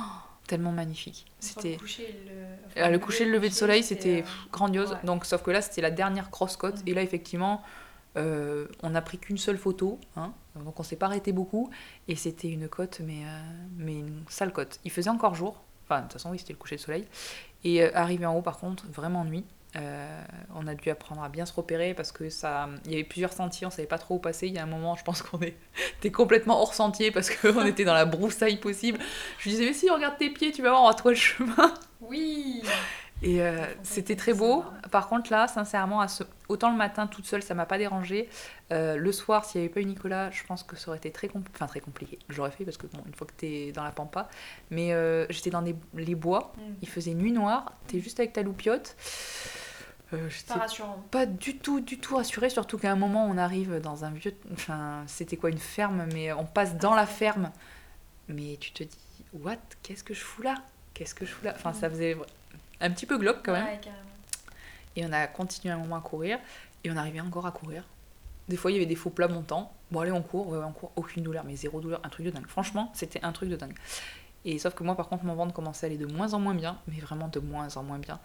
tellement 0.46 0.72
magnifique. 0.74 1.26
C'était 1.40 1.74
Le 1.74 1.78
coucher 1.78 2.04
et 2.04 2.30
le, 2.30 2.36
ah, 2.76 2.80
enfin, 2.82 2.90
le 2.90 3.00
coucher 3.00 3.24
et 3.24 3.28
le 3.28 3.32
lever 3.32 3.50
de 3.50 3.54
soleil, 3.54 3.82
c'était 3.84 4.24
euh, 4.24 4.50
grandiose. 4.52 4.92
ouais. 4.92 4.98
Donc, 5.06 5.26
sauf 5.26 5.42
que 5.42 5.52
là, 5.52 5.62
c'était 5.62 5.82
la 5.82 5.92
dernière 5.92 6.30
cross 6.32 6.58
côte. 6.58 6.80
Mm. 6.84 6.88
Et 6.88 6.94
là, 6.96 7.02
effectivement, 7.02 7.64
euh, 8.18 8.68
on 8.84 8.90
n'a 8.90 9.02
pris 9.02 9.18
qu'une 9.20 9.38
seule 9.38 9.58
photo. 9.58 10.00
hein. 10.18 10.34
Donc, 10.56 10.78
on 10.80 10.84
s'est 10.84 10.98
pas 10.98 11.06
arrêté 11.06 11.32
beaucoup. 11.32 11.70
Et 12.10 12.16
c'était 12.18 12.50
une 12.50 12.68
côte, 12.68 13.00
mais, 13.06 13.22
euh, 13.24 13.40
mais 13.78 13.94
une 13.94 14.24
sale 14.28 14.52
côte. 14.52 14.80
Il 14.84 14.92
faisait 14.92 15.10
encore 15.10 15.36
jour. 15.36 15.62
Enfin, 15.90 16.02
de 16.02 16.04
toute 16.04 16.14
façon, 16.14 16.32
oui, 16.32 16.40
c'était 16.40 16.54
le 16.54 16.60
coucher 16.60 16.76
de 16.76 16.82
soleil. 16.82 17.06
Et 17.64 17.82
euh, 17.82 17.90
arrivé 17.94 18.26
en 18.26 18.36
haut, 18.36 18.42
par 18.42 18.58
contre, 18.58 18.86
vraiment 18.88 19.26
nuit. 19.26 19.46
Euh, 19.76 20.24
on 20.56 20.66
a 20.66 20.74
dû 20.74 20.90
apprendre 20.90 21.22
à 21.22 21.30
bien 21.30 21.46
se 21.46 21.54
repérer 21.54 21.94
parce 21.94 22.12
que 22.12 22.30
ça, 22.30 22.70
il 22.86 22.92
y 22.92 22.96
avait 22.96 23.04
plusieurs 23.04 23.34
sentiers, 23.34 23.68
on 23.68 23.70
savait 23.70 23.88
pas 23.88 24.00
trop 24.00 24.16
où 24.16 24.20
passer. 24.20 24.48
Il 24.48 24.54
y 24.54 24.58
a 24.58 24.64
un 24.64 24.68
moment, 24.68 24.96
je 24.96 25.04
pense 25.04 25.22
qu'on 25.22 25.40
était 26.00 26.12
complètement 26.12 26.60
hors 26.62 26.74
sentier 26.74 27.12
parce 27.12 27.30
qu'on 27.30 27.66
était 27.66 27.86
dans 27.86 27.94
la 27.94 28.06
broussaille 28.06 28.58
possible. 28.58 29.00
Je 29.38 29.44
lui 29.44 29.52
disais, 29.52 29.66
mais 29.66 29.74
si, 29.74 29.90
regarde 29.90 30.18
tes 30.18 30.30
pieds, 30.32 30.52
tu 30.52 30.62
vas 30.62 30.70
voir, 30.70 30.84
on 30.84 30.88
va 30.88 30.94
trouver 30.94 31.16
le 31.16 31.20
chemin. 31.20 31.74
Oui 32.02 32.64
Et 33.22 33.42
euh, 33.42 33.66
c'était 33.84 34.16
très 34.16 34.34
beau. 34.34 34.64
Par 34.92 35.10
contre, 35.10 35.30
là, 35.32 35.48
sincèrement, 35.50 36.00
à 36.00 36.08
ce... 36.08 36.24
autant 36.48 36.72
le 36.72 36.78
matin 36.78 37.06
toute 37.06 37.26
seule, 37.26 37.44
ça 37.44 37.54
m'a 37.54 37.66
pas 37.66 37.78
dérangé. 37.78 38.30
Euh, 38.72 38.96
le 38.96 39.12
soir, 39.12 39.44
s'il 39.44 39.60
n'y 39.60 39.66
avait 39.66 39.74
pas 39.74 39.82
eu 39.82 39.86
Nicolas, 39.86 40.32
je 40.32 40.42
pense 40.46 40.64
que 40.64 40.78
ça 40.78 40.88
aurait 40.90 41.00
été 41.00 41.12
très, 41.12 41.28
compl- 41.28 41.44
enfin, 41.54 41.68
très 41.68 41.82
compliqué. 41.82 42.18
J'aurais 42.30 42.52
fait 42.52 42.64
parce 42.64 42.78
que, 42.78 42.88
bon, 42.88 43.00
une 43.06 43.14
fois 43.14 43.28
que 43.28 43.34
t'es 43.34 43.74
dans 43.74 43.84
la 43.84 43.92
pampa. 43.92 44.30
Mais 44.72 44.94
euh, 44.94 45.26
j'étais 45.30 45.50
dans 45.50 45.62
des- 45.62 45.76
les 45.96 46.16
bois, 46.16 46.54
Mm. 46.58 46.62
il 46.82 46.88
faisait 46.88 47.14
nuit 47.14 47.34
noire, 47.34 47.74
t'es 47.88 48.00
juste 48.00 48.20
avec 48.22 48.32
ta 48.34 48.42
loupiote. 48.42 48.96
Pas 50.48 50.56
rassurant. 50.56 51.04
pas 51.12 51.26
du 51.28 51.58
tout, 51.58 51.82
du 51.82 52.00
tout 52.00 52.16
rassurée, 52.16 52.50
surtout 52.50 52.80
qu'à 52.80 52.92
un 52.92 52.96
moment, 52.96 53.26
on 53.26 53.38
arrive 53.38 53.80
dans 53.80 54.06
un 54.06 54.10
vieux. 54.12 54.34
Enfin, 54.54 55.04
c'était 55.06 55.38
quoi, 55.38 55.50
une 55.52 55.60
ferme, 55.60 56.08
mais 56.14 56.34
on 56.34 56.46
passe 56.46 56.78
dans 56.78 56.96
la 56.96 57.06
ferme. 57.06 57.52
Mais 58.28 58.58
tu 58.60 58.72
te 58.72 58.84
dis, 58.84 58.98
what? 59.34 59.58
Qu'est-ce 59.84 60.04
que 60.04 60.14
je 60.16 60.22
fous 60.22 60.42
là? 60.42 60.56
Qu'est-ce 60.96 61.14
que 61.14 61.26
je 61.26 61.32
fous 61.32 61.46
là? 61.46 61.54
Enfin, 61.56 61.74
ça 61.74 61.90
faisait 61.92 62.18
un 62.82 62.92
petit 62.92 63.06
peu 63.06 63.18
glauque 63.18 63.40
quand 63.44 63.54
même. 63.54 63.66
Ouais, 63.66 63.80
carrément. 63.82 64.04
Et 64.96 65.06
on 65.06 65.12
a 65.12 65.28
continué 65.28 65.74
un 65.74 65.78
moment 65.78 65.98
à 65.98 66.02
courir. 66.02 66.40
Et 66.84 66.92
on 66.92 66.98
arrivait 66.98 67.20
encore 67.20 67.46
à 67.46 67.52
courir. 67.52 67.84
Des 68.48 68.58
fois, 68.58 68.72
il 68.72 68.76
y 68.76 68.78
avait 68.78 68.86
des 68.86 68.96
faux 68.96 69.10
plats 69.10 69.28
montants. 69.28 69.72
Bon, 69.92 70.00
allez, 70.00 70.12
on 70.12 70.22
court, 70.22 70.48
ouais, 70.50 70.58
on 70.66 70.72
court. 70.72 70.92
Aucune 70.96 71.24
douleur, 71.24 71.44
mais 71.44 71.56
zéro 71.56 71.82
douleur. 71.82 72.02
Un 72.04 72.10
truc 72.10 72.26
de 72.26 72.32
dingue. 72.32 72.48
Franchement, 72.48 72.92
c'était 72.96 73.24
un 73.24 73.32
truc 73.32 73.50
de 73.50 73.56
dingue. 73.56 73.76
Et 74.46 74.58
sauf 74.58 74.74
que 74.74 74.84
moi, 74.84 74.96
par 74.96 75.10
contre, 75.10 75.26
mon 75.26 75.36
ventre 75.36 75.54
commençait 75.54 75.86
à 75.86 75.90
aller 75.90 75.98
de 75.98 76.06
moins 76.06 76.34
en 76.34 76.40
moins 76.40 76.56
bien. 76.56 76.80
Mais 76.88 77.00
vraiment 77.00 77.28
de 77.28 77.40
moins 77.40 77.76
en 77.76 77.84
moins 77.84 78.00
bien. 78.00 78.20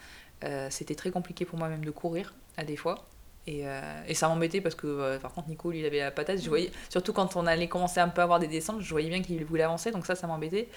Euh, 0.44 0.68
c'était 0.70 0.94
très 0.94 1.10
compliqué 1.10 1.44
pour 1.44 1.58
moi 1.58 1.68
même 1.68 1.84
de 1.84 1.90
courir, 1.90 2.34
à 2.56 2.64
des 2.64 2.76
fois. 2.76 3.04
Et, 3.46 3.68
euh, 3.68 4.02
et 4.06 4.14
ça 4.14 4.28
m'embêtait 4.28 4.62
parce 4.62 4.74
que, 4.74 4.86
euh, 4.86 5.18
par 5.18 5.32
contre, 5.32 5.48
Nico, 5.48 5.70
lui, 5.70 5.80
il 5.80 5.86
avait 5.86 5.98
la 5.98 6.10
patate. 6.10 6.40
Je 6.40 6.48
voyais, 6.48 6.70
surtout 6.88 7.12
quand 7.12 7.36
on 7.36 7.46
allait 7.46 7.68
commencer 7.68 8.00
un 8.00 8.08
peu 8.08 8.20
à 8.20 8.24
avoir 8.24 8.38
des 8.38 8.48
descentes, 8.48 8.80
je 8.80 8.90
voyais 8.90 9.10
bien 9.10 9.20
qu'il 9.20 9.44
voulait 9.44 9.64
avancer. 9.64 9.90
Donc 9.90 10.06
ça, 10.06 10.14
ça 10.14 10.26
m'embêtait. 10.26 10.68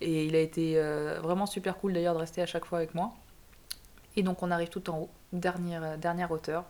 Et 0.00 0.24
il 0.24 0.34
a 0.34 0.40
été 0.40 0.80
vraiment 1.22 1.46
super 1.46 1.76
cool 1.76 1.92
d'ailleurs 1.92 2.14
de 2.14 2.20
rester 2.20 2.42
à 2.42 2.46
chaque 2.46 2.64
fois 2.64 2.78
avec 2.78 2.94
moi. 2.94 3.12
Et 4.16 4.22
donc 4.22 4.42
on 4.42 4.50
arrive 4.50 4.68
tout 4.68 4.88
en 4.90 4.98
haut, 5.00 5.10
dernière, 5.32 5.82
euh, 5.84 5.96
dernière 5.96 6.30
hauteur. 6.30 6.64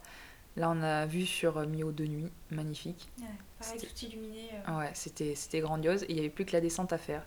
Là 0.57 0.71
on 0.71 0.83
a 0.83 1.07
vu 1.07 1.27
sur 1.27 1.59
euh, 1.59 1.67
Mio 1.67 1.93
de 1.93 2.05
nuit, 2.07 2.31
magnifique. 2.51 3.09
Ouais, 3.21 3.27
pareil, 3.61 3.81
tout 3.81 4.05
illuminé. 4.07 4.51
euh. 4.69 4.79
Ouais, 4.79 4.91
c'était 4.95 5.35
c'était 5.35 5.61
grandiose 5.61 6.03
et 6.05 6.07
il 6.11 6.15
n'y 6.15 6.21
avait 6.21 6.31
plus 6.31 6.45
que 6.45 6.53
la 6.53 6.61
descente 6.61 6.93
à 6.93 6.99
faire. 6.99 7.23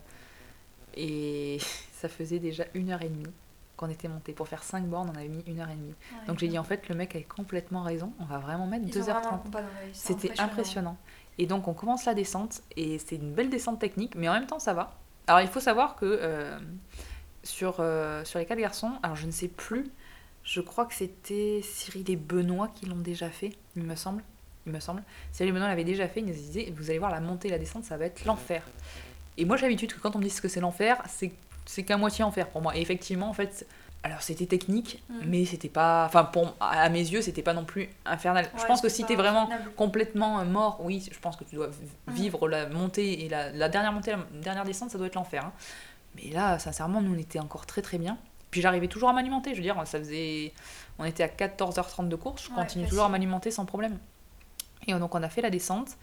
Et 0.94 1.58
ça 1.92 2.08
faisait 2.08 2.38
déjà 2.38 2.64
une 2.74 2.90
heure 2.90 3.02
et 3.02 3.08
demie 3.08 3.30
qu'on 3.76 3.88
était 3.88 4.08
monté. 4.08 4.32
Pour 4.34 4.46
faire 4.48 4.62
5 4.62 4.84
bornes, 4.86 5.10
on 5.14 5.16
avait 5.16 5.28
mis 5.28 5.42
une 5.46 5.60
heure 5.60 5.70
et 5.70 5.74
demie. 5.74 5.94
Ouais, 6.12 6.26
Donc 6.26 6.38
j'ai 6.38 6.48
dit 6.48 6.58
en 6.58 6.64
fait 6.64 6.88
le 6.88 6.94
mec 6.94 7.14
avait 7.14 7.24
complètement 7.24 7.82
raison, 7.82 8.12
on 8.20 8.24
va 8.24 8.38
vraiment 8.38 8.66
mettre 8.66 8.84
Ils 8.86 8.98
ont 8.98 9.02
vraiment 9.02 9.20
2h30. 9.20 9.34
un 9.34 9.38
compas 9.38 9.62
dans 9.62 9.68
la 9.68 9.86
vie, 9.86 9.90
c'est 9.94 10.20
C'était 10.20 10.40
impressionnant. 10.40 10.96
Et 11.38 11.46
donc 11.46 11.66
on 11.68 11.72
commence 11.72 12.04
la 12.04 12.12
descente 12.14 12.60
et 12.76 12.98
c'est 12.98 13.16
une 13.16 13.32
belle 13.32 13.48
descente 13.48 13.78
technique, 13.78 14.14
mais 14.16 14.28
en 14.28 14.34
même 14.34 14.46
temps 14.46 14.58
ça 14.58 14.74
va. 14.74 14.98
Alors 15.28 15.40
il 15.40 15.48
faut 15.48 15.60
savoir 15.60 15.94
que 15.96 16.04
euh, 16.04 16.58
sur, 17.42 17.76
euh, 17.78 18.24
sur 18.24 18.38
les 18.38 18.44
quatre 18.44 18.58
garçons, 18.58 18.92
alors 19.02 19.16
je 19.16 19.24
ne 19.26 19.30
sais 19.30 19.48
plus, 19.48 19.86
je 20.52 20.60
crois 20.60 20.84
que 20.86 20.94
c'était 20.94 21.60
Cyril 21.62 22.10
et 22.10 22.16
Benoît 22.16 22.68
qui 22.74 22.86
l'ont 22.86 22.96
déjà 22.96 23.30
fait, 23.30 23.52
il 23.76 23.84
me 23.84 23.94
semble. 23.94 24.22
Il 24.66 24.72
me 24.72 24.80
semble. 24.80 25.02
Cyril 25.32 25.50
et 25.50 25.52
Benoît 25.52 25.68
l'avaient 25.68 25.84
déjà 25.84 26.08
fait, 26.08 26.20
ils 26.20 26.26
nous 26.26 26.32
disaient 26.32 26.72
vous 26.76 26.90
allez 26.90 26.98
voir 26.98 27.10
la 27.12 27.20
montée 27.20 27.48
et 27.48 27.50
la 27.52 27.58
descente, 27.58 27.84
ça 27.84 27.96
va 27.96 28.06
être 28.06 28.24
l'enfer. 28.24 28.62
Et 29.38 29.44
moi 29.44 29.56
j'ai 29.56 29.62
l'habitude 29.66 29.92
que 29.94 30.00
quand 30.00 30.16
on 30.16 30.18
me 30.18 30.24
dit 30.24 30.34
que 30.40 30.48
c'est 30.48 30.60
l'enfer, 30.60 31.00
c'est 31.08 31.30
c'est 31.66 31.84
qu'à 31.84 31.96
moitié 31.96 32.24
enfer 32.24 32.48
pour 32.48 32.62
moi. 32.62 32.76
Et 32.76 32.80
effectivement, 32.80 33.28
en 33.30 33.32
fait, 33.34 33.66
Alors 34.02 34.22
c'était 34.22 34.46
technique, 34.46 35.02
Mm. 35.10 35.14
mais 35.26 35.44
c'était 35.44 35.68
pas. 35.68 36.06
Enfin, 36.06 36.24
pour, 36.24 36.56
à 36.58 36.88
mes 36.88 36.98
yeux, 37.12 37.20
c'était 37.22 37.42
pas 37.42 37.52
non 37.54 37.64
plus 37.66 37.88
infernal. 38.06 38.50
je 38.58 38.64
pense 38.64 38.80
que 38.80 38.88
si 38.88 39.04
t'es 39.04 39.14
vraiment 39.14 39.48
complètement 39.76 40.40
euh, 40.40 40.44
mort, 40.46 40.80
oui, 40.82 41.06
je 41.12 41.18
pense 41.18 41.36
que 41.36 41.44
tu 41.44 41.54
dois 41.56 41.68
Mm. 41.68 42.12
vivre 42.12 42.48
la 42.48 42.66
montée 42.68 43.24
et 43.24 43.28
la, 43.28 43.50
la 43.50 43.68
dernière 43.68 43.92
montée, 43.92 44.12
la 44.12 44.18
dernière 44.42 44.64
descente, 44.64 44.90
ça 44.90 44.96
doit 44.98 45.06
être 45.06 45.14
l'enfer. 45.16 45.44
hein. 45.44 45.52
Mais 46.16 46.30
là, 46.32 46.58
sincèrement, 46.58 47.00
nous 47.02 47.14
on 47.14 47.18
était 47.18 47.38
encore 47.40 47.66
très 47.66 47.82
très 47.82 47.98
bien. 47.98 48.16
Puis 48.50 48.60
j'arrivais 48.60 48.88
toujours 48.88 49.08
à 49.08 49.12
m'alimenter, 49.12 49.50
je 49.50 49.56
veux 49.56 49.62
dire, 49.62 49.76
ça 49.86 49.98
faisait. 49.98 50.52
On 50.98 51.04
était 51.04 51.22
à 51.22 51.28
14h30 51.28 52.08
de 52.08 52.16
course, 52.16 52.44
je 52.44 52.50
Ouais, 52.50 52.56
continue 52.56 52.86
toujours 52.88 53.04
à 53.04 53.08
m'alimenter 53.08 53.50
sans 53.50 53.64
problème. 53.64 53.98
Et 54.86 54.92
donc 54.94 55.14
on 55.14 55.22
a 55.22 55.28
fait 55.28 55.42
la 55.42 55.50
descente, 55.50 55.96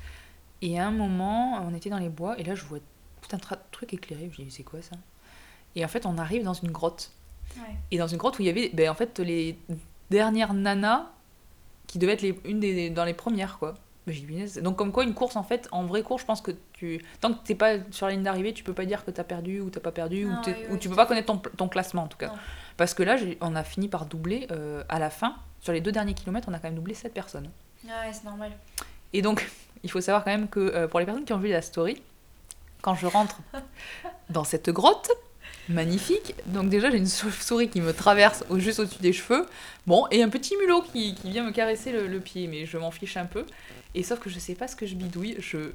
et 0.62 0.80
à 0.80 0.88
un 0.88 0.92
moment, 0.92 1.62
on 1.68 1.74
était 1.74 1.90
dans 1.90 1.98
les 1.98 2.10
bois, 2.10 2.40
et 2.40 2.44
là 2.44 2.56
je 2.56 2.64
vois 2.64 2.80
tout 3.22 3.36
un 3.36 3.40
truc 3.72 3.94
éclairé, 3.94 4.30
je 4.32 4.44
dis 4.44 4.52
c'est 4.52 4.64
quoi 4.64 4.82
ça? 4.82 4.96
Et 5.76 5.84
en 5.84 5.88
fait, 5.88 6.06
on 6.06 6.18
arrive 6.18 6.44
dans 6.44 6.54
une 6.54 6.72
grotte. 6.72 7.12
Ouais. 7.58 7.76
Et 7.92 7.98
dans 7.98 8.08
une 8.08 8.18
grotte 8.18 8.40
où 8.40 8.42
il 8.42 8.46
y 8.46 8.50
avait 8.50 8.70
ben, 8.74 8.90
en 8.90 8.96
fait 8.96 9.20
les 9.20 9.58
dernières 10.10 10.54
nanas 10.54 11.08
qui 11.88 12.00
devaient 12.00 12.14
être 12.14 12.22
les, 12.22 12.40
une 12.46 12.60
des, 12.60 12.90
dans 12.90 13.06
les 13.06 13.14
premières 13.14 13.58
quoi. 13.58 13.76
Donc 14.62 14.78
comme 14.78 14.91
quoi 14.91 15.04
une 15.04 15.13
course 15.13 15.36
en 15.36 15.43
fait, 15.43 15.67
en 15.72 15.86
vraie 15.86 16.04
course, 16.04 16.22
je 16.22 16.28
pense 16.28 16.41
que 16.41 16.52
tu 16.74 17.04
tant 17.20 17.34
que 17.34 17.43
t'es 17.43 17.56
pas 17.56 17.76
sur 17.91 18.06
la 18.06 18.13
ligne 18.13 18.24
d'arrivée, 18.24 18.54
tu 18.54 18.63
peux 18.63 18.74
pas 18.74 18.86
dire 18.86 19.04
que 19.04 19.12
t'as 19.12 19.24
perdu 19.24 19.60
ou 19.60 19.70
t'as 19.70 19.80
pas 19.80 19.91
perdu 19.91 20.26
ou, 20.26 20.30
Non, 20.30 20.41
oui, 20.46 20.54
ou 20.70 20.74
oui, 20.74 20.80
tu 20.80 20.88
peux 20.89 20.96
pas 20.96 21.06
connaître 21.06 21.28
ton, 21.28 21.38
ton 21.38 21.67
classement 21.67 22.04
en 22.04 22.08
tout 22.08 22.17
cas. 22.17 22.28
Non. 22.28 22.38
Parce 22.78 22.93
que 22.93 23.04
là, 23.04 23.17
on 23.41 23.56
a 23.56 23.63
fini 23.63 23.88
par 23.88 24.06
doubler 24.06 24.48
euh, 24.52 24.84
à 24.88 25.00
la 25.00 25.10
fin. 25.10 25.36
Sur 25.60 25.74
les 25.74 25.82
deux 25.82 25.91
derniers 25.91 26.13
kilomètres, 26.13 26.48
on 26.50 26.54
a 26.54 26.60
quand 26.60 26.67
même 26.67 26.76
doublé 26.76 26.93
7 26.93 27.13
personnes. 27.13 27.50
Ouais, 27.84 28.13
c'est 28.13 28.24
normal. 28.24 28.52
Et 29.13 29.22
donc, 29.22 29.50
il 29.84 29.91
faut 29.91 30.00
savoir 30.00 30.24
quand 30.24 30.32
même 30.32 30.48
que 30.48 30.60
euh, 30.60 30.88
pour 30.88 31.00
les 31.00 31.06
personnes 31.06 31.26
qui 31.26 31.34
ont 31.34 31.39
vu 31.39 31.50
la 31.50 31.62
story, 31.62 32.02
quand 32.82 32.96
je 32.96 33.08
rentre 33.08 33.39
dans 34.30 34.43
cette 34.43 34.70
grotte 34.70 35.10
magnifique, 35.70 36.36
donc 36.48 36.70
déjà 36.70 36.90
j'ai 36.92 36.98
une 36.98 37.08
chauve-souris 37.08 37.70
qui 37.70 37.82
me 37.82 37.94
traverse 37.94 38.44
au, 38.50 38.60
juste 38.60 38.80
au-dessus 38.80 39.02
des 39.02 39.14
cheveux, 39.14 39.46
bon, 39.86 40.08
et 40.12 40.24
un 40.24 40.30
petit 40.30 40.56
mulot 40.58 40.82
qui, 40.82 41.16
qui 41.16 41.32
vient 41.32 41.44
me 41.44 41.52
caresser 41.52 41.92
le, 41.92 42.08
le 42.08 42.20
pied, 42.20 42.48
mais 42.48 42.66
je 42.66 42.78
m'en 42.78 42.92
fiche 42.92 43.18
un 43.18 43.26
peu. 43.26 43.46
Et 43.96 44.04
sauf 44.04 44.20
que 44.20 44.30
je 44.30 44.38
sais 44.38 44.54
pas 44.54 44.68
ce 44.68 44.76
que 44.76 44.86
je 44.86 44.96
bidouille, 44.96 45.38
je, 45.40 45.72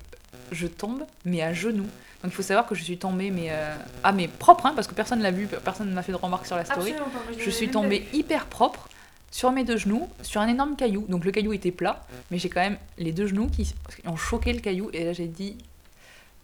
je 0.53 0.67
tombe, 0.67 1.05
mais 1.25 1.43
à 1.43 1.53
genoux. 1.53 1.89
Donc 2.23 2.31
il 2.31 2.31
faut 2.31 2.43
savoir 2.43 2.67
que 2.67 2.75
je 2.75 2.85
suis 2.85 2.99
tombée, 2.99 3.31
mais 3.31 3.49
euh, 3.51 3.75
ah, 4.05 4.13
mais 4.13 4.29
propre, 4.29 4.67
hein, 4.67 4.73
parce 4.77 4.87
que 4.87 4.95
personne 4.95 5.21
l'a 5.21 5.33
vu, 5.33 5.49
personne 5.65 5.89
ne 5.89 5.95
m'a 5.95 6.03
fait 6.03 6.13
de 6.13 6.17
remarque 6.17 6.47
sur 6.47 6.57
la 6.57 6.65
story. 6.65 6.93
Absolument 6.93 7.11
Je 7.37 7.51
suis 7.51 7.69
tombée 7.69 8.07
hyper 8.13 8.47
propre 8.47 8.89
sur 9.33 9.51
mes 9.51 9.65
deux 9.65 9.77
genoux, 9.77 10.09
sur 10.23 10.41
un 10.41 10.47
énorme 10.47 10.77
caillou. 10.77 11.05
Donc 11.09 11.25
le 11.25 11.33
caillou 11.33 11.53
était 11.53 11.73
plat, 11.73 12.07
mais 12.31 12.39
j'ai 12.39 12.49
quand 12.49 12.61
même 12.61 12.79
les 12.99 13.13
deux 13.13 13.27
genoux 13.27 13.49
qui 13.49 13.75
ont 14.07 14.17
choqué 14.17 14.53
le 14.53 14.61
caillou. 14.61 14.91
Et 14.93 15.05
là 15.05 15.13
j'ai 15.13 15.27
dit, 15.27 15.57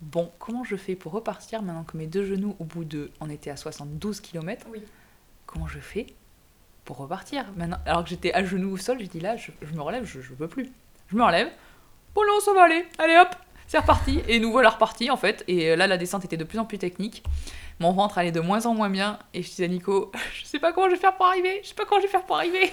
bon, 0.01 0.31
comment 0.39 0.65
je 0.65 0.77
fais 0.77 0.95
pour 0.97 1.13
repartir 1.13 1.63
maintenant 1.63 1.85
que 1.85 1.97
mes 1.97 2.07
deux 2.07 2.25
genoux, 2.25 2.57
au 2.59 2.65
bout 2.65 2.85
de, 2.85 3.11
on 3.21 3.31
était 3.31 3.51
à 3.51 3.57
72 3.57 4.21
km, 4.21 4.67
Oui. 4.71 4.83
comment 5.47 5.67
je 5.69 5.79
fais 5.79 6.07
pour 6.85 6.97
repartir 6.99 7.45
maintenant? 7.57 7.79
Alors 7.87 8.05
que 8.05 8.11
j'étais 8.11 8.33
à 8.35 8.45
genoux 8.45 8.73
au 8.73 8.77
sol, 8.77 8.99
j'ai 9.01 9.07
dit 9.09 9.21
là, 9.21 9.37
je, 9.37 9.51
je 9.63 9.73
me 9.75 9.81
relève, 9.83 10.05
je, 10.05 10.21
je 10.21 10.33
peux 10.35 10.49
plus. 10.49 10.71
Je 11.09 11.17
me 11.17 11.23
relève. 11.25 11.49
Bon 12.15 12.23
non, 12.27 12.41
ça 12.41 12.53
va 12.53 12.65
aller. 12.65 12.85
Allez 12.99 13.17
hop, 13.17 13.29
c'est 13.67 13.79
reparti. 13.79 14.21
Et 14.29 14.41
nous 14.41 14.51
voilà 14.51 14.71
repartis 14.71 15.11
en 15.11 15.17
fait. 15.17 15.45
Et 15.49 15.71
euh, 15.71 15.77
là, 15.77 15.87
la 15.87 15.97
descente 15.99 16.25
était 16.25 16.37
de 16.37 16.45
plus 16.45 16.59
en 16.59 16.65
plus 16.65 16.79
technique. 16.79 17.23
Mon 17.81 17.93
ventre 17.93 18.19
allait 18.19 18.33
de 18.33 18.41
moins 18.41 18.67
en 18.67 18.75
moins 18.75 18.91
bien. 18.91 19.19
Et 19.35 19.43
je 19.43 19.49
disais 19.49 19.65
à 19.65 19.69
Nico, 19.69 20.11
je 20.35 20.45
sais 20.45 20.59
pas 20.59 20.73
comment 20.73 20.89
je 20.89 20.95
vais 20.95 21.01
faire 21.01 21.17
pour 21.17 21.27
arriver. 21.27 21.61
Je 21.63 21.69
sais 21.69 21.75
pas 21.75 21.85
comment 21.85 22.01
je 22.01 22.07
vais 22.07 22.11
faire 22.13 22.25
pour 22.25 22.37
arriver. 22.37 22.73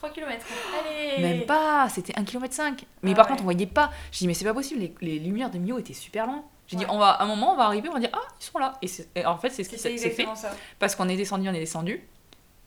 3 0.00 0.10
km. 0.10 0.46
Allez 0.78 1.22
Même 1.22 1.42
pas, 1.46 1.88
c'était 1.90 2.18
1 2.18 2.24
km 2.24 2.54
5. 2.54 2.84
Mais 3.02 3.10
Ah 3.12 3.14
par 3.16 3.26
ouais. 3.26 3.30
contre, 3.30 3.42
on 3.42 3.44
voyait 3.44 3.66
pas. 3.66 3.90
J'ai 4.10 4.20
dit, 4.20 4.26
mais 4.28 4.34
c'est 4.34 4.46
pas 4.46 4.54
possible, 4.54 4.80
les, 4.80 4.94
les 5.02 5.18
lumières 5.18 5.50
de 5.50 5.58
Mio 5.58 5.78
étaient 5.78 5.92
super 5.92 6.26
loin. 6.26 6.42
J'ai 6.68 6.76
dit, 6.76 6.84
Ouais. 6.84 6.90
on 6.92 6.98
va, 6.98 7.10
à 7.10 7.22
un 7.24 7.26
moment, 7.26 7.52
on 7.52 7.56
va 7.56 7.64
arriver, 7.64 7.88
on 7.90 7.92
va 7.92 7.98
dire, 8.00 8.08
ah, 8.12 8.22
ils 8.40 8.44
sont 8.44 8.58
là. 8.58 8.78
Et, 8.80 9.26
en 9.26 9.36
fait, 9.36 9.50
c'est 9.50 9.62
ce 9.64 9.68
qui 9.68 9.78
s'est 9.78 10.10
fait. 10.10 10.26
ça. 10.36 10.52
Parce 10.78 10.94
qu'on 10.96 11.08
est 11.08 11.16
descendu, 11.16 11.48
on 11.48 11.52
est 11.52 11.58
descendu. 11.58 12.02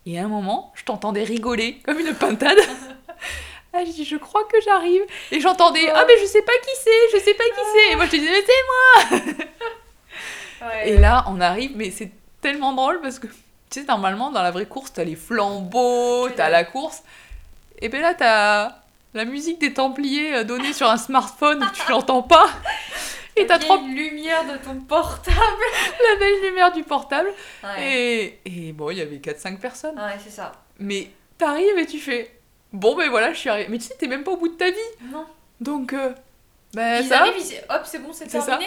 Et 0.06 0.20
à 0.20 0.26
un 0.26 0.28
moment, 0.28 0.72
je 0.76 0.84
t'entendais 0.84 1.24
rigoler 1.24 1.80
comme 1.86 1.98
une 2.00 2.14
pintade. 2.14 2.58
ah, 3.74 3.80
j'ai 3.86 3.92
dit, 3.94 4.06
je 4.06 4.18
crois 4.18 4.44
que 4.44 4.58
j'arrive. 4.64 5.02
Et 5.32 5.40
j'entendais, 5.40 5.90
ah, 5.90 6.04
mais 6.08 6.18
je 6.22 6.26
sais 6.26 6.42
pas 6.44 6.52
qui 6.62 6.72
c'est, 6.84 7.18
je 7.18 7.24
sais 7.24 7.34
pas 7.34 7.44
qui 7.46 7.62
c'est. 7.74 7.92
Et 7.94 7.96
moi, 7.96 8.06
je 8.06 8.12
te 8.12 8.16
disais, 8.18 8.32
mais 8.32 9.20
c'est 9.36 9.48
Ouais. 10.68 10.90
Et 10.92 10.98
là, 10.98 11.26
on 11.28 11.42
arrive, 11.42 11.72
mais 11.76 11.90
c'est 11.92 12.12
tellement 12.42 12.74
drôle 12.74 13.02
parce 13.02 13.20
que, 13.20 13.28
tu 13.28 13.82
sais, 13.82 13.84
normalement, 13.86 14.32
dans 14.32 14.42
la 14.42 14.52
vraie 14.52 14.66
course, 14.66 14.94
t'as 14.94 15.04
les 15.04 15.16
flambeaux, 15.16 16.30
t'as 16.30 16.50
la 16.50 16.64
course. 16.64 17.04
Et 17.84 17.90
ben 17.90 18.02
là, 18.02 18.14
t'as 18.14 18.78
la 19.14 19.26
musique 19.26 19.60
des 19.60 19.74
Templiers 19.74 20.36
euh, 20.36 20.44
donnée 20.46 20.72
sur 20.72 20.90
un 20.90 20.96
smartphone 20.96 21.62
où 21.62 21.68
tu 21.76 21.92
l'entends 21.92 22.24
pas. 22.24 22.48
Et 23.36 23.46
t'as 23.46 23.60
trop 23.60 23.78
lumière 23.78 24.46
de 24.46 24.58
ton 24.58 24.80
portable. 24.80 25.38
la 26.14 26.20
belle 26.20 26.42
lumière 26.44 26.72
du 26.72 26.84
portable. 26.84 27.30
Ouais. 27.62 28.40
Et, 28.46 28.68
et 28.70 28.72
bon, 28.72 28.90
il 28.92 29.00
y 29.00 29.02
avait 29.02 29.18
4-5 29.18 29.58
personnes. 29.58 29.96
Ouais, 29.96 30.18
c'est 30.24 30.30
ça. 30.30 30.54
Mais 30.80 31.10
t'arrives 31.38 31.78
et 31.78 31.86
tu 31.86 32.00
fais, 32.00 32.40
bon, 32.72 32.96
ben 32.96 33.10
voilà, 33.10 33.34
je 33.34 33.40
suis 33.40 33.50
arrivée. 33.50 33.68
Mais 33.70 33.80
tu 33.80 33.86
sais, 33.86 33.96
t'es 33.96 34.08
même 34.08 34.24
pas 34.24 34.32
au 34.32 34.38
bout 34.38 34.48
de 34.48 34.54
ta 34.54 34.70
vie. 34.70 34.78
Non. 35.12 35.26
Donc, 35.60 35.92
euh, 35.92 36.14
ben 36.74 37.02
ils 37.04 37.10
ça. 37.10 37.20
arrivent, 37.22 37.36
ils 37.38 37.58
hop, 37.70 37.82
c'est 37.84 38.00
bon, 38.00 38.14
c'est 38.14 38.30
C'est 38.30 38.40
ça. 38.40 38.60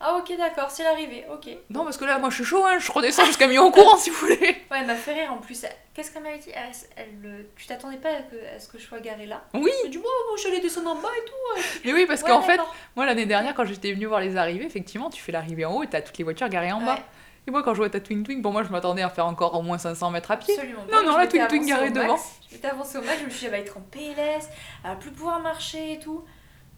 Ah, 0.00 0.16
ok, 0.18 0.36
d'accord, 0.36 0.70
c'est 0.70 0.82
l'arrivée, 0.82 1.24
ok. 1.32 1.48
Non, 1.70 1.84
parce 1.84 1.96
que 1.96 2.04
là, 2.04 2.18
moi, 2.18 2.28
je 2.28 2.34
suis 2.34 2.44
chaud, 2.44 2.64
hein, 2.66 2.78
je 2.78 2.90
redescends 2.92 3.24
jusqu'à 3.24 3.46
mi 3.46 3.58
en 3.58 3.70
courant 3.70 3.96
si 3.98 4.10
vous 4.10 4.16
voulez. 4.16 4.36
Ouais, 4.38 4.78
elle 4.80 4.86
m'a 4.86 4.96
fait 4.96 5.14
rire 5.14 5.32
en 5.32 5.38
plus. 5.38 5.64
Qu'est-ce 5.94 6.10
qu'elle 6.10 6.22
m'avait 6.24 6.38
dit? 6.38 6.50
Elle, 6.52 6.72
elle, 6.96 7.46
Tu 7.56 7.66
t'attendais 7.66 7.96
pas 7.96 8.08
à, 8.10 8.22
que, 8.22 8.36
à 8.54 8.58
ce 8.58 8.68
que 8.68 8.78
je 8.78 8.84
sois 8.84 8.98
garée 9.00 9.26
là? 9.26 9.42
Oui. 9.54 9.70
Elle 9.84 9.90
dit, 9.90 9.98
bon, 9.98 10.04
moi, 10.04 10.34
je 10.36 10.40
suis 10.42 10.50
allée 10.50 10.60
descendre 10.60 10.90
en 10.90 10.96
bas 10.96 11.08
et 11.16 11.24
tout. 11.24 11.62
Mais 11.84 11.92
oui, 11.92 12.04
parce 12.06 12.22
Ouais, 12.22 12.28
qu'en 12.28 12.42
fait. 12.42 12.60
Moi, 12.96 13.06
l'année 13.06 13.26
dernière, 13.26 13.54
quand 13.54 13.64
j'étais 13.64 13.92
venue 13.92 14.06
voir 14.06 14.20
les 14.20 14.36
arrivées, 14.36 14.66
effectivement, 14.66 15.08
tu 15.10 15.22
fais 15.22 15.32
l'arrivée 15.32 15.64
en 15.64 15.74
haut 15.76 15.82
et 15.82 15.86
t'as 15.86 16.02
toutes 16.02 16.18
les 16.18 16.24
voitures 16.24 16.48
garées 16.48 16.72
en 16.72 16.80
bas. 16.80 16.98
Et 17.46 17.50
moi, 17.50 17.62
quand 17.62 17.72
je 17.74 17.78
vois 17.78 17.90
ta 17.90 18.00
Twin 18.00 18.22
Twin, 18.24 18.40
pour 18.42 18.52
moi, 18.52 18.62
je 18.62 18.70
m'attendais 18.70 19.02
à 19.02 19.10
faire 19.10 19.26
encore 19.26 19.54
au 19.54 19.60
moins 19.62 19.76
500 19.78 20.10
mètres 20.10 20.30
à 20.30 20.38
pied. 20.38 20.54
absolument. 20.54 20.80
Non, 20.84 20.98
pas. 20.98 21.02
non, 21.02 21.12
Je 21.12 21.18
la 21.18 21.26
Twin 21.26 21.46
Twin 21.46 21.66
garée 21.66 21.90
devant. 21.90 22.16
Je 22.48 22.54
m'étais 22.54 22.68
avancée 22.68 22.96
au 22.98 23.02
max, 23.02 23.20
je 23.20 23.24
me 23.26 23.30
suis 23.30 23.40
dit, 23.40 23.44
elle 23.46 23.50
va 23.52 23.58
être 23.58 23.76
en 23.76 23.80
PLS, 23.82 24.48
elle 24.82 24.90
va 24.90 24.96
plus 24.96 25.10
pouvoir 25.10 25.40
marcher 25.40 25.92
et 25.92 25.98
tout. 25.98 26.24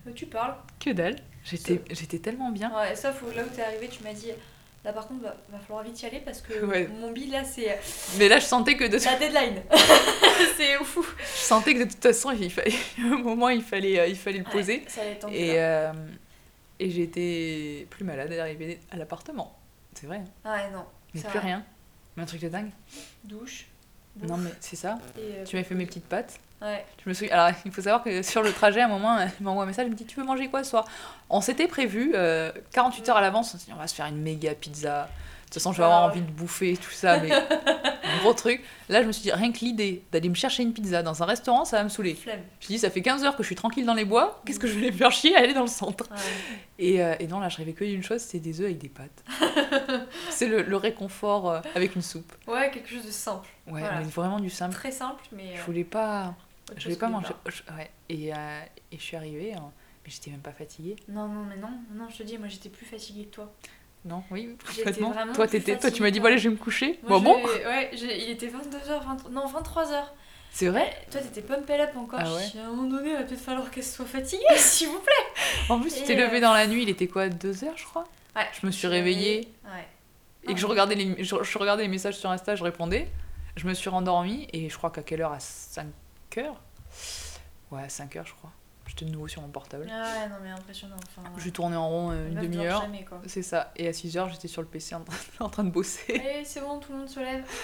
Euh, 0.06 0.10
tu 0.14 0.26
parles. 0.26 0.54
Que 0.80 0.90
dalle. 0.90 1.16
J'étais, 1.48 1.80
j'étais 1.90 2.18
tellement 2.18 2.50
bien. 2.50 2.72
Ouais, 2.76 2.94
sauf 2.96 3.22
là 3.34 3.42
où 3.44 3.48
t'es 3.54 3.62
arrivé, 3.62 3.88
tu 3.88 4.02
m'as 4.02 4.12
dit, 4.12 4.30
là 4.84 4.92
par 4.92 5.06
contre, 5.06 5.22
va, 5.22 5.36
va 5.50 5.58
falloir 5.60 5.84
vite 5.84 6.00
y 6.02 6.06
aller 6.06 6.20
parce 6.20 6.40
que 6.42 6.64
Ouais. 6.64 6.88
mon 6.88 7.12
bill 7.12 7.30
là, 7.30 7.44
c'est 7.44 7.78
Mais 8.18 8.28
là, 8.28 8.38
je 8.40 8.44
sentais 8.46 8.76
que 8.76 8.84
de, 8.84 8.96
la 9.04 9.16
deadline. 9.16 9.62
c'est 10.56 10.76
ouf. 10.78 11.14
je 11.20 11.24
sentais 11.40 11.74
que 11.74 11.84
de 11.84 11.90
toute 11.90 12.02
façon, 12.02 12.32
il 12.32 12.50
fallait, 12.50 12.72
à 12.98 13.02
un 13.14 13.18
moment, 13.18 13.48
il 13.48 13.62
fallait, 13.62 13.98
euh, 14.00 14.06
il 14.08 14.16
fallait 14.16 14.38
le 14.38 14.44
poser. 14.44 14.78
Ouais, 14.78 14.84
ça 14.88 15.00
allait 15.02 15.12
être 15.12 15.20
tendu, 15.20 15.34
Et, 15.36 15.60
euh, 15.60 15.92
et 16.80 16.90
j'étais 16.90 17.86
plus 17.90 18.04
malade 18.04 18.30
d'arriver 18.30 18.80
à 18.90 18.96
l'appartement. 18.96 19.56
C'est 19.94 20.06
vrai. 20.06 20.22
hein. 20.44 20.52
Ouais, 20.52 20.70
non. 20.72 20.84
Mais 21.14 21.20
c'est 21.20 21.28
plus 21.28 21.38
vrai. 21.38 21.46
rien. 21.48 21.64
Mais 22.16 22.22
un 22.24 22.26
truc 22.26 22.40
de 22.40 22.48
dingue. 22.48 22.70
Douche. 23.24 23.66
Non, 24.22 24.36
mais 24.38 24.50
c'est 24.60 24.76
ça. 24.76 24.98
et, 25.16 25.20
euh, 25.20 25.44
Tu 25.44 25.56
m'as 25.56 25.62
fait 25.64 25.74
mes 25.74 25.86
petites 25.86 26.06
pattes. 26.06 26.40
Ouais. 26.62 26.84
Je 27.04 27.08
me 27.08 27.14
suis... 27.14 27.30
Alors, 27.30 27.50
il 27.64 27.70
faut 27.72 27.82
savoir 27.82 28.02
que 28.02 28.22
sur 28.22 28.42
le 28.42 28.52
trajet, 28.52 28.80
à 28.80 28.86
un 28.86 28.88
moment, 28.88 29.18
elle 29.18 29.30
m'envoie 29.40 29.64
un 29.64 29.66
message, 29.66 29.84
elle 29.86 29.92
me 29.92 29.96
dit 29.96 30.06
Tu 30.06 30.16
veux 30.18 30.24
manger 30.26 30.48
quoi 30.48 30.64
ce 30.64 30.70
soir? 30.70 30.84
On 31.28 31.40
s'était 31.40 31.68
prévu, 31.68 32.12
euh, 32.14 32.50
48 32.72 33.08
heures 33.10 33.16
à 33.18 33.20
l'avance, 33.20 33.54
on 33.54 33.58
s'est 33.58 33.66
dit 33.66 33.72
On 33.74 33.78
va 33.78 33.86
se 33.86 33.94
faire 33.94 34.06
une 34.06 34.22
méga 34.22 34.54
pizza. 34.54 35.02
De 35.04 35.48
toute 35.50 35.54
façon, 35.62 35.72
je 35.72 35.78
vais 35.78 35.84
avoir 35.84 36.02
Ah 36.02 36.06
envie 36.06 36.22
de 36.22 36.30
bouffer 36.30 36.76
tout 36.76 36.90
ça, 36.90 37.20
mais 37.20 37.30
un 37.32 38.18
gros 38.20 38.32
truc. 38.34 38.64
Là, 38.88 39.02
je 39.02 39.06
me 39.06 39.12
suis 39.12 39.22
dit 39.22 39.30
Rien 39.30 39.52
que 39.52 39.58
l'idée 39.60 40.02
d'aller 40.10 40.28
me 40.28 40.34
chercher 40.34 40.64
une 40.64 40.72
pizza 40.72 41.02
dans 41.04 41.22
un 41.22 41.26
restaurant, 41.26 41.64
ça 41.64 41.76
va 41.76 41.84
me 41.84 41.88
saouler. 41.88 42.14
Flemme. 42.16 42.40
Je 42.60 42.66
dis 42.66 42.78
Ça 42.80 42.90
fait 42.90 43.00
15 43.02 43.22
heures 43.22 43.36
que 43.36 43.44
je 43.44 43.46
suis 43.48 43.54
tranquille 43.54 43.86
dans 43.86 43.94
les 43.94 44.04
bois, 44.04 44.42
qu'est-ce 44.44 44.58
que 44.58 44.66
je 44.66 44.76
vais 44.78 44.86
me 44.90 44.96
faire 44.96 45.12
chier 45.12 45.36
à 45.36 45.40
aller 45.40 45.54
dans 45.54 45.60
le 45.60 45.66
centre? 45.68 46.08
Ouais. 46.10 46.16
et, 46.80 47.00
euh, 47.04 47.14
et 47.20 47.28
non, 47.28 47.38
là, 47.38 47.48
je 47.48 47.58
rêvais 47.58 47.74
que 47.74 47.84
d'une 47.84 48.02
chose 48.02 48.22
c'est 48.22 48.40
des 48.40 48.60
œufs 48.60 48.66
avec 48.66 48.78
des 48.78 48.88
pâtes. 48.88 49.22
c'est 50.30 50.48
le, 50.48 50.62
le 50.62 50.76
réconfort 50.76 51.48
euh, 51.50 51.60
avec 51.76 51.94
une 51.94 52.02
soupe. 52.02 52.32
Ouais, 52.48 52.70
quelque 52.72 52.88
chose 52.88 53.04
de 53.06 53.10
simple. 53.12 53.48
Ouais, 53.68 53.80
Voilà. 53.80 53.98
mais 54.00 54.04
vraiment 54.04 54.40
du 54.40 54.50
simple. 54.50 54.74
Très 54.74 54.90
simple, 54.90 55.22
mais. 55.32 55.54
Je 55.54 55.60
euh, 55.60 55.64
voulais 55.66 55.84
pas. 55.84 56.34
Je 56.76 56.84
voulais 56.84 56.96
pas 56.96 57.08
manger. 57.08 57.32
je- 57.46 57.62
ouais. 57.74 57.90
Et, 58.08 58.32
euh, 58.34 58.60
et 58.92 58.96
je 58.98 59.02
suis 59.02 59.16
arrivée, 59.16 59.54
hein, 59.54 59.70
mais 60.04 60.10
j'étais 60.10 60.30
même 60.30 60.40
pas 60.40 60.52
fatiguée. 60.52 60.96
Non, 61.08 61.28
non, 61.28 61.44
mais 61.44 61.56
non, 61.56 61.70
non, 61.94 62.08
je 62.10 62.18
te 62.18 62.22
dis, 62.22 62.38
moi 62.38 62.48
j'étais 62.48 62.68
plus 62.68 62.86
fatiguée 62.86 63.24
que 63.26 63.34
toi. 63.36 63.52
Non, 64.04 64.22
oui, 64.30 64.56
complètement. 64.76 65.12
Toi, 65.34 65.46
tu 65.48 66.02
m'as 66.02 66.10
dit, 66.10 66.20
bon, 66.20 66.26
allez, 66.26 66.38
je 66.38 66.48
vais 66.48 66.54
me 66.54 66.60
coucher. 66.60 67.00
Moi, 67.08 67.18
bon, 67.18 67.40
bon, 67.40 67.44
Ouais, 67.44 67.90
il 67.92 68.30
était 68.30 68.46
22h, 68.48 69.04
23... 69.04 69.30
non, 69.32 69.46
23h. 69.46 70.04
c'est 70.52 70.68
vrai. 70.68 70.82
Ouais, 70.82 70.96
toi, 71.10 71.20
t'étais 71.20 71.42
pump 71.42 71.68
up 71.70 71.90
encore. 71.96 72.20
Ah 72.22 72.24
Je 72.26 72.32
ouais. 72.34 72.48
dis, 72.52 72.58
à 72.60 72.66
un 72.66 72.70
moment 72.70 72.88
donné, 72.88 73.10
il 73.10 73.16
va 73.16 73.24
peut-être 73.24 73.40
falloir 73.40 73.68
qu'elle 73.70 73.82
soit 73.84 74.04
fatiguée, 74.06 74.44
s'il 74.56 74.88
vous 74.88 75.00
plaît. 75.00 75.42
En 75.68 75.80
plus, 75.80 75.92
tu 75.92 76.02
t'es 76.04 76.20
euh, 76.20 76.40
dans 76.40 76.52
la 76.52 76.66
nuit, 76.68 76.82
il 76.84 76.88
était 76.88 77.08
quoi, 77.08 77.28
2 77.28 77.64
heures, 77.64 77.76
je 77.76 77.84
crois? 77.84 78.04
Ouais. 78.36 78.46
Je 78.60 78.66
me 78.66 78.70
suis 78.70 78.86
réveillée 78.86 79.48
Ouais. 79.64 79.86
et 80.44 80.54
que 80.54 80.60
je 80.60 80.66
regardais, 80.66 80.94
les, 80.94 81.24
je, 81.24 81.36
je 81.42 81.58
regardais 81.58 81.82
les 81.82 81.88
messages 81.88 82.16
sur 82.18 82.30
Insta, 82.30 82.54
je 82.54 82.62
répondais. 82.62 83.08
Je 83.56 83.66
me 83.66 83.74
suis 83.74 83.88
rendormie 83.90 84.46
et 84.52 84.68
je 84.68 84.76
crois 84.76 84.90
qu'à 84.90 85.02
quelle 85.02 85.22
heure? 85.22 85.32
À 85.32 85.40
5 85.40 85.86
heures 86.38 86.60
Ouais, 87.70 87.82
à 87.82 87.88
5 87.88 88.14
heures, 88.16 88.26
je 88.26 88.34
crois. 88.34 88.50
J'étais 88.86 89.04
de 89.04 89.10
nouveau 89.10 89.26
sur 89.26 89.42
mon 89.42 89.48
portable. 89.48 89.88
Ah 89.90 90.02
ouais, 90.02 90.28
non, 90.28 90.36
mais 90.42 90.50
impressionnant. 90.50 90.96
Enfin, 91.08 91.28
Je 91.36 91.50
tournais 91.50 91.76
en 91.76 91.88
rond 91.88 92.10
euh, 92.12 92.28
une 92.28 92.40
demi-heure. 92.40 92.86
C'est 93.26 93.42
ça. 93.42 93.72
Et 93.76 93.88
à 93.88 93.92
6 93.92 94.16
heures, 94.16 94.28
j'étais 94.28 94.46
sur 94.48 94.62
le 94.62 94.68
PC 94.68 94.94
en 94.94 95.00
train, 95.02 95.16
en 95.40 95.48
train 95.48 95.64
de 95.64 95.70
bosser. 95.70 96.14
Allez, 96.14 96.44
c'est 96.44 96.60
bon, 96.60 96.78
tout 96.78 96.92
le 96.92 96.98
monde 96.98 97.08
se 97.08 97.20
lève. 97.20 97.44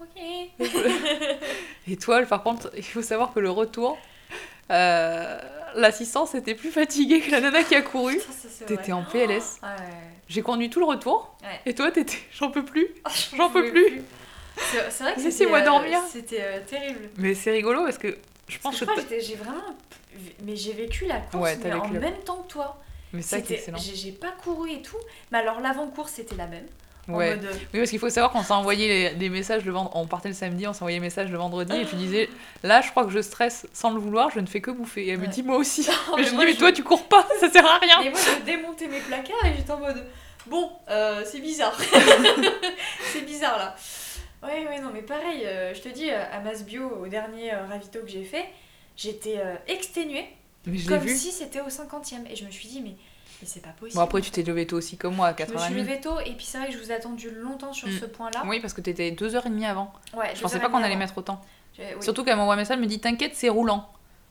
Ok. 0.00 0.18
Et 1.86 1.96
toi, 1.98 2.22
par 2.24 2.42
contre, 2.42 2.70
il 2.74 2.82
faut 2.82 3.02
savoir 3.02 3.34
que 3.34 3.38
le 3.38 3.50
retour, 3.50 3.98
euh, 4.70 5.38
l'assistance 5.74 6.34
était 6.34 6.54
plus 6.54 6.70
fatiguée 6.70 7.20
que 7.20 7.30
la 7.30 7.42
nana 7.42 7.62
qui 7.64 7.74
a 7.74 7.82
couru. 7.82 8.18
T'étais 8.66 8.92
en 8.92 9.02
PLS. 9.04 9.60
Ouais. 9.62 9.68
J'ai 10.26 10.40
conduit 10.40 10.70
tout 10.70 10.80
le 10.80 10.86
retour. 10.86 11.36
Ouais. 11.42 11.60
Et 11.66 11.74
toi, 11.74 11.90
t'étais. 11.90 12.16
J'en 12.32 12.50
peux 12.50 12.64
plus. 12.64 12.88
Ah, 13.04 13.10
J'en 13.36 13.50
peux 13.50 13.70
plus. 13.70 14.02
C'est 14.56 15.02
vrai 15.02 15.14
que 15.14 15.20
Laissez-moi 15.20 15.58
c'était, 15.58 15.68
euh, 15.68 15.72
dormir. 15.72 15.98
C'était 16.10 16.40
euh, 16.42 16.60
terrible. 16.66 17.10
Mais 17.16 17.34
c'est 17.34 17.50
rigolo 17.50 17.84
parce 17.84 17.98
que 17.98 18.16
je 18.48 18.58
pense 18.58 18.78
que. 18.80 18.84
que 18.84 19.00
que 19.02 19.20
j'ai 19.20 19.34
vraiment. 19.36 19.62
Mais 20.42 20.56
j'ai 20.56 20.72
vécu 20.72 21.06
la 21.06 21.18
course 21.20 21.42
Ouais, 21.42 21.58
mais 21.62 21.72
en 21.72 21.88
la- 21.92 22.00
même 22.00 22.18
temps 22.24 22.42
que 22.42 22.52
toi. 22.52 22.78
Mais 23.12 23.22
ça, 23.22 23.38
c'est 23.44 23.54
excellent. 23.54 23.78
J'ai 23.78 24.12
pas 24.12 24.32
couru 24.32 24.70
et 24.70 24.82
tout. 24.82 24.96
Mais 25.32 25.38
alors 25.38 25.60
l'avant-course 25.60 26.12
c'était 26.16 26.36
la 26.36 26.46
même. 26.46 26.66
Ouais. 27.08 27.30
mode, 27.34 27.44
euh, 27.46 27.52
Oui, 27.72 27.80
parce 27.80 27.90
qu'il 27.90 27.98
faut 27.98 28.10
savoir 28.10 28.30
qu'on 28.30 28.42
s'est 28.44 28.52
envoyé 28.52 29.10
des 29.14 29.30
messages 29.30 29.64
le 29.64 29.72
vendredi. 29.72 29.96
On 29.98 30.06
partait 30.06 30.28
le 30.28 30.34
samedi, 30.34 30.66
on 30.68 30.72
s'envoyait 30.72 30.98
des 30.98 31.04
messages 31.04 31.30
le 31.30 31.38
vendredi 31.38 31.74
et 31.76 31.86
tu 31.86 31.96
disais 31.96 32.28
Là, 32.62 32.82
je 32.82 32.90
crois 32.90 33.04
que 33.04 33.10
je 33.10 33.20
stresse 33.20 33.66
sans 33.72 33.90
le 33.92 33.98
vouloir, 33.98 34.30
je 34.30 34.38
ne 34.38 34.46
fais 34.46 34.60
que 34.60 34.70
bouffer. 34.70 35.06
Et 35.06 35.10
elle 35.10 35.18
me 35.18 35.26
dit 35.26 35.42
Moi 35.42 35.56
aussi. 35.56 35.86
Non, 36.08 36.16
mais 36.16 36.22
mais 36.22 36.24
je 36.24 36.30
dis 36.30 36.36
Mais 36.36 36.52
je- 36.52 36.58
toi, 36.58 36.72
tu 36.72 36.84
cours 36.84 37.08
pas, 37.08 37.26
ça 37.40 37.50
sert 37.50 37.66
à 37.66 37.78
rien. 37.78 38.00
Et 38.02 38.10
moi, 38.10 38.18
je 38.38 38.44
démontais 38.44 38.86
mes 38.86 39.00
placards 39.00 39.44
et 39.46 39.54
j'étais 39.56 39.70
en 39.72 39.78
mode 39.80 40.04
Bon, 40.46 40.70
euh, 40.88 41.22
c'est 41.24 41.40
bizarre. 41.40 41.76
c'est 43.12 43.24
bizarre 43.26 43.58
là. 43.58 43.74
Ouais, 44.42 44.66
ouais, 44.66 44.80
non, 44.80 44.90
mais 44.92 45.02
pareil, 45.02 45.42
euh, 45.44 45.74
je 45.74 45.80
te 45.80 45.88
dis, 45.88 46.10
euh, 46.10 46.24
à 46.32 46.40
Masbio, 46.40 46.88
au 47.02 47.06
dernier 47.08 47.52
euh, 47.52 47.66
ravito 47.68 48.00
que 48.00 48.08
j'ai 48.08 48.24
fait, 48.24 48.46
j'étais 48.96 49.36
euh, 49.38 49.54
exténuée, 49.68 50.26
Mais 50.66 50.78
je 50.78 50.88
l'ai 50.88 50.96
comme 50.96 51.06
vu. 51.06 51.14
si 51.16 51.30
c'était 51.30 51.60
au 51.60 51.68
50e. 51.68 52.26
Et 52.30 52.36
je 52.36 52.44
me 52.46 52.50
suis 52.50 52.66
dit, 52.68 52.80
mais, 52.80 52.90
mais 53.42 53.46
c'est 53.46 53.60
pas 53.60 53.70
possible. 53.78 53.98
Bon, 53.98 54.04
après, 54.04 54.22
tu 54.22 54.30
t'es 54.30 54.42
levé 54.42 54.66
tôt 54.66 54.76
aussi, 54.76 54.96
comme 54.96 55.14
moi, 55.14 55.28
à 55.28 55.36
je 55.36 55.42
me 55.44 55.58
4h30. 55.58 55.64
suis 55.66 55.74
levée 55.74 56.00
tôt, 56.00 56.18
et 56.24 56.32
puis 56.32 56.46
c'est 56.46 56.56
vrai 56.58 56.68
que 56.68 56.72
je 56.72 56.78
vous 56.78 56.90
ai 56.90 56.94
attendu 56.94 57.30
longtemps 57.30 57.74
sur 57.74 57.88
Mm. 57.88 57.98
ce 58.00 58.04
point-là. 58.06 58.42
Oui, 58.46 58.60
parce 58.60 58.72
que 58.72 58.80
t'étais 58.80 59.10
2h30 59.10 59.64
avant. 59.68 59.92
Ouais, 60.16 60.32
Je 60.34 60.40
pensais 60.40 60.58
pas 60.58 60.68
qu'on 60.70 60.82
allait 60.82 60.96
mettre 60.96 61.18
autant. 61.18 61.40
Oui. 61.78 61.84
Surtout 62.00 62.24
qu'elle 62.24 62.36
m'envoie 62.36 62.54
un 62.54 62.58
message, 62.58 62.76
elle 62.76 62.82
me 62.82 62.86
dit 62.88 62.98
T'inquiète, 63.00 63.32
c'est 63.34 63.48
roulant. 63.50 63.88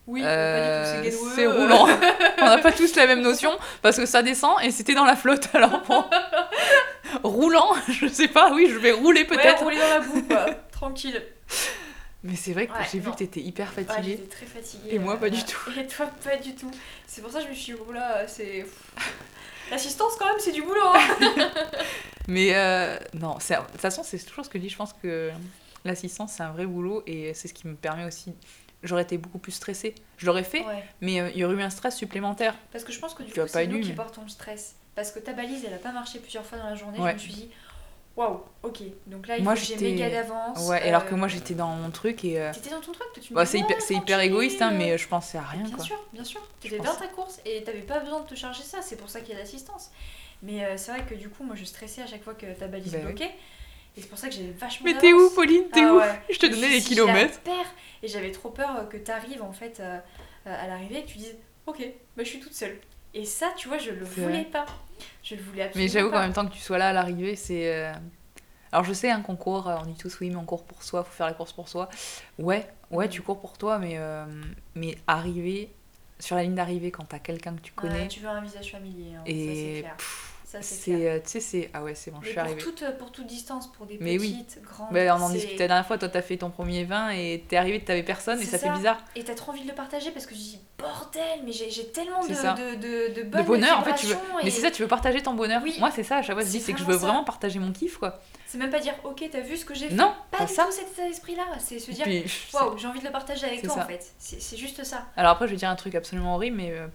Oui, 0.08 0.22
Euh, 0.26 0.96
pas 0.96 1.02
du 1.08 1.12
tout, 1.16 1.30
c'est 1.36 1.46
roulant. 1.46 1.88
On 2.42 2.46
n'a 2.46 2.58
pas 2.58 2.72
tous 2.72 2.96
la 2.96 3.06
même 3.06 3.22
notion 3.22 3.52
parce 3.84 3.98
que 3.98 4.08
ça 4.08 4.24
descend 4.24 4.56
et 4.64 4.72
c'était 4.72 4.96
dans 4.96 5.06
la 5.06 5.16
flotte. 5.16 5.50
Alors 5.54 5.82
bon, 5.88 6.04
roulant, 7.24 7.74
je 7.90 8.08
sais 8.08 8.28
pas, 8.28 8.54
oui, 8.54 8.68
je 8.70 8.78
vais 8.78 8.92
rouler 8.92 9.22
Ouais, 9.22 9.28
peut-être. 9.28 9.64
rouler 9.64 9.78
dans 9.80 9.90
la 9.90 10.00
boue, 10.00 10.24
quoi. 10.24 10.46
Tranquille. 10.72 11.22
Mais 12.24 12.36
c'est 12.36 12.52
vrai 12.54 12.68
que 12.68 12.74
Ouais, 12.74 12.80
j'ai 12.92 13.00
vu 13.00 13.10
que 13.12 13.16
t'étais 13.16 13.40
hyper 13.40 13.72
Ouais, 13.78 13.84
fatiguée. 13.84 14.18
j'étais 14.18 14.36
très 14.36 14.46
fatiguée. 14.46 14.90
Et 14.96 15.00
moi, 15.00 15.18
pas 15.18 15.30
du 15.30 15.42
tout. 15.44 15.72
Et 15.80 15.88
toi, 15.88 16.08
pas 16.24 16.36
du 16.36 16.54
tout. 16.54 16.70
C'est 17.08 17.22
pour 17.22 17.32
ça 17.32 17.40
que 17.40 17.46
je 17.46 17.50
me 17.50 17.56
suis 17.56 17.74
dit, 17.74 17.80
oh 17.88 17.92
là, 17.94 18.28
c'est. 18.28 18.66
L'assistance, 19.72 20.14
quand 20.18 20.26
même, 20.26 20.36
c'est 20.40 20.52
du 20.52 20.62
boulot. 20.64 20.82
hein. 20.84 21.52
Mais 22.28 22.56
euh, 22.56 22.98
non, 23.14 23.36
de 23.36 23.72
toute 23.72 23.82
façon, 23.82 24.04
c'est 24.04 24.18
toujours 24.20 24.44
ce 24.46 24.50
que 24.50 24.58
je 24.60 24.64
dis. 24.64 24.70
Je 24.70 24.76
pense 24.78 24.94
que 24.94 25.32
l'assistance, 25.86 26.34
c'est 26.38 26.44
un 26.44 26.52
vrai 26.52 26.66
boulot 26.66 27.04
et 27.08 27.34
c'est 27.34 27.48
ce 27.48 27.54
qui 27.54 27.68
me 27.68 27.76
permet 27.76 28.06
aussi. 28.06 28.34
J'aurais 28.84 29.04
été 29.04 29.18
beaucoup 29.18 29.40
plus 29.40 29.52
stressée. 29.52 29.94
Je 30.18 30.26
l'aurais 30.26 30.44
fait, 30.44 30.62
Ouais. 30.66 30.84
mais 31.02 31.20
euh, 31.22 31.30
il 31.34 31.40
y 31.40 31.44
aurait 31.46 31.56
eu 31.56 31.62
un 31.62 31.70
stress 31.70 31.96
supplémentaire. 31.96 32.56
Parce 32.72 32.84
que 32.84 32.92
je 32.92 33.00
pense 33.00 33.14
que 33.14 33.24
du 33.24 33.32
Tu 33.32 33.40
coup, 33.40 33.48
c'est 33.48 33.68
nous 33.68 33.78
nu, 33.78 33.82
qui 33.82 33.90
mais- 33.90 33.96
portons 33.96 34.22
le 34.24 34.30
stress. 34.30 34.76
Parce 35.00 35.12
que 35.12 35.20
ta 35.20 35.32
balise, 35.32 35.64
elle 35.66 35.74
a 35.74 35.78
pas 35.78 35.94
marché 35.94 36.20
plusieurs 36.20 36.46
fois 36.46 36.58
dans 36.58 36.66
la 36.70 36.76
journée. 36.76 37.00
Ouais. 37.00 37.12
Je 37.12 37.14
me 37.14 37.20
suis 37.20 37.32
dit, 37.32 37.50
waouh, 38.18 38.42
ok. 38.64 38.80
Donc 39.08 39.28
là, 39.28 39.38
il 39.38 39.46
Moi, 39.46 39.56
faut 39.56 39.62
que 39.62 39.66
j'ai 39.68 39.74
j'étais- 39.76 39.92
méga 39.92 40.10
d'avance. 40.10 40.68
Ouais, 40.68 40.82
alors 40.82 41.06
que 41.06 41.14
euh, 41.14 41.18
moi, 41.18 41.30
j'étais 41.30 41.54
dans 41.54 41.70
mon 41.70 41.90
truc 41.90 42.26
et. 42.26 42.38
euh, 42.42 42.52
T'étais 42.52 42.70
dans 42.72 42.82
ton 42.82 42.92
truc, 42.92 43.08
tu 43.22 43.32
me 43.32 43.36
bah, 43.38 43.46
c'est 43.46 43.60
hyper, 43.60 43.78
tranquille, 43.78 44.20
égoïste, 44.20 44.62
hein, 44.62 44.74
euh, 44.74 44.78
mais 44.78 44.98
je 44.98 45.08
pensais 45.08 45.38
à 45.38 45.42
rien 45.44 45.64
bien 45.64 45.74
quoi. 45.74 45.86
sûr, 45.86 45.96
bien 46.12 46.26
sûr. 46.26 46.42
T'étais 46.60 46.80
dans 46.80 46.84
pense- 46.84 47.00
ta 47.00 47.08
course 47.08 47.40
et 47.46 47.64
t'avais 47.64 47.80
pas 47.80 48.00
besoin 48.00 48.20
de 48.20 48.26
te 48.26 48.36
charger 48.36 48.64
ça. 48.64 48.82
C'est 48.82 48.98
pour 48.98 49.10
ça 49.10 49.22
qu'il 49.22 49.34
y 49.34 49.38
a 49.38 49.40
l'assistance. 49.40 49.90
Mais 50.44 50.66
euh, 50.66 50.76
c'est 50.76 50.92
vrai 50.92 51.06
que 51.06 51.16
du 51.16 51.30
coup, 51.30 51.46
moi, 51.46 51.56
je 51.56 51.64
stressais 51.64 52.02
à 52.02 52.08
chaque 52.08 52.24
fois 52.26 52.34
que 52.34 52.46
ta 52.60 52.68
balise 52.68 52.92
Bah 52.92 52.98
oui. 53.02 53.06
bloquait. 53.14 53.32
Et 53.96 54.02
c'est 54.02 54.08
pour 54.10 54.18
ça 54.18 54.28
que 54.28 54.34
j'avais 54.36 54.52
vachement 54.52 54.86
Mais 54.92 54.98
t'es 54.98 55.14
où. 55.14 55.30
Pauline? 55.30 55.64
T'es 55.72 55.80
Ah 55.84 55.94
où? 55.94 55.98
ouais. 56.00 56.22
Je 56.30 56.40
te 56.40 56.46
donnais 56.46 56.68
les 56.70 56.82
je 56.82 56.88
kilomètres. 56.88 57.40
Et 58.04 58.08
j'avais 58.10 58.32
trop 58.32 58.50
peur 58.50 58.76
euh, 58.78 58.84
que 58.84 58.98
t'arrives 58.98 59.42
en 59.44 59.54
fait 59.54 59.80
euh, 59.80 59.98
euh, 60.48 60.64
à 60.64 60.68
l'arrivée 60.68 61.00
et 61.00 61.04
que 61.04 61.10
tu 61.10 61.18
dises 61.20 61.36
Ok, 61.68 61.80
bah, 62.18 62.24
je 62.24 62.30
suis 62.30 62.40
toute 62.42 62.54
seule. 62.54 62.78
Et 63.14 63.26
ça, 63.26 63.52
tu 63.58 63.68
vois, 63.68 63.78
je 63.80 63.92
le 63.92 64.06
voulais 64.06 64.44
pas. 64.46 64.66
Je 65.24 65.36
le 65.36 65.42
voulais 65.42 65.64
absolument 65.64 65.86
Mais 65.86 65.92
j'avoue 65.92 66.12
qu'en 66.12 66.20
même 66.20 66.34
temps 66.34 66.46
que 66.48 66.54
tu 66.54 66.60
sois 66.60 66.78
là 66.78 66.90
à 66.90 66.94
l'arrivée, 66.94 67.36
c'est. 67.36 67.74
euh, 67.74 67.94
Alors 68.72 68.84
je 68.84 68.94
sais 68.94 69.12
qu'on 69.26 69.36
court, 69.36 69.68
euh, 69.68 69.78
on 69.82 69.86
dit 69.86 69.96
tous 69.96 70.20
oui, 70.20 70.30
mais 70.30 70.36
on 70.36 70.46
court 70.46 70.64
pour 70.66 70.84
soi, 70.84 71.04
faut 71.04 71.12
faire 71.12 71.28
la 71.28 71.34
course 71.34 71.54
pour 71.54 71.68
soi. 71.70 71.90
Ouais, 72.38 72.68
ouais, 72.92 73.06
Mhm. 73.06 73.12
tu 73.12 73.22
cours 73.22 73.40
pour 73.40 73.58
toi, 73.58 73.80
mais, 73.80 73.94
euh, 73.98 74.26
mais 74.76 74.98
arriver 75.08 75.70
sur 76.20 76.36
la 76.36 76.44
ligne 76.44 76.56
d'arrivée 76.56 76.92
quand 76.92 77.06
t'as 77.06 77.20
quelqu'un 77.20 77.56
que 77.56 77.62
tu 77.62 77.72
Ouais, 77.74 77.90
connais. 77.90 78.08
tu 78.08 78.20
veux 78.20 78.28
un 78.30 78.42
visage 78.42 78.72
familier, 78.72 79.16
hein, 79.16 79.24
ça 79.26 79.32
c'est 79.34 79.80
clair. 79.80 79.96
pff, 79.98 80.29
c'est 80.62 81.08
euh, 81.08 81.20
tu 81.20 81.30
sais, 81.30 81.40
c'est. 81.40 81.70
Ah 81.74 81.84
ouais, 81.84 81.94
c'est 81.96 82.10
bon, 82.12 82.18
je 82.22 82.26
Mais 82.26 82.28
suis 82.28 82.36
pour 82.36 82.44
arrivée. 82.44 82.62
toute, 82.62 82.98
pour 82.98 83.12
toute 83.12 83.28
distance, 83.28 83.72
pour 83.72 83.86
des 83.86 83.98
Mais 84.00 84.18
oui. 84.18 84.44
petites, 84.46 84.64
grandes. 84.64 84.92
Ben, 84.92 85.12
on 85.12 85.22
en 85.22 85.30
discutait 85.30 85.64
la 85.64 85.68
dernière 85.68 85.86
fois, 85.86 85.98
toi 85.98 86.10
t'as 86.10 86.22
fait 86.24 86.38
ton 86.38 86.50
premier 86.50 86.84
vin 86.86 87.10
et 87.10 87.44
t'es 87.48 87.56
arrivé, 87.58 87.84
t'avais 87.84 88.04
personne 88.04 88.42
et 88.42 88.46
ça, 88.46 88.58
fait 88.58 88.70
bizarre. 88.72 88.98
Et 89.16 89.24
t'as 89.24 89.36
trop 89.36 89.52
envie 89.52 89.62
de 89.64 89.68
le 89.68 89.76
partager 89.76 90.12
parce 90.12 90.26
que 90.26 90.34
je 90.34 90.40
dis 90.40 90.60
bordel, 90.78 91.42
mais 91.46 91.52
j'ai 91.52 91.92
tellement 91.92 92.22
de, 92.24 92.30
de, 92.30 93.22
de, 93.22 93.42
bonheur, 93.44 93.80
en 93.80 93.84
fait, 93.84 93.94
tu 93.96 94.08
veux. 94.08 94.14
vibrations 94.14 94.38
Mais 94.42 94.48
et 94.48 94.52
c'est 94.52 94.62
ça, 94.62 94.72
tu 94.72 94.82
veux 94.82 94.88
partager 94.88 95.22
ton 95.22 95.34
bonheur. 95.34 95.62
Oui. 95.64 95.76
Moi, 95.80 95.92
c'est 95.92 96.04
ça, 96.04 96.18
à 96.18 96.22
chaque 96.22 96.36
fois, 96.36 96.44
je 96.44 96.50
dis, 96.50 96.60
C'est 96.60 96.74
que 96.74 96.80
je 96.80 96.86
veux 96.86 96.94
ça. 96.98 97.06
vraiment 97.06 97.24
partager 97.24 97.60
mon 97.60 97.72
kiff, 97.72 97.98
quoi. 97.98 98.20
C'est 98.48 98.58
même 98.58 98.72
pas 98.72 98.80
dire 98.80 98.96
ok, 99.04 99.24
t'as 99.32 99.42
vu 99.42 99.56
ce 99.58 99.66
que 99.66 99.76
j'ai 99.76 99.90
fait. 99.90 99.94
Non, 99.96 100.12
Pas 100.32 100.46
du 100.46 100.52
ça. 100.54 100.64
tout 100.66 100.72
cet 100.72 100.98
esprit-là. 100.98 101.44
C'est 101.60 101.78
se 101.78 101.92
dire 101.92 102.08
waouh, 102.54 102.76
j'ai 102.80 102.88
envie 102.88 103.00
de 103.00 103.06
le 103.06 103.12
partager 103.12 103.46
avec 103.46 103.62
toi 103.62 103.76
en 103.84 103.86
fait. 103.86 104.12
C'est 104.18 104.42
c'est 104.42 104.58
juste 104.58 104.84
ça. 104.84 105.06
Alors 105.16 105.34
après, 105.34 105.46
je 105.46 105.52
vais 105.52 105.58
dire 105.58 105.70
un 105.70 105.76
truc 105.76 105.94
absolument 105.94 106.34
horrible, 106.34 106.58
mais 106.58 106.72
euh, 106.72 106.88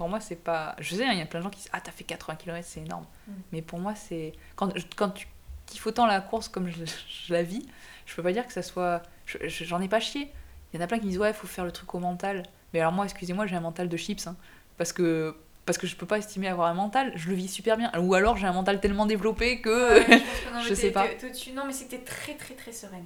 pour 0.00 0.08
moi, 0.08 0.18
c'est 0.18 0.36
pas. 0.42 0.74
Je 0.78 0.94
sais, 0.96 1.04
hein, 1.04 1.10
il 1.12 1.18
y 1.18 1.20
a 1.20 1.26
plein 1.26 1.40
de 1.40 1.44
gens 1.44 1.50
qui 1.50 1.58
disent 1.58 1.68
Ah, 1.74 1.80
t'as 1.82 1.92
fait 1.92 2.04
80 2.04 2.36
km, 2.36 2.66
c'est 2.66 2.80
énorme. 2.80 3.04
Mm. 3.28 3.32
Mais 3.52 3.60
pour 3.60 3.78
moi, 3.78 3.94
c'est. 3.94 4.32
Quand, 4.56 4.72
quand 4.96 5.10
tu 5.10 5.26
kiffes 5.66 5.86
autant 5.86 6.06
la 6.06 6.22
course 6.22 6.48
comme 6.48 6.68
je, 6.68 6.84
je 7.26 7.32
la 7.34 7.42
vis, 7.42 7.68
je 8.06 8.14
peux 8.14 8.22
pas 8.22 8.32
dire 8.32 8.46
que 8.46 8.52
ça 8.54 8.62
soit. 8.62 9.02
je- 9.26 9.36
je- 9.46 9.64
J'en 9.64 9.78
ai 9.82 9.88
pas 9.88 10.00
chié. 10.00 10.32
Il 10.72 10.78
y 10.78 10.82
en 10.82 10.84
a 10.84 10.86
plein 10.86 10.98
qui 10.98 11.06
disent 11.06 11.18
Ouais, 11.18 11.34
faut 11.34 11.46
faire 11.46 11.66
le 11.66 11.70
truc 11.72 11.94
au 11.94 11.98
mental. 11.98 12.44
Mais 12.72 12.80
alors, 12.80 12.92
moi, 12.92 13.04
excusez-moi, 13.04 13.46
j'ai 13.46 13.56
un 13.56 13.60
mental 13.60 13.90
de 13.90 13.96
chips. 13.98 14.26
hein, 14.26 14.36
parce 14.78 14.94
que. 14.94 15.36
Parce 15.66 15.76
que 15.76 15.86
je 15.86 15.94
peux 15.94 16.06
pas 16.06 16.16
estimer 16.16 16.48
avoir 16.48 16.68
un 16.68 16.74
mental, 16.74 17.12
je 17.14 17.28
le 17.28 17.34
vis 17.34 17.46
super 17.46 17.76
bien. 17.76 17.92
Ou 18.00 18.14
alors 18.14 18.38
j'ai 18.38 18.46
un 18.46 18.52
mental 18.54 18.80
tellement 18.80 19.04
développé 19.04 19.60
que. 19.60 19.98
Ouais, 19.98 20.02
je 20.08 20.48
que 20.48 20.54
non, 20.54 20.60
Je 20.66 20.74
sais 20.74 20.90
pas. 20.90 21.06
Non, 21.54 21.64
mais 21.66 21.74
t'es 21.74 21.98
très 21.98 22.34
très 22.34 22.54
très 22.54 22.72
sereine. 22.72 23.04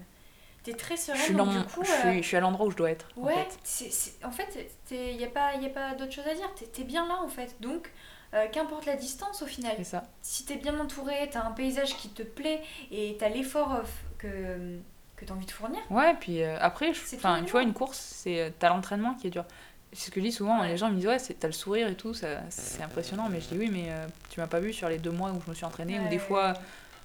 T'es 0.65 0.73
très 0.73 0.97
je 0.97 1.01
sereine. 1.03 1.21
suis, 1.21 1.35
dans 1.35 1.45
donc 1.45 1.55
mon- 1.55 1.61
du 1.61 1.67
coup, 1.67 1.85
je 1.85 1.93
euh, 1.93 2.11
suis, 2.13 2.23
je 2.23 2.27
suis 2.29 2.37
à 2.37 2.41
l'endroit 2.41 2.67
où 2.67 2.71
je 2.71 2.77
dois 2.77 2.91
être. 2.91 3.07
Ouais, 3.17 3.35
fait. 3.35 3.59
c'est, 3.63 3.91
c'est- 3.93 4.25
en 4.25 4.31
fait, 4.31 4.67
il 4.91 5.17
n'y 5.17 5.25
a 5.25 5.29
pas, 5.29 5.55
y 5.55 5.67
a 5.67 5.71
pas 5.71 5.95
d'autre 5.95 6.13
chose 6.13 6.27
à 6.27 6.35
dire. 6.35 6.49
T'es, 6.73 6.85
bien 6.85 7.07
là, 7.07 7.19
en 7.23 7.29
fait. 7.29 7.55
Donc, 7.61 7.91
euh, 8.33 8.47
qu'importe 8.51 8.87
la 8.87 8.97
distance, 8.97 9.43
au 9.43 9.47
final. 9.47 9.75
C'est 9.77 9.85
ça. 9.85 10.05
Si 10.23 10.45
t'es 10.45 10.57
bien 10.57 10.79
entouré, 10.81 11.29
t'as 11.31 11.45
un 11.45 11.53
paysage 11.53 11.97
qui 11.97 12.09
te 12.09 12.23
plaît 12.23 12.61
et 12.91 13.17
t'as 13.21 13.29
l'effort 13.29 13.75
euh, 13.75 13.83
que, 14.19 14.79
que 15.17 15.25
t'as 15.25 15.35
envie 15.35 15.47
de 15.47 15.51
fournir. 15.51 15.81
Ouais, 15.91 16.15
puis 16.19 16.43
euh, 16.43 16.57
après, 16.61 16.93
je- 16.95 17.01
tu 17.45 17.51
vois, 17.53 17.63
une 17.63 17.75
course, 17.75 17.99
c'est 17.99 18.41
euh, 18.41 18.51
t'as 18.59 18.71
l'entraînement 18.71 19.15
qui 19.15 19.27
est 19.29 19.31
dur. 19.31 19.45
C'est 19.93 20.07
ce 20.07 20.11
que 20.11 20.19
je 20.21 20.25
dis 20.27 20.33
souvent, 20.33 20.61
Ouais. 20.63 20.69
les 20.69 20.77
gens 20.77 20.89
me 20.91 20.97
disent 20.97 21.07
ouais, 21.07 21.21
c'est- 21.21 21.35
t'as 21.35 21.47
le 21.47 21.53
sourire 21.53 21.87
et 21.89 21.95
tout, 21.95 22.15
c'est 22.15 22.83
impressionnant, 22.83 23.29
mais 23.31 23.41
je 23.41 23.49
dis 23.49 23.59
oui, 23.59 23.71
mais 23.73 23.85
euh, 23.91 24.07
tu 24.31 24.41
m'as 24.41 24.49
pas 24.49 24.59
vu 24.59 24.73
sur 24.73 24.89
les 24.89 24.99
deux 24.99 25.13
mois 25.13 25.31
où 25.31 25.41
je 25.45 25.51
me 25.51 25.55
suis 25.55 25.65
entraînée, 25.65 26.01
ou 26.01 26.09
des 26.09 26.19
fois, 26.19 26.55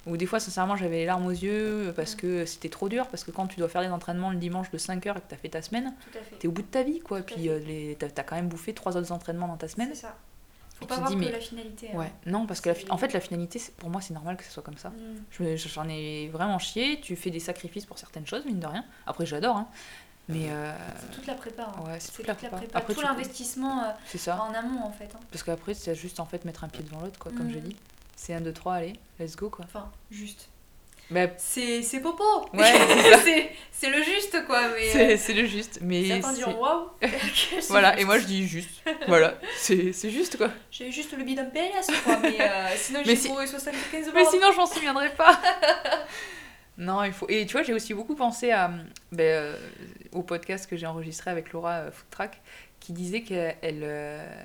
ou 0.07 0.17
des 0.17 0.25
fois, 0.25 0.39
sincèrement, 0.39 0.75
j'avais 0.75 0.97
les 0.97 1.05
larmes 1.05 1.25
aux 1.25 1.31
yeux 1.31 1.89
euh, 1.89 1.93
parce 1.93 2.13
Mm. 2.15 2.17
que 2.17 2.45
c'était 2.45 2.69
trop 2.69 2.89
dur, 2.89 3.07
parce 3.07 3.23
que 3.23 3.31
quand 3.31 3.47
tu 3.47 3.57
dois 3.59 3.69
faire 3.69 3.81
des 3.81 3.89
entraînements 3.89 4.31
le 4.31 4.37
dimanche 4.37 4.71
de 4.71 4.77
5 4.77 5.05
heures 5.07 5.17
et 5.17 5.21
que 5.21 5.25
t'as 5.29 5.35
fait 5.37 5.49
ta 5.49 5.61
semaine, 5.61 5.93
fait. 6.11 6.35
t'es 6.39 6.47
au 6.47 6.51
bout 6.51 6.61
de 6.61 6.67
ta 6.67 6.83
vie, 6.83 6.99
quoi. 6.99 7.21
Tout 7.21 7.35
Puis 7.35 7.49
euh, 7.49 7.93
t'as 7.99 8.09
t'as 8.09 8.23
quand 8.23 8.35
même 8.35 8.47
bouffé 8.47 8.73
trois 8.73 8.95
autres 8.97 9.11
entraînements 9.11 9.47
dans 9.47 9.57
ta 9.57 9.67
semaine. 9.67 9.89
C'est 9.93 10.01
ça. 10.01 10.15
Faut 10.79 10.85
pas 10.85 10.95
tu 10.95 11.01
te 11.01 11.07
voir 11.07 11.09
dis, 11.09 11.15
que 11.17 11.25
mais- 11.25 11.31
la 11.37 11.41
finalité. 11.41 11.89
hein. 11.93 11.97
Ouais, 11.97 12.11
non, 12.25 12.45
parce 12.47 12.61
que 12.61 12.69
la 12.69 12.75
fi- 12.75 12.89
en 12.89 12.97
fait, 12.97 13.11
la 13.11 13.19
finalité, 13.19 13.61
pour 13.77 13.89
moi, 13.89 13.99
c'est 13.99 14.13
normal 14.13 14.37
que 14.37 14.45
ce 14.45 14.51
soit 14.51 14.63
comme 14.63 14.77
ça. 14.77 14.89
Mm. 14.89 14.93
Je 15.31 15.55
J'en 15.57 15.89
ai 15.89 16.29
vraiment 16.29 16.57
chié, 16.57 17.01
tu 17.01 17.17
fais 17.17 17.29
des 17.31 17.41
sacrifices 17.41 17.85
pour 17.85 17.97
certaines 17.97 18.25
choses, 18.25 18.45
mine 18.45 18.59
de 18.61 18.67
rien. 18.67 18.85
Après, 19.05 19.25
j'adore, 19.25 19.57
hein. 19.57 19.67
Mais 20.29 20.45
euh, 20.51 20.71
C'est 21.01 21.11
toute 21.15 21.27
la 21.27 21.33
prépa. 21.33 21.63
hein. 21.63 21.83
ouais, 21.87 21.99
c'est 21.99 22.11
toute 22.13 22.27
la 22.27 22.35
toute 22.35 22.43
la 22.43 22.49
prépa. 22.49 22.63
prépa. 22.65 22.77
Après, 22.79 22.93
Tout 22.93 22.99
tu- 23.01 23.05
l'investissement 23.05 23.83
euh, 23.83 24.31
en 24.31 24.53
amont, 24.53 24.83
en 24.85 24.91
fait. 24.91 25.09
hein. 25.15 25.19
Parce 25.31 25.43
qu'après, 25.43 25.73
c'est 25.73 25.95
juste 25.95 26.19
en 26.19 26.25
fait 26.25 26.45
mettre 26.45 26.63
un 26.63 26.69
pied 26.69 26.83
devant 26.83 27.01
l'autre, 27.01 27.17
quoi, 27.19 27.31
comme 27.35 27.47
Mhm. 27.47 27.53
j'ai 27.53 27.61
dit. 27.61 27.75
C'est 28.21 28.33
1, 28.33 28.41
2, 28.41 28.51
3, 28.51 28.73
allez, 28.73 28.93
let's 29.17 29.37
go, 29.37 29.49
quoi. 29.49 29.63
Enfin, 29.63 29.89
juste. 30.11 30.49
Bah, 31.09 31.27
C'est, 31.37 31.81
c'est 31.83 32.01
popo 32.01 32.21
Ouais, 32.53 32.65
c'est 33.23 33.51
c'est, 33.71 33.89
le 33.89 34.03
juste, 34.03 34.45
quoi. 34.45 34.61
Mais, 34.75 34.89
c'est 34.91 35.13
euh, 35.13 35.17
c'est 35.17 35.33
le 35.33 35.45
juste. 35.45 35.79
Mais 35.81 36.05
certains 36.05 36.29
c'est- 36.31 36.35
diront 36.39 36.61
waouh 36.61 36.89
Voilà, 37.69 37.91
juste. 37.91 38.01
et 38.01 38.05
moi 38.05 38.19
je 38.19 38.25
dis 38.25 38.45
juste. 38.45 38.69
voilà, 39.07 39.39
c'est 39.57 39.93
c'est 39.93 40.09
juste, 40.11 40.37
quoi. 40.37 40.49
J'ai 40.69 40.91
juste 40.91 41.17
le 41.17 41.23
bidon 41.23 41.49
PLS, 41.49 41.87
quoi, 42.03 42.17
mais 42.21 42.39
euh, 42.41 42.67
sinon 42.75 42.99
Mais 42.99 43.05
j'ai 43.05 43.15
si- 43.15 43.29
couru 43.29 43.47
75 43.47 44.07
Mais 44.07 44.11
bornes. 44.21 44.25
sinon, 44.33 44.51
je 44.51 44.57
m'en 44.57 44.65
souviendrai 44.67 45.09
pas. 45.15 45.39
non, 46.77 47.03
il 47.05 47.13
faut. 47.13 47.25
Et 47.29 47.45
tu 47.45 47.53
vois, 47.53 47.63
j'ai 47.63 47.73
aussi 47.73 47.93
beaucoup 47.93 48.15
pensé 48.15 48.51
à, 48.51 48.69
ben, 49.13 49.23
euh, 49.23 49.55
au 50.11 50.23
podcast 50.23 50.69
que 50.69 50.75
j'ai 50.77 50.85
enregistré 50.87 51.31
avec 51.31 51.53
Laura 51.53 51.75
euh, 51.85 51.91
qui 52.81 52.91
disait 52.93 53.21
qu'elle. 53.23 53.57
euh, 53.63 54.43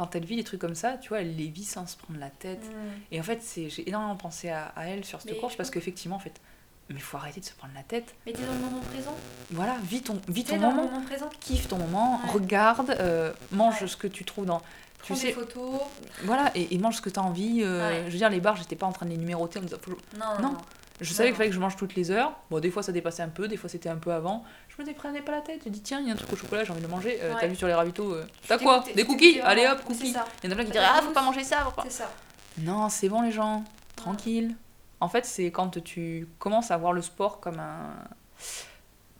quand 0.00 0.16
elle 0.16 0.24
vit 0.24 0.36
des 0.36 0.44
trucs 0.44 0.60
comme 0.60 0.74
ça, 0.74 0.96
tu 0.96 1.10
vois, 1.10 1.20
elle 1.20 1.36
les 1.36 1.48
vit 1.48 1.64
sans 1.64 1.86
se 1.86 1.96
prendre 1.96 2.18
la 2.18 2.30
tête. 2.30 2.62
Mm. 2.64 3.12
Et 3.12 3.20
en 3.20 3.22
fait, 3.22 3.42
j'ai 3.54 3.86
énormément 3.88 4.16
pensé 4.16 4.48
à, 4.48 4.72
à 4.76 4.86
elle 4.86 5.04
sur 5.04 5.20
cette 5.20 5.32
Mais 5.32 5.36
course 5.38 5.56
parce 5.56 5.68
qu'effectivement, 5.70 6.16
en 6.16 6.20
fait, 6.20 6.40
mais 6.88 6.98
faut 6.98 7.18
arrêter 7.18 7.40
de 7.40 7.44
se 7.44 7.52
prendre 7.52 7.74
la 7.74 7.82
tête. 7.82 8.14
Mais 8.24 8.32
t'es 8.32 8.42
dans 8.42 8.52
le 8.54 8.58
moment 8.60 8.80
présent. 8.80 9.14
Voilà, 9.50 9.76
vis 9.84 10.00
ton, 10.02 10.18
vis 10.28 10.44
ton 10.44 10.56
moment, 10.56 10.84
moment 10.86 11.02
présent. 11.02 11.28
kiffe 11.38 11.68
ton 11.68 11.76
moment, 11.76 12.18
Ouais. 12.24 12.30
regarde, 12.32 12.96
euh, 12.98 13.32
mange 13.52 13.82
Ouais. 13.82 13.88
ce 13.88 13.96
que 13.98 14.06
tu 14.08 14.24
trouves 14.24 14.46
dans. 14.46 14.60
Tu 15.02 15.12
Prends 15.12 15.14
des 15.14 15.20
sais, 15.20 15.32
photos. 15.32 15.80
voilà, 16.24 16.50
et, 16.54 16.74
et 16.74 16.78
mange 16.78 16.96
ce 16.96 17.00
que 17.02 17.10
tu 17.10 17.18
as 17.20 17.22
envie. 17.22 17.60
euh, 17.62 17.88
Ouais. 17.90 18.04
Je 18.06 18.10
veux 18.12 18.18
dire, 18.18 18.30
les 18.30 18.40
bars, 18.40 18.56
j'étais 18.56 18.76
pas 18.76 18.86
en 18.86 18.92
train 18.92 19.04
de 19.06 19.10
les 19.10 19.16
numéroter 19.18 19.58
en 19.58 19.62
me 19.62 19.66
disant, 19.68 19.78
faut- 19.82 19.90
Non, 19.92 20.26
Non. 20.36 20.42
non. 20.42 20.52
non. 20.52 20.58
Je 21.00 21.12
savais 21.14 21.28
qu'il 21.30 21.36
fallait 21.36 21.48
que 21.48 21.54
je 21.54 21.60
mange 21.60 21.76
toutes 21.76 21.94
les 21.94 22.10
heures. 22.10 22.32
Bon, 22.50 22.60
des 22.60 22.70
fois 22.70 22.82
ça 22.82 22.92
dépassait 22.92 23.22
un 23.22 23.28
peu, 23.28 23.48
des 23.48 23.56
fois 23.56 23.68
c'était 23.70 23.88
un 23.88 23.96
peu 23.96 24.12
avant. 24.12 24.44
Je 24.68 24.82
me 24.82 24.92
prenais 24.94 25.22
pas 25.22 25.32
la 25.32 25.40
tête. 25.40 25.62
Je 25.64 25.70
dis, 25.70 25.80
tiens, 25.80 26.00
il 26.00 26.06
y 26.06 26.10
a 26.10 26.14
un 26.14 26.16
truc 26.16 26.32
au 26.32 26.36
chocolat, 26.36 26.64
j'ai 26.64 26.70
envie 26.72 26.80
de 26.80 26.86
le 26.86 26.90
manger. 26.92 27.18
Euh, 27.22 27.32
Ouais. 27.34 27.40
T'as 27.40 27.46
vu 27.46 27.56
sur 27.56 27.66
les 27.66 27.74
ravitaux 27.74 28.12
euh, 28.14 28.26
T'as 28.48 28.58
quoi 28.58 28.84
Des 28.94 29.04
cookies 29.04 29.40
Allez 29.40 29.66
hop, 29.66 29.82
cookies. 29.84 30.14
Il 30.42 30.46
y 30.46 30.48
en 30.48 30.52
a 30.52 30.54
plein 30.54 30.64
qui 30.64 30.70
diraient, 30.72 30.86
ah, 30.88 31.00
faut 31.02 31.12
pas 31.12 31.22
manger 31.22 31.44
ça. 31.44 31.58
faut 31.64 31.70
pas- 31.70 31.82
C'est 31.84 31.90
ça. 32.02 32.10
Non, 32.58 32.88
c'est 32.88 33.08
bon 33.08 33.22
les 33.22 33.30
gens, 33.32 33.64
tranquille. 33.96 34.54
En 35.00 35.08
fait, 35.08 35.24
c'est 35.24 35.50
quand 35.50 35.82
tu 35.82 36.28
commences 36.38 36.70
à 36.70 36.76
voir 36.76 36.92
le 36.92 37.00
sport 37.02 37.40
comme 37.40 37.58
un. 37.58 37.94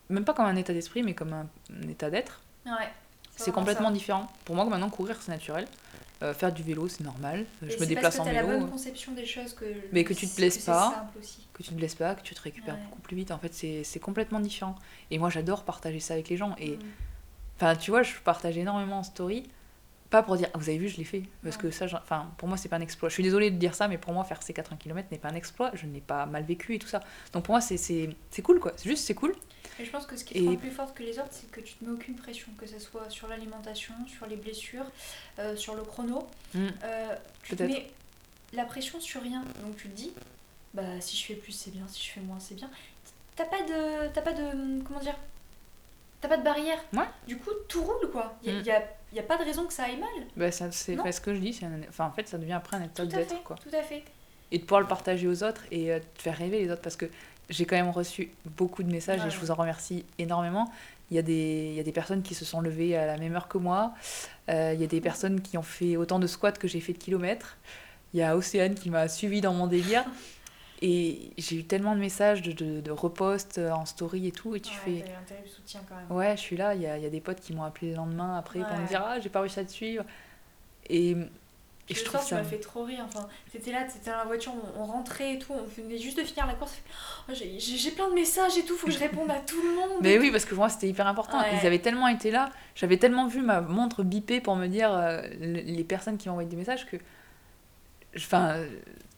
Même 0.08 0.24
pas 0.24 0.32
comme 0.34 0.46
un 0.46 0.56
état 0.56 0.72
d'esprit, 0.72 1.02
mais 1.02 1.14
comme 1.14 1.32
un, 1.32 1.46
un 1.72 1.88
état 1.88 2.10
d'être. 2.10 2.40
Ouais. 2.66 2.72
C'est 3.36 3.52
complètement 3.52 3.90
différent. 3.90 4.26
Pour 4.44 4.54
moi, 4.56 4.64
maintenant, 4.66 4.90
courir, 4.90 5.16
c'est 5.20 5.32
naturel. 5.32 5.66
Euh, 6.22 6.34
faire 6.34 6.52
du 6.52 6.62
vélo, 6.62 6.86
c'est 6.86 7.02
normal. 7.02 7.46
Et 7.66 7.70
je 7.70 7.78
me 7.80 7.86
déplace 7.86 8.16
parce 8.16 8.18
en 8.18 8.30
que 8.30 8.36
vélo. 8.36 8.46
la 8.52 8.58
bonne 8.58 8.70
conception 8.70 9.12
des 9.12 9.24
choses 9.24 9.54
que. 9.54 9.64
Mais 9.92 10.04
que 10.04 10.12
tu 10.12 10.28
te 10.28 10.36
blesses 10.36 10.58
pas. 10.58 11.10
Que 11.54 11.62
tu 11.62 11.70
ne 11.70 11.74
te 11.74 11.78
blesses 11.78 11.94
pas, 11.94 12.14
que 12.14 12.22
tu 12.22 12.34
te 12.34 12.42
récupères 12.42 12.74
Ouais. 12.74 12.80
beaucoup 12.84 13.00
plus 13.00 13.16
vite. 13.16 13.30
En 13.30 13.38
fait, 13.38 13.54
c'est 13.54 13.84
c'est 13.84 14.00
complètement 14.00 14.40
différent. 14.40 14.74
Et 15.10 15.18
moi, 15.18 15.30
j'adore 15.30 15.64
partager 15.64 15.98
ça 16.00 16.12
avec 16.14 16.28
les 16.28 16.36
gens. 16.36 16.54
Et 16.58 16.72
Mm. 16.72 16.78
enfin, 17.56 17.74
tu 17.76 17.90
vois, 17.90 18.02
je 18.02 18.12
partage 18.22 18.58
énormément 18.58 18.98
en 18.98 19.02
story. 19.02 19.48
Pas 20.10 20.22
pour 20.24 20.36
dire, 20.36 20.48
Ah, 20.52 20.58
vous 20.58 20.68
avez 20.68 20.78
vu, 20.78 20.88
je 20.88 20.96
l'ai 20.96 21.04
fait. 21.04 21.22
Parce 21.44 21.56
que 21.56 21.70
ça, 21.70 21.86
enfin, 21.94 22.30
pour 22.36 22.48
moi, 22.48 22.56
c'est 22.56 22.68
pas 22.68 22.76
un 22.76 22.80
exploit. 22.80 23.08
Je 23.08 23.14
suis 23.14 23.22
désolée 23.22 23.50
de 23.52 23.56
dire 23.56 23.74
ça, 23.76 23.86
mais 23.86 23.96
pour 23.96 24.12
moi, 24.12 24.24
faire 24.24 24.42
ces 24.42 24.52
80 24.52 24.76
km 24.76 25.08
n'est 25.12 25.18
pas 25.18 25.28
un 25.28 25.34
exploit. 25.36 25.70
Je 25.74 25.86
n'ai 25.86 26.00
pas 26.00 26.26
mal 26.26 26.42
vécu 26.42 26.74
et 26.74 26.78
tout 26.80 26.88
ça. 26.88 27.00
Donc 27.32 27.44
pour 27.44 27.52
moi, 27.52 27.60
c'est- 27.60 28.10
cool, 28.42 28.58
quoi. 28.58 28.72
C'est 28.76 28.88
juste, 28.88 29.04
c'est 29.04 29.14
cool. 29.14 29.34
Et 29.78 29.84
je 29.84 29.90
pense 29.90 30.06
que 30.06 30.16
ce 30.16 30.24
qui 30.24 30.36
Et- 30.36 30.42
te 30.44 30.48
rend 30.50 30.56
plus 30.56 30.70
forte 30.72 30.94
que 30.96 31.02
les 31.04 31.18
autres, 31.18 31.28
c'est 31.30 31.50
que 31.50 31.60
tu 31.60 31.74
te 31.74 31.84
mets 31.84 31.92
aucune 31.92 32.14
pression, 32.16 32.48
que 32.58 32.66
ce 32.66 32.78
soit 32.78 33.08
sur 33.08 33.28
l'alimentation, 33.28 33.94
sur 34.08 34.26
les 34.26 34.36
blessures, 34.36 34.84
euh, 35.38 35.54
sur 35.56 35.74
le 35.74 35.82
chrono. 35.82 36.26
Mm. 36.54 36.66
Euh, 36.84 37.16
tu 37.44 37.56
te 37.56 37.62
mets 37.62 37.88
la 38.52 38.64
pression 38.64 39.00
sur 39.00 39.22
rien. 39.22 39.42
Donc 39.62 39.76
tu 39.76 39.88
te 39.88 39.94
dis, 39.96 40.12
bah 40.74 41.00
si 41.00 41.16
je 41.16 41.24
fais 41.24 41.34
plus 41.34 41.52
c'est 41.52 41.70
bien, 41.70 41.86
si 41.88 42.04
je 42.04 42.10
fais 42.12 42.20
moins 42.20 42.40
c'est 42.40 42.56
bien. 42.56 42.68
T'as 43.36 43.44
pas 43.44 43.62
de, 43.62 44.08
t'as 44.12 44.20
pas 44.22 44.32
de, 44.34 44.82
comment 44.82 45.00
dire, 45.00 45.16
t'as 46.20 46.28
pas 46.28 46.36
de 46.36 46.42
barrière. 46.42 46.78
Ouais. 46.92 47.08
Du 47.26 47.38
coup 47.38 47.50
tout 47.68 47.82
roule 47.82 48.10
quoi. 48.10 48.36
Il 48.42 48.52
y, 48.52 48.56
a- 48.56 48.60
Mm. 48.60 48.64
y 48.64 48.70
a, 48.72 48.82
y 49.16 49.18
a 49.18 49.22
pas 49.22 49.36
de 49.38 49.44
raison 49.44 49.64
que 49.66 49.72
ça 49.72 49.84
aille 49.84 49.98
mal. 49.98 50.08
Bah, 50.36 50.50
ça, 50.52 50.70
c'est 50.72 50.96
ce 51.12 51.20
que 51.20 51.34
je 51.34 51.40
dis. 51.40 51.58
un- 51.62 51.88
Enfin, 51.88 52.06
en 52.06 52.12
fait, 52.12 52.28
ça 52.28 52.38
devient 52.38 52.52
après 52.52 52.76
un 52.76 52.84
état 52.84 53.04
d'être, 53.04 53.34
tout 53.44 53.76
à 53.76 53.82
fait. 53.82 54.04
et 54.52 54.58
de 54.58 54.62
pouvoir 54.64 54.80
le 54.80 54.86
partager 54.86 55.26
aux 55.28 55.42
autres 55.42 55.62
et 55.70 55.92
euh, 55.92 55.98
de 55.98 56.04
faire 56.22 56.36
rêver 56.36 56.60
les 56.60 56.70
autres 56.70 56.82
parce 56.82 56.96
que 56.96 57.06
j'ai 57.48 57.64
quand 57.66 57.76
même 57.76 57.90
reçu 57.90 58.30
beaucoup 58.56 58.82
de 58.82 58.90
messages 58.90 59.20
Ouais, 59.20 59.26
et 59.26 59.30
je 59.30 59.38
vous 59.38 59.50
en 59.50 59.54
remercie 59.54 60.04
énormément. 60.18 60.70
Il 61.10 61.16
y, 61.16 61.18
a 61.18 61.22
des, 61.22 61.68
il 61.70 61.74
y 61.74 61.80
a 61.80 61.82
des 61.82 61.90
personnes 61.90 62.22
qui 62.22 62.34
se 62.36 62.44
sont 62.44 62.60
levées 62.60 62.96
à 62.96 63.04
la 63.06 63.16
même 63.16 63.34
heure 63.34 63.48
que 63.48 63.58
moi. 63.58 63.92
Euh, 64.48 64.70
il 64.74 64.80
y 64.80 64.84
a 64.84 64.86
des 64.86 65.00
personnes 65.00 65.40
qui 65.40 65.58
ont 65.58 65.62
fait 65.62 65.96
autant 65.96 66.20
de 66.20 66.28
squats 66.28 66.52
que 66.52 66.68
j'ai 66.68 66.80
fait 66.80 66.92
de 66.92 66.98
kilomètres. 66.98 67.56
Il 68.14 68.20
y 68.20 68.22
a 68.22 68.36
Océane 68.36 68.74
qui 68.76 68.90
m'a 68.90 69.08
suivi 69.08 69.40
dans 69.40 69.52
mon 69.52 69.66
délire. 69.66 70.04
Et 70.82 71.30
j'ai 71.36 71.56
eu 71.56 71.64
tellement 71.64 71.94
de 71.94 72.00
messages 72.00 72.40
de, 72.40 72.52
de, 72.52 72.80
de 72.80 72.90
reposts 72.90 73.58
euh, 73.58 73.70
en 73.70 73.84
story 73.84 74.28
et 74.28 74.32
tout. 74.32 74.56
Et 74.56 74.60
tu 74.60 74.72
Ouais, 74.86 75.04
fais, 75.26 75.44
soutien 75.46 75.80
quand 75.88 75.94
même. 75.94 76.10
ouais, 76.10 76.36
je 76.36 76.40
suis 76.40 76.56
là. 76.56 76.74
Il 76.74 76.80
y 76.80 76.86
a, 76.86 76.96
y 76.96 77.04
a 77.04 77.10
des 77.10 77.20
potes 77.20 77.40
qui 77.40 77.52
m'ont 77.52 77.64
appelé 77.64 77.90
le 77.90 77.96
lendemain 77.96 78.38
après 78.38 78.60
pour 78.60 78.76
me 78.78 78.86
dire, 78.88 79.02
ah, 79.06 79.20
j'ai 79.20 79.28
pas 79.28 79.40
réussi 79.40 79.60
à 79.60 79.64
te 79.64 79.70
suivre. 79.70 80.04
Et, 80.88 81.16
je 81.90 81.98
le 81.98 82.04
trouve 82.04 82.22
ça. 82.22 82.36
m'as 82.36 82.44
fait 82.44 82.60
trop 82.60 82.84
rire. 82.84 83.04
Enfin, 83.04 83.28
t'étais 83.52 83.72
là, 83.72 83.82
t'étais 83.82 84.10
dans 84.10 84.16
la 84.18 84.24
voiture, 84.24 84.52
on, 84.76 84.82
on 84.82 84.84
rentrait 84.86 85.34
et 85.34 85.38
tout, 85.38 85.52
on 85.52 85.64
venait 85.82 85.98
juste 85.98 86.16
de 86.18 86.22
finir 86.24 86.46
la 86.46 86.54
course. 86.54 86.72
Oh, 87.28 87.32
j'ai- 87.34 87.90
plein 87.90 88.08
de 88.08 88.14
messages 88.14 88.56
et 88.56 88.64
tout, 88.64 88.74
faut 88.76 88.86
que 88.86 88.92
je 88.92 88.98
réponde 89.00 89.30
à 89.30 89.40
tout 89.40 89.60
le 89.60 89.74
monde. 89.74 89.98
Mais 90.00 90.16
oui, 90.18 90.30
parce 90.30 90.44
que 90.44 90.50
pour 90.50 90.58
moi 90.60 90.68
c'était 90.70 90.88
hyper 90.88 91.06
important. 91.08 91.40
Ouais. 91.40 91.58
Ils 91.60 91.66
avaient 91.66 91.80
tellement 91.80 92.06
été 92.08 92.30
là, 92.30 92.48
j'avais 92.76 92.96
tellement 92.96 93.26
vu 93.26 93.42
ma 93.42 93.60
montre 93.60 94.02
biper 94.04 94.40
pour 94.40 94.54
me 94.56 94.66
dire 94.68 94.92
euh, 94.94 95.20
le- 95.40 95.60
les 95.60 95.84
personnes 95.84 96.16
qui 96.16 96.28
m'envoyaient 96.28 96.48
des 96.48 96.56
messages 96.56 96.86
que. 96.86 96.96
Enfin. 98.16 98.64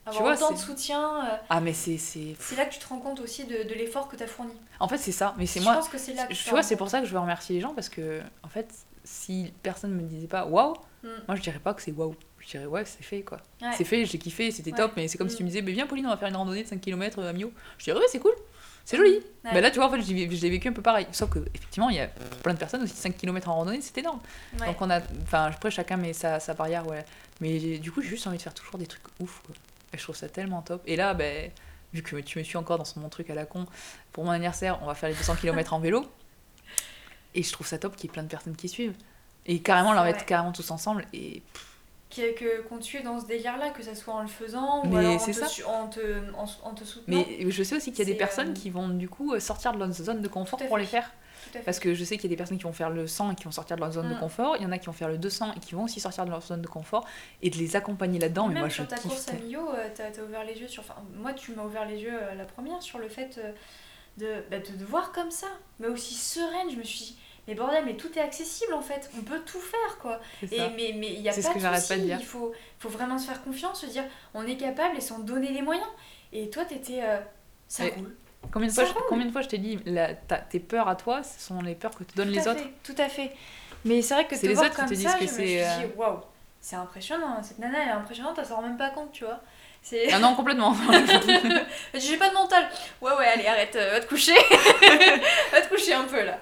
Euh, 0.06 0.10
Avoir 0.10 0.22
vois, 0.22 0.34
autant 0.34 0.52
de 0.54 0.58
soutien, 0.58 1.00
euh, 1.24 1.36
Ah, 1.48 1.60
mais 1.60 1.72
c'est. 1.72 1.96
c'est- 1.98 2.34
là 2.56 2.64
que 2.66 2.72
tu 2.74 2.78
te 2.80 2.88
rends 2.88 2.98
compte 2.98 3.20
aussi 3.20 3.44
de, 3.44 3.62
de 3.62 3.74
l'effort 3.74 4.08
que 4.08 4.16
t'as 4.16 4.26
fourni. 4.26 4.52
En 4.80 4.88
fait, 4.88 4.98
c'est 4.98 5.12
ça. 5.12 5.34
Mais 5.38 5.46
c'est 5.46 5.60
Je 5.60 5.64
moi. 5.64 5.74
pense 5.74 5.88
que 5.88 5.98
c'est 5.98 6.14
là 6.14 6.26
que 6.26 6.34
Tu 6.34 6.50
vois, 6.50 6.62
c'est 6.62 6.76
pour 6.76 6.88
ça 6.90 7.00
que 7.00 7.06
je 7.06 7.12
veux 7.12 7.18
remercier 7.20 7.54
les 7.54 7.60
gens 7.60 7.74
parce 7.74 7.88
que, 7.88 8.20
en 8.42 8.48
fait, 8.48 8.68
si 9.04 9.52
personne 9.62 9.92
me 9.92 10.02
disait 10.02 10.26
pas 10.28 10.44
waouh, 10.46 10.74
Mm. 11.02 11.08
moi 11.26 11.36
je 11.36 11.42
dirais 11.42 11.58
pas 11.58 11.74
que 11.74 11.82
c'est 11.82 11.90
waouh. 11.92 12.14
Je 12.38 12.46
dirais 12.48 12.66
ouais, 12.66 12.84
c'est 12.84 13.02
fait 13.02 13.22
quoi. 13.22 13.38
Ouais. 13.60 13.70
C'est 13.76 13.84
fait, 13.84 14.04
j'ai 14.06 14.18
kiffé, 14.18 14.50
c'était 14.50 14.70
Ouais. 14.72 14.76
top. 14.76 14.92
Mais 14.96 15.06
c'est 15.08 15.18
comme 15.18 15.28
si 15.28 15.34
Mm. 15.34 15.38
tu 15.38 15.42
me 15.44 15.48
disais, 15.48 15.62
bah, 15.62 15.70
viens 15.72 15.86
Pauline, 15.86 16.06
on 16.06 16.10
va 16.10 16.16
faire 16.16 16.28
une 16.28 16.36
randonnée 16.36 16.62
de 16.64 16.68
5 16.68 16.80
km 16.80 17.20
à 17.22 17.32
Mio. 17.32 17.52
Je 17.78 17.84
dirais 17.84 17.98
ouais, 17.98 18.04
c'est 18.08 18.18
cool. 18.20 18.32
C'est 18.84 18.96
joli. 18.96 19.12
Ouais. 19.44 19.52
Bah 19.54 19.60
là, 19.60 19.70
tu 19.70 19.76
vois, 19.78 19.86
en 19.86 19.90
fait, 19.92 20.02
je 20.02 20.12
l'ai 20.12 20.28
je 20.28 20.46
vécu 20.48 20.66
un 20.66 20.72
peu 20.72 20.82
pareil. 20.82 21.06
Sauf 21.12 21.30
que, 21.30 21.38
effectivement, 21.54 21.88
il 21.88 21.96
y 21.96 22.00
a 22.00 22.08
plein 22.42 22.52
de 22.54 22.58
personnes 22.58 22.82
aussi, 22.82 22.94
5 22.96 23.16
km 23.16 23.48
en 23.48 23.54
randonnée, 23.54 23.80
c'est 23.80 23.96
énorme. 23.98 24.18
Donc 24.58 24.76
on 24.80 24.90
a, 24.90 25.00
enfin 25.22 25.44
après 25.44 25.70
chacun 25.70 25.96
met 25.96 26.12
sa, 26.12 26.40
sa 26.40 26.54
barrière, 26.54 26.84
ouais. 26.88 27.04
Mais 27.40 27.58
du 27.78 27.92
coup 27.92 28.02
j'ai 28.02 28.08
juste 28.08 28.26
envie 28.26 28.38
de 28.38 28.42
faire 28.42 28.54
toujours 28.54 28.78
des 28.78 28.86
trucs 28.88 29.02
ouf. 29.20 29.40
Quoi. 29.46 29.54
Et 29.92 29.98
je 29.98 30.02
trouve 30.02 30.16
ça 30.16 30.28
tellement 30.28 30.62
top. 30.62 30.82
Et 30.86 30.96
là, 30.96 31.14
ben, 31.14 31.50
vu 31.92 32.02
que 32.02 32.16
tu 32.16 32.38
me 32.38 32.44
suis 32.44 32.56
encore 32.56 32.78
dans 32.78 32.84
mon 32.96 33.08
truc 33.08 33.28
à 33.30 33.34
la 33.34 33.44
con, 33.46 33.66
pour 34.12 34.24
mon 34.24 34.30
anniversaire, 34.30 34.78
on 34.82 34.86
va 34.86 34.94
faire 34.94 35.08
les 35.10 35.14
200 35.14 35.36
km 35.36 35.72
en 35.74 35.80
vélo. 35.80 36.06
Et 37.34 37.42
je 37.42 37.52
trouve 37.52 37.66
ça 37.66 37.78
top 37.78 37.96
qu'il 37.96 38.08
y 38.08 38.10
ait 38.10 38.12
plein 38.12 38.22
de 38.22 38.28
personnes 38.28 38.56
qui 38.56 38.68
suivent. 38.68 38.94
Et 39.46 39.60
carrément, 39.60 39.90
on 39.90 39.94
va 39.94 40.02
Ouais. 40.04 40.10
être 40.10 40.24
carrément 40.26 40.52
tous 40.52 40.70
ensemble. 40.70 41.06
Et 41.12 41.42
Que- 42.14 42.34
que- 42.38 42.62
Qu'on 42.68 42.76
te 42.78 42.84
suive 42.84 43.02
dans 43.04 43.18
ce 43.20 43.26
délire-là, 43.26 43.70
que 43.70 43.82
ça 43.82 43.94
soit 43.94 44.12
en 44.12 44.20
le 44.20 44.28
faisant 44.28 44.84
ou 44.84 44.88
Mais 44.90 44.98
alors 44.98 45.14
en 45.22 45.24
te, 45.26 45.32
ça. 45.32 45.48
su- 45.48 45.64
en, 45.64 45.88
te, 45.88 46.00
en, 46.36 46.44
en 46.68 46.74
te 46.74 46.84
soutenant. 46.84 47.24
mais 47.26 47.50
je 47.50 47.62
sais 47.62 47.74
aussi 47.76 47.90
qu'il 47.90 48.00
y 48.00 48.02
a 48.02 48.12
des 48.12 48.18
personnes 48.18 48.50
euh, 48.50 48.54
qui 48.54 48.68
vont 48.68 48.88
du 48.90 49.08
coup 49.08 49.38
sortir 49.40 49.72
de 49.72 49.78
leur 49.78 49.90
zone 49.92 50.20
de 50.20 50.28
confort 50.28 50.58
pour 50.58 50.76
les 50.76 50.84
faire. 50.84 51.10
Parce 51.64 51.78
que 51.78 51.94
je 51.94 52.04
sais 52.04 52.16
qu'il 52.16 52.24
y 52.24 52.26
a 52.26 52.30
des 52.30 52.36
personnes 52.36 52.58
qui 52.58 52.64
vont 52.64 52.72
faire 52.72 52.90
le 52.90 53.06
100 53.06 53.32
et 53.32 53.34
qui 53.34 53.44
vont 53.44 53.50
sortir 53.50 53.76
de 53.76 53.80
leur 53.82 53.92
zone 53.92 54.08
de 54.08 54.14
Mm. 54.14 54.18
confort. 54.20 54.56
Il 54.58 54.62
y 54.62 54.66
en 54.66 54.72
a 54.72 54.78
qui 54.78 54.86
vont 54.86 54.92
faire 54.92 55.08
le 55.08 55.18
200 55.18 55.52
et 55.56 55.60
qui 55.60 55.74
vont 55.74 55.84
aussi 55.84 56.00
sortir 56.00 56.24
de 56.24 56.30
leur 56.30 56.42
zone 56.42 56.62
de 56.62 56.66
confort. 56.66 57.06
Et 57.42 57.50
de 57.50 57.56
les 57.58 57.76
accompagner 57.76 58.18
là-dedans. 58.18 58.48
Mais 58.48 58.60
moi, 58.60 58.70
sur 58.70 58.84
je 58.84 58.88
ta 58.90 58.96
course 58.98 59.28
à 59.28 59.32
Millau, 59.34 59.68
euh, 59.70 59.88
t'as 59.94 60.10
t'as 60.10 60.22
ouvert 60.22 60.44
les 60.44 60.54
yeux 60.58 60.68
sur. 60.68 60.82
Enfin, 60.82 60.94
moi, 61.16 61.32
tu 61.32 61.52
m'as 61.52 61.64
ouvert 61.64 61.84
les 61.86 62.00
yeux 62.02 62.12
euh, 62.14 62.34
la 62.34 62.44
première 62.44 62.82
sur 62.82 62.98
le 62.98 63.08
fait 63.08 63.38
euh, 63.38 63.52
de, 64.18 64.44
bah, 64.50 64.58
de 64.58 64.64
te 64.64 64.84
voir 64.84 65.12
comme 65.12 65.30
ça, 65.30 65.48
mais 65.80 65.88
aussi 65.88 66.14
sereine. 66.14 66.70
Je 66.70 66.76
me 66.76 66.82
suis 66.84 66.98
dit, 67.04 67.18
mais 67.48 67.54
bordel, 67.54 67.84
mais 67.84 67.96
tout 67.96 68.16
est 68.16 68.20
accessible 68.22 68.72
en 68.74 68.82
fait. 68.82 69.10
On 69.18 69.22
peut 69.22 69.40
tout 69.40 69.58
faire 69.58 69.98
quoi. 70.00 70.20
C'est 70.40 70.54
Et, 70.56 70.60
mais 70.76 70.94
mais 70.96 71.12
il 71.12 71.20
y 71.22 71.28
a 71.28 71.32
pas 71.32 71.40
ce 71.42 71.48
que 71.48 71.58
de 71.58 71.74
souci. 71.74 71.88
pas 71.88 71.96
de 71.98 72.02
dire. 72.04 72.16
Il 72.20 72.24
faut, 72.26 72.52
faut 72.78 72.88
vraiment 72.88 73.18
se 73.18 73.26
faire 73.26 73.42
confiance, 73.42 73.80
se 73.80 73.86
dire, 73.86 74.04
on 74.34 74.46
est 74.46 74.56
capable 74.56 74.96
et 74.96 75.00
s'en 75.00 75.18
donner 75.18 75.50
les 75.52 75.62
moyens. 75.62 75.88
Et 76.32 76.50
toi, 76.50 76.64
t'étais. 76.64 77.00
euh, 77.02 77.18
ça 77.68 77.86
Et- 77.86 77.90
roule. 77.90 78.14
Combien 78.50 78.68
de, 78.68 78.72
fois 78.72 78.84
je, 78.84 78.92
combien 79.08 79.26
de 79.26 79.30
fois 79.32 79.40
je 79.42 79.48
t'ai 79.48 79.58
dit, 79.58 79.78
la- 79.86 80.14
ta- 80.14 80.38
tes 80.38 80.60
peurs 80.60 80.88
à 80.88 80.96
toi, 80.96 81.22
ce 81.22 81.40
sont 81.40 81.62
les 81.62 81.74
peurs 81.74 81.92
que 81.94 82.04
te 82.04 82.14
donnent 82.14 82.28
Tout 82.28 82.34
les 82.34 82.48
autres 82.48 82.58
fait, 82.60 82.72
tout 82.82 82.94
à 83.02 83.08
fait. 83.08 83.32
Mais 83.84 84.02
c'est 84.02 84.14
vrai 84.14 84.26
que 84.26 84.34
C'est 84.34 84.42
te 84.42 84.46
les 84.46 84.54
voir 84.54 84.66
autres 84.66 84.74
qui 84.74 84.80
comme 84.80 84.90
te 84.90 84.94
disent 84.94 85.06
ça, 85.08 85.18
que 85.18 85.26
je 85.26 85.30
me 85.30 85.36
c'est, 85.36 85.46
suis 85.46 85.84
euh, 85.84 85.88
waouh, 85.96 86.20
c'est 86.60 86.76
impressionnant. 86.76 87.42
Cette 87.42 87.58
nana, 87.58 87.78
elle 87.82 87.88
est 87.88 87.92
impressionnante, 87.92 88.36
elle 88.38 88.46
s'en 88.46 88.56
rend 88.56 88.62
même 88.62 88.76
pas 88.76 88.90
compte, 88.90 89.12
tu 89.12 89.24
vois. 89.24 89.40
Ah 90.12 90.18
non, 90.20 90.34
complètement. 90.36 90.74
J'ai 91.94 92.16
pas 92.16 92.28
de 92.28 92.34
mental. 92.34 92.68
Ouais, 93.00 93.10
ouais, 93.18 93.26
allez, 93.26 93.46
arrête, 93.46 93.74
euh, 93.74 93.90
va 93.92 94.00
te 94.00 94.06
coucher. 94.06 94.34
va 95.52 95.60
te 95.60 95.68
coucher 95.68 95.94
un 95.94 96.04
peu 96.04 96.22
là. 96.24 96.38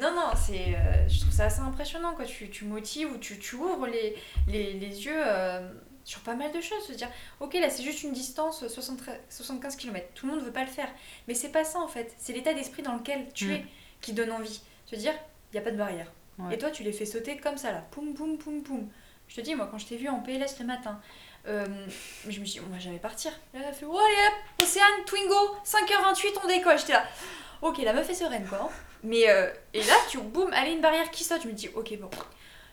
Non, 0.00 0.10
non, 0.12 0.30
c'est, 0.34 0.74
euh, 0.74 1.08
je 1.08 1.20
trouve 1.20 1.32
ça 1.32 1.44
assez 1.44 1.60
impressionnant 1.60 2.14
quoi. 2.14 2.24
Tu, 2.24 2.48
tu 2.50 2.64
motives 2.64 3.12
ou 3.12 3.18
tu, 3.18 3.38
tu 3.38 3.54
ouvres 3.56 3.86
les, 3.86 4.16
les, 4.48 4.72
les 4.74 5.04
yeux 5.04 5.22
euh, 5.24 5.60
sur 6.04 6.20
pas 6.20 6.34
mal 6.34 6.50
de 6.52 6.60
choses. 6.60 6.84
Se 6.86 6.92
dire, 6.92 7.08
ok, 7.40 7.54
là 7.54 7.70
c'est 7.70 7.82
juste 7.82 8.02
une 8.02 8.12
distance 8.12 8.66
73 8.66 9.18
75 9.28 9.76
km. 9.76 10.06
Tout 10.14 10.26
le 10.26 10.32
monde 10.34 10.44
veut 10.44 10.52
pas 10.52 10.64
le 10.64 10.70
faire. 10.70 10.88
Mais 11.28 11.34
c'est 11.34 11.50
pas 11.50 11.64
ça 11.64 11.78
en 11.80 11.88
fait. 11.88 12.14
C'est 12.18 12.32
l'état 12.32 12.54
d'esprit 12.54 12.82
dans 12.82 12.94
lequel 12.94 13.28
tu 13.34 13.46
Mm. 13.46 13.50
es 13.52 13.64
qui 14.00 14.12
donne 14.12 14.32
envie. 14.32 14.60
Se 14.86 14.96
dire, 14.96 15.12
il 15.52 15.56
y 15.56 15.58
a 15.58 15.62
pas 15.62 15.70
de 15.70 15.76
barrière. 15.76 16.10
Ouais. 16.38 16.54
Et 16.54 16.58
toi, 16.58 16.70
tu 16.70 16.82
les 16.82 16.92
fais 16.92 17.04
sauter 17.06 17.36
comme 17.36 17.58
ça 17.58 17.70
là. 17.72 17.84
Poum, 17.90 18.14
poum, 18.14 18.38
poum, 18.38 18.62
poum. 18.62 18.88
Je 19.28 19.36
te 19.36 19.40
dis, 19.42 19.54
moi, 19.54 19.68
quand 19.70 19.78
je 19.78 19.86
t'ai 19.86 19.96
vu 19.96 20.08
en 20.08 20.20
PLS 20.20 20.58
le 20.58 20.66
matin, 20.66 21.00
euh, 21.46 21.64
je 22.28 22.40
me 22.40 22.44
suis 22.44 22.58
dit, 22.58 22.66
on 22.66 22.72
va 22.72 22.78
jamais 22.80 22.98
partir. 22.98 23.30
Là, 23.54 23.60
elle 23.62 23.68
a 23.68 23.72
fait, 23.72 23.84
oh, 23.88 23.96
allez 23.96 24.26
hop, 24.28 24.34
Océane, 24.66 25.04
Twingo, 25.06 25.56
5h28, 25.64 26.26
on 26.42 26.48
décolle. 26.48 26.78
J'étais 26.78 26.94
là, 26.94 27.04
ok, 27.62 27.78
la 27.78 27.92
meuf 27.92 28.08
est 28.10 28.14
sereine, 28.14 28.44
quoi. 28.46 28.58
hein. 28.62 28.68
Mais, 29.04 29.28
euh, 29.30 29.48
et 29.72 29.82
là, 29.84 29.94
tu, 30.10 30.18
boum, 30.18 30.52
allez, 30.52 30.72
une 30.72 30.80
barrière 30.80 31.10
qui 31.10 31.22
saute. 31.24 31.42
Je 31.42 31.48
me 31.48 31.52
dis, 31.52 31.68
ok, 31.74 31.96
bon. 31.98 32.10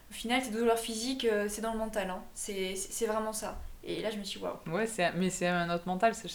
Au 0.09 0.13
final, 0.13 0.41
tes 0.41 0.49
douleurs 0.51 0.79
physiques, 0.79 1.25
euh, 1.25 1.47
c'est 1.49 1.61
dans 1.61 1.73
le 1.73 1.77
mental. 1.79 2.09
Hein. 2.09 2.21
C'est 2.33 3.05
vraiment 3.07 3.33
ça. 3.33 3.57
Et 3.83 4.01
là, 4.01 4.09
je 4.11 4.17
me 4.17 4.23
suis 4.23 4.39
dit, 4.39 4.45
waouh. 4.45 4.75
ouais, 4.77 4.87
mais 5.15 5.29
c'est 5.29 5.47
un 5.47 5.69
autre 5.73 5.87
mental. 5.87 6.13
Tu 6.13 6.27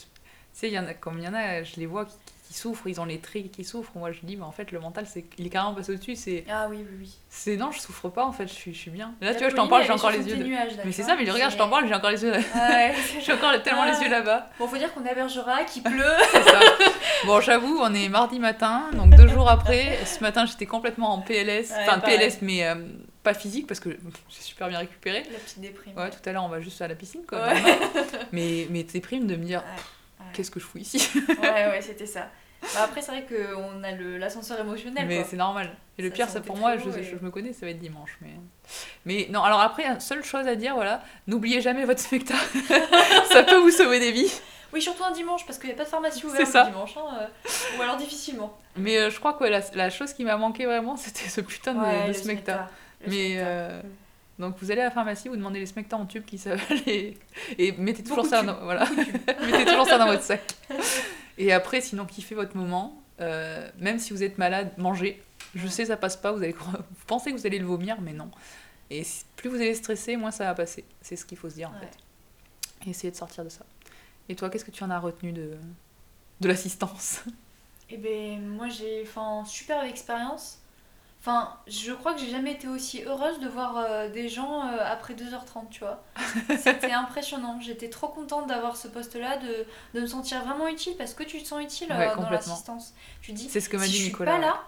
sais, 0.52 0.68
il 0.68 0.74
y 0.74 0.78
en 0.78 0.86
a, 0.86 0.94
comme 0.94 1.18
il 1.18 1.24
y 1.24 1.28
en 1.28 1.34
a, 1.34 1.62
je 1.62 1.76
les 1.76 1.86
vois 1.86 2.04
qui, 2.04 2.12
qui 2.48 2.54
souffrent, 2.54 2.86
ils 2.86 3.00
ont 3.00 3.06
les 3.06 3.18
traits 3.18 3.50
qui 3.50 3.64
souffrent. 3.64 3.92
Moi, 3.94 4.12
je 4.12 4.20
dis, 4.22 4.36
mais 4.36 4.44
en 4.44 4.52
fait, 4.52 4.70
le 4.72 4.78
mental, 4.80 5.06
c'est, 5.06 5.24
il 5.38 5.46
est 5.46 5.50
carrément 5.50 5.74
passé 5.74 5.92
au-dessus. 5.92 6.14
C'est, 6.16 6.44
Ah 6.50 6.66
oui, 6.68 6.78
oui, 6.80 6.96
oui. 7.00 7.16
c'est 7.30 7.56
non, 7.56 7.70
je 7.72 7.80
souffre 7.80 8.10
pas, 8.10 8.24
en 8.26 8.32
fait, 8.32 8.46
je 8.46 8.52
suis, 8.52 8.74
je 8.74 8.78
suis 8.78 8.90
bien. 8.90 9.14
Là, 9.22 9.28
La 9.28 9.34
tu 9.34 9.40
vois, 9.40 9.48
je 9.48 9.56
t'en 9.56 9.68
parle, 9.68 9.84
j'ai 9.84 9.92
encore 9.92 10.10
les 10.10 10.26
yeux. 10.28 10.36
de- 10.36 10.44
nuage, 10.44 10.76
là, 10.76 10.82
Mais 10.84 10.90
tu 10.90 10.96
c'est 10.96 11.02
ça, 11.04 11.16
mais 11.16 11.30
regarde, 11.30 11.52
je 11.52 11.56
t'en 11.56 11.70
parle, 11.70 11.88
j'ai 11.88 11.94
encore 11.94 12.10
les 12.10 12.22
yeux. 12.22 12.32
Ouais. 12.32 12.94
j'ai 13.22 13.32
encore 13.32 13.62
tellement 13.62 13.84
les 13.86 13.92
Ah. 13.98 14.02
yeux 14.04 14.10
là-bas. 14.10 14.50
Bon, 14.58 14.68
faut 14.68 14.76
dire 14.76 14.92
qu'on 14.92 15.04
est 15.06 15.10
à 15.10 15.14
Bergerac, 15.14 15.66
qu'il 15.66 15.82
pleut. 15.82 16.04
C'est 16.32 16.42
ça. 16.42 16.60
Bon, 17.24 17.40
j'avoue, 17.40 17.78
on 17.80 17.94
est 17.94 18.10
mardi 18.10 18.38
matin, 18.38 18.90
donc 18.92 19.14
deux 19.16 19.28
jours 19.34 19.48
après. 19.48 19.98
Ce 20.04 20.20
matin, 20.20 20.44
j'étais 20.44 20.66
complètement 20.66 21.12
en 21.14 21.22
PLS. 21.22 21.70
Ouais, 21.70 21.76
enfin, 21.82 21.98
pareil. 22.00 22.18
PLS, 22.18 22.38
mais 22.42 22.66
euh, 22.66 22.74
pas 23.22 23.34
physique 23.34 23.66
parce 23.66 23.80
que 23.80 23.90
j'ai 23.90 24.40
super 24.42 24.68
bien 24.68 24.78
récupéré. 24.78 25.22
La 25.32 25.38
petite 25.38 25.60
déprime. 25.60 25.96
Ouais, 25.96 26.10
tout 26.10 26.18
à 26.28 26.32
l'heure, 26.32 26.44
on 26.44 26.48
va 26.48 26.60
juste 26.60 26.80
à 26.82 26.88
la 26.88 26.94
piscine, 26.94 27.22
quoi. 27.26 27.46
Ouais. 27.48 27.62
Mais, 28.32 28.66
mais 28.70 28.84
t'es 28.84 29.00
prime 29.00 29.26
de 29.26 29.36
me 29.36 29.44
dire, 29.44 29.60
Ouais. 29.62 30.26
qu'est-ce 30.32 30.50
que 30.50 30.58
je 30.60 30.64
fous 30.64 30.78
ici? 30.78 31.08
Ouais, 31.40 31.66
ouais, 31.68 31.80
c'était 31.82 32.06
ça. 32.06 32.28
Bah 32.74 32.82
après, 32.84 33.02
c'est 33.02 33.10
vrai 33.10 33.26
qu'on 33.28 33.82
a 33.82 33.90
l'ascenseur 33.90 34.60
émotionnel. 34.60 35.04
Mais 35.08 35.24
c'est 35.28 35.36
normal. 35.36 35.74
Et 35.98 36.02
le 36.02 36.08
Ça 36.10 36.14
pire, 36.14 36.28
c'est 36.28 36.40
pour 36.42 36.56
moi, 36.56 36.76
je, 36.78 36.88
et- 36.96 37.02
je 37.02 37.16
me 37.24 37.30
connais, 37.30 37.52
ça 37.52 37.66
va 37.66 37.72
être 37.72 37.80
dimanche. 37.80 38.16
Mais, 38.20 38.30
mais 39.04 39.26
non, 39.30 39.42
alors 39.42 39.60
après, 39.60 39.98
seule 40.00 40.22
chose 40.24 40.46
à 40.46 40.54
dire, 40.54 40.74
voilà, 40.76 41.02
n'oubliez 41.26 41.60
jamais 41.60 41.84
votre 41.84 41.98
spectacle. 42.00 42.58
ça 43.32 43.42
peut 43.42 43.56
vous 43.58 43.70
sauver 43.72 43.98
des 43.98 44.12
vies. 44.12 44.32
Oui, 44.72 44.80
surtout 44.80 45.04
un 45.04 45.10
dimanche, 45.10 45.44
parce 45.44 45.58
qu'il 45.58 45.68
n'y 45.68 45.74
a 45.74 45.76
pas 45.76 45.84
de 45.84 45.88
pharmacie 45.88 46.24
ouverte 46.24 46.46
ça. 46.48 46.64
le 46.64 46.70
dimanche. 46.70 46.94
hein, 46.96 47.18
euh, 47.20 47.78
ou 47.78 47.82
alors 47.82 47.96
difficilement. 47.96 48.56
Mais 48.76 48.96
euh, 48.96 49.10
je 49.10 49.18
crois 49.18 49.34
que 49.34 49.44
la, 49.44 49.60
la 49.74 49.90
chose 49.90 50.12
qui 50.14 50.24
m'a 50.24 50.36
manqué 50.36 50.64
vraiment, 50.64 50.96
c'était 50.96 51.28
ce 51.28 51.40
putain 51.42 51.74
de, 51.74 51.80
Ouais, 51.80 52.08
de 52.08 52.12
smecta, 52.14 52.70
Mais 53.06 53.34
euh, 53.38 53.80
Donc 54.38 54.56
vous 54.60 54.70
allez 54.70 54.80
à 54.80 54.84
la 54.84 54.90
pharmacie, 54.90 55.28
vous 55.28 55.36
demandez 55.36 55.58
les 55.60 55.66
smecta 55.66 55.96
en 55.96 56.06
tube 56.06 56.24
qui 56.24 56.38
s'avalent 56.38 56.62
et, 56.86 57.16
et 57.58 57.72
mettez 57.72 58.02
toujours 58.02 58.18
Beaucoup 58.18 58.28
ça 58.30 58.42
dans, 58.42 58.62
voilà. 58.64 58.88
mettez 59.46 59.64
toujours 59.64 59.86
ça 59.86 59.98
dans 59.98 60.06
votre 60.06 60.22
sac. 60.22 60.54
Et 61.38 61.52
après, 61.52 61.80
sinon, 61.80 62.04
kiffez 62.06 62.34
votre 62.34 62.56
moment. 62.56 63.02
Euh, 63.20 63.68
même 63.78 63.98
si 63.98 64.12
vous 64.12 64.22
êtes 64.22 64.38
malade, 64.38 64.72
mangez. 64.78 65.22
Je 65.54 65.66
sais, 65.68 65.84
ça 65.86 65.96
passe 65.96 66.16
pas. 66.16 66.32
Vous, 66.32 66.42
allez, 66.42 66.52
vous 66.52 66.76
pensez 67.06 67.30
que 67.32 67.36
vous 67.36 67.46
allez 67.46 67.58
le 67.58 67.66
vomir, 67.66 68.00
mais 68.00 68.12
non. 68.12 68.30
Et 68.90 69.02
plus 69.36 69.48
vous 69.48 69.56
allez 69.56 69.74
stresser, 69.74 70.16
moins 70.16 70.30
ça 70.30 70.44
va 70.44 70.54
passer. 70.54 70.84
C'est 71.00 71.16
ce 71.16 71.24
qu'il 71.24 71.38
faut 71.38 71.48
se 71.48 71.54
dire 71.54 71.70
en 71.70 71.74
Ouais. 71.74 71.80
fait. 71.80 72.86
Et 72.86 72.90
essayer 72.90 73.10
de 73.10 73.16
sortir 73.16 73.44
de 73.44 73.48
ça. 73.48 73.64
Et 74.28 74.34
toi, 74.34 74.50
qu'est-ce 74.50 74.64
que 74.64 74.70
tu 74.70 74.82
en 74.84 74.90
as 74.90 74.98
retenu 74.98 75.32
de, 75.32 75.52
de 76.40 76.48
l'assistance? 76.48 77.22
Et 77.90 77.96
ben 77.98 78.40
moi 78.56 78.68
j'ai 78.68 79.02
enfin 79.06 79.44
super 79.44 79.84
expérience. 79.84 80.58
Enfin, 81.24 81.54
je 81.68 81.92
crois 81.92 82.14
que 82.14 82.20
j'ai 82.20 82.30
jamais 82.30 82.50
été 82.50 82.66
aussi 82.66 83.04
heureuse 83.04 83.38
de 83.38 83.46
voir 83.48 83.76
euh, 83.78 84.08
des 84.08 84.28
gens 84.28 84.66
euh, 84.66 84.78
après 84.84 85.14
2h30, 85.14 85.68
tu 85.70 85.78
vois. 85.78 86.02
C'était 86.58 86.90
impressionnant. 86.90 87.60
J'étais 87.60 87.88
trop 87.88 88.08
contente 88.08 88.48
d'avoir 88.48 88.76
ce 88.76 88.88
poste-là, 88.88 89.36
de, 89.36 89.64
de 89.94 90.00
me 90.00 90.06
sentir 90.08 90.42
vraiment 90.44 90.66
utile 90.66 90.94
parce 90.98 91.14
que 91.14 91.22
tu 91.22 91.40
te 91.40 91.46
sens 91.46 91.62
utile 91.62 91.92
euh, 91.92 91.96
Ouais, 91.96 92.06
dans 92.08 92.14
complètement. 92.22 92.36
l'assistance. 92.52 92.92
Tu 93.20 93.30
dis, 93.32 93.48
C'est 93.48 93.60
ce 93.60 93.68
que 93.68 93.76
m'a 93.76 93.84
si 93.84 93.92
dit 93.92 93.98
je 93.98 94.04
Nicolas. 94.06 94.32
suis 94.32 94.40
pas 94.40 94.46
là, 94.46 94.62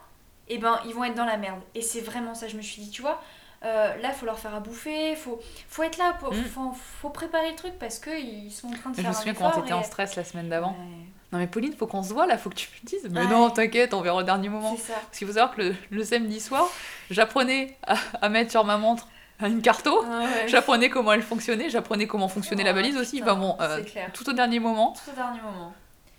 et 0.46 0.58
ben 0.58 0.78
ils 0.86 0.94
vont 0.94 1.02
être 1.02 1.16
dans 1.16 1.24
la 1.24 1.38
merde. 1.38 1.60
Et 1.74 1.82
c'est 1.82 2.00
vraiment 2.02 2.34
ça. 2.34 2.46
Je 2.46 2.56
me 2.56 2.62
suis 2.62 2.80
dit, 2.82 2.90
tu 2.90 3.02
vois, 3.02 3.20
euh, 3.64 3.96
là 3.96 4.10
faut 4.12 4.24
leur 4.26 4.38
faire 4.38 4.54
à 4.54 4.60
bouffer, 4.60 5.16
faut, 5.16 5.40
faut 5.68 5.82
être 5.82 5.98
là, 5.98 6.14
faut, 6.20 6.30
Mm. 6.30 6.44
faut, 6.44 6.72
faut 6.72 7.10
préparer 7.10 7.50
le 7.50 7.56
truc 7.56 7.76
parce 7.80 7.98
qu'ils 7.98 8.52
sont 8.52 8.68
en 8.68 8.76
train 8.76 8.90
de 8.90 8.96
Je 8.96 9.00
faire 9.02 9.10
me 9.10 9.16
un 9.16 9.18
souviens 9.18 9.34
quand 9.34 9.50
t'étais 9.50 9.72
en 9.72 9.82
stress 9.82 10.14
la 10.14 10.22
semaine 10.22 10.48
d'avant. 10.50 10.76
Ouais, 10.78 11.08
Non 11.32 11.38
mais 11.38 11.46
Pauline, 11.48 11.72
faut 11.74 11.86
qu'on 11.88 12.02
se 12.02 12.12
voit 12.12 12.26
là, 12.26 12.38
faut 12.38 12.50
que 12.50 12.54
tu 12.54 12.68
me 12.82 12.86
dises. 12.88 13.08
Mais 13.10 13.20
Ouais. 13.20 13.26
non, 13.26 13.50
t'inquiète, 13.50 13.92
on 13.94 14.00
verra 14.02 14.16
au 14.18 14.22
dernier 14.22 14.48
moment. 14.48 14.76
c'est 14.76 14.92
ça. 14.92 14.98
Parce 15.00 15.18
qu'il 15.18 15.26
faut 15.26 15.32
savoir 15.32 15.54
que 15.54 15.62
le, 15.62 15.74
le 15.90 16.04
samedi 16.04 16.38
soir, 16.40 16.68
j'apprenais 17.10 17.76
à, 17.86 17.96
à 18.22 18.28
mettre 18.28 18.50
sur 18.52 18.64
ma 18.64 18.76
montre 18.76 19.08
une 19.40 19.60
carto. 19.62 20.04
Ouais. 20.04 20.46
J'apprenais 20.46 20.88
comment 20.90 21.12
elle 21.12 21.22
fonctionnait, 21.22 21.68
j'apprenais 21.70 22.06
comment 22.06 22.28
fonctionnait 22.28 22.62
la 22.62 22.70
Oh, 22.70 22.74
valise 22.74 22.96
aussi. 22.96 23.20
Enfin 23.20 23.34
bon, 23.34 23.56
euh, 23.60 23.78
c'est 23.78 23.90
clair. 23.90 24.10
tout 24.12 24.28
au 24.28 24.32
dernier 24.32 24.60
moment, 24.60 24.92
Tout 24.92 25.10
au 25.10 25.14
dernier 25.16 25.40
moment. 25.40 25.72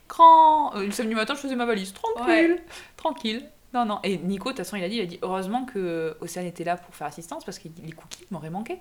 grand. 0.09 0.75
euh, 0.75 0.85
le 0.85 0.91
samedi 0.91 1.15
matin, 1.15 1.33
je 1.33 1.39
faisais 1.39 1.55
ma 1.55 1.65
valise, 1.65 1.93
tranquille, 1.93 2.61
tranquille. 2.97 3.45
Non, 3.73 3.85
non. 3.85 3.99
Et 4.03 4.17
Nico, 4.17 4.49
de 4.51 4.55
toute 4.55 4.65
façon, 4.65 4.75
il 4.77 4.83
a 4.83 4.89
dit, 4.89 4.95
il 4.97 5.01
a 5.01 5.05
dit 5.05 5.19
heureusement 5.21 5.65
que 5.65 6.15
Océane 6.21 6.45
était 6.45 6.63
là 6.63 6.77
pour 6.77 6.95
faire 6.95 7.07
assistance 7.07 7.43
parce 7.43 7.59
que 7.59 7.67
les 7.83 7.91
cookies 7.91 8.25
m'auraient 8.31 8.49
manqué. 8.49 8.79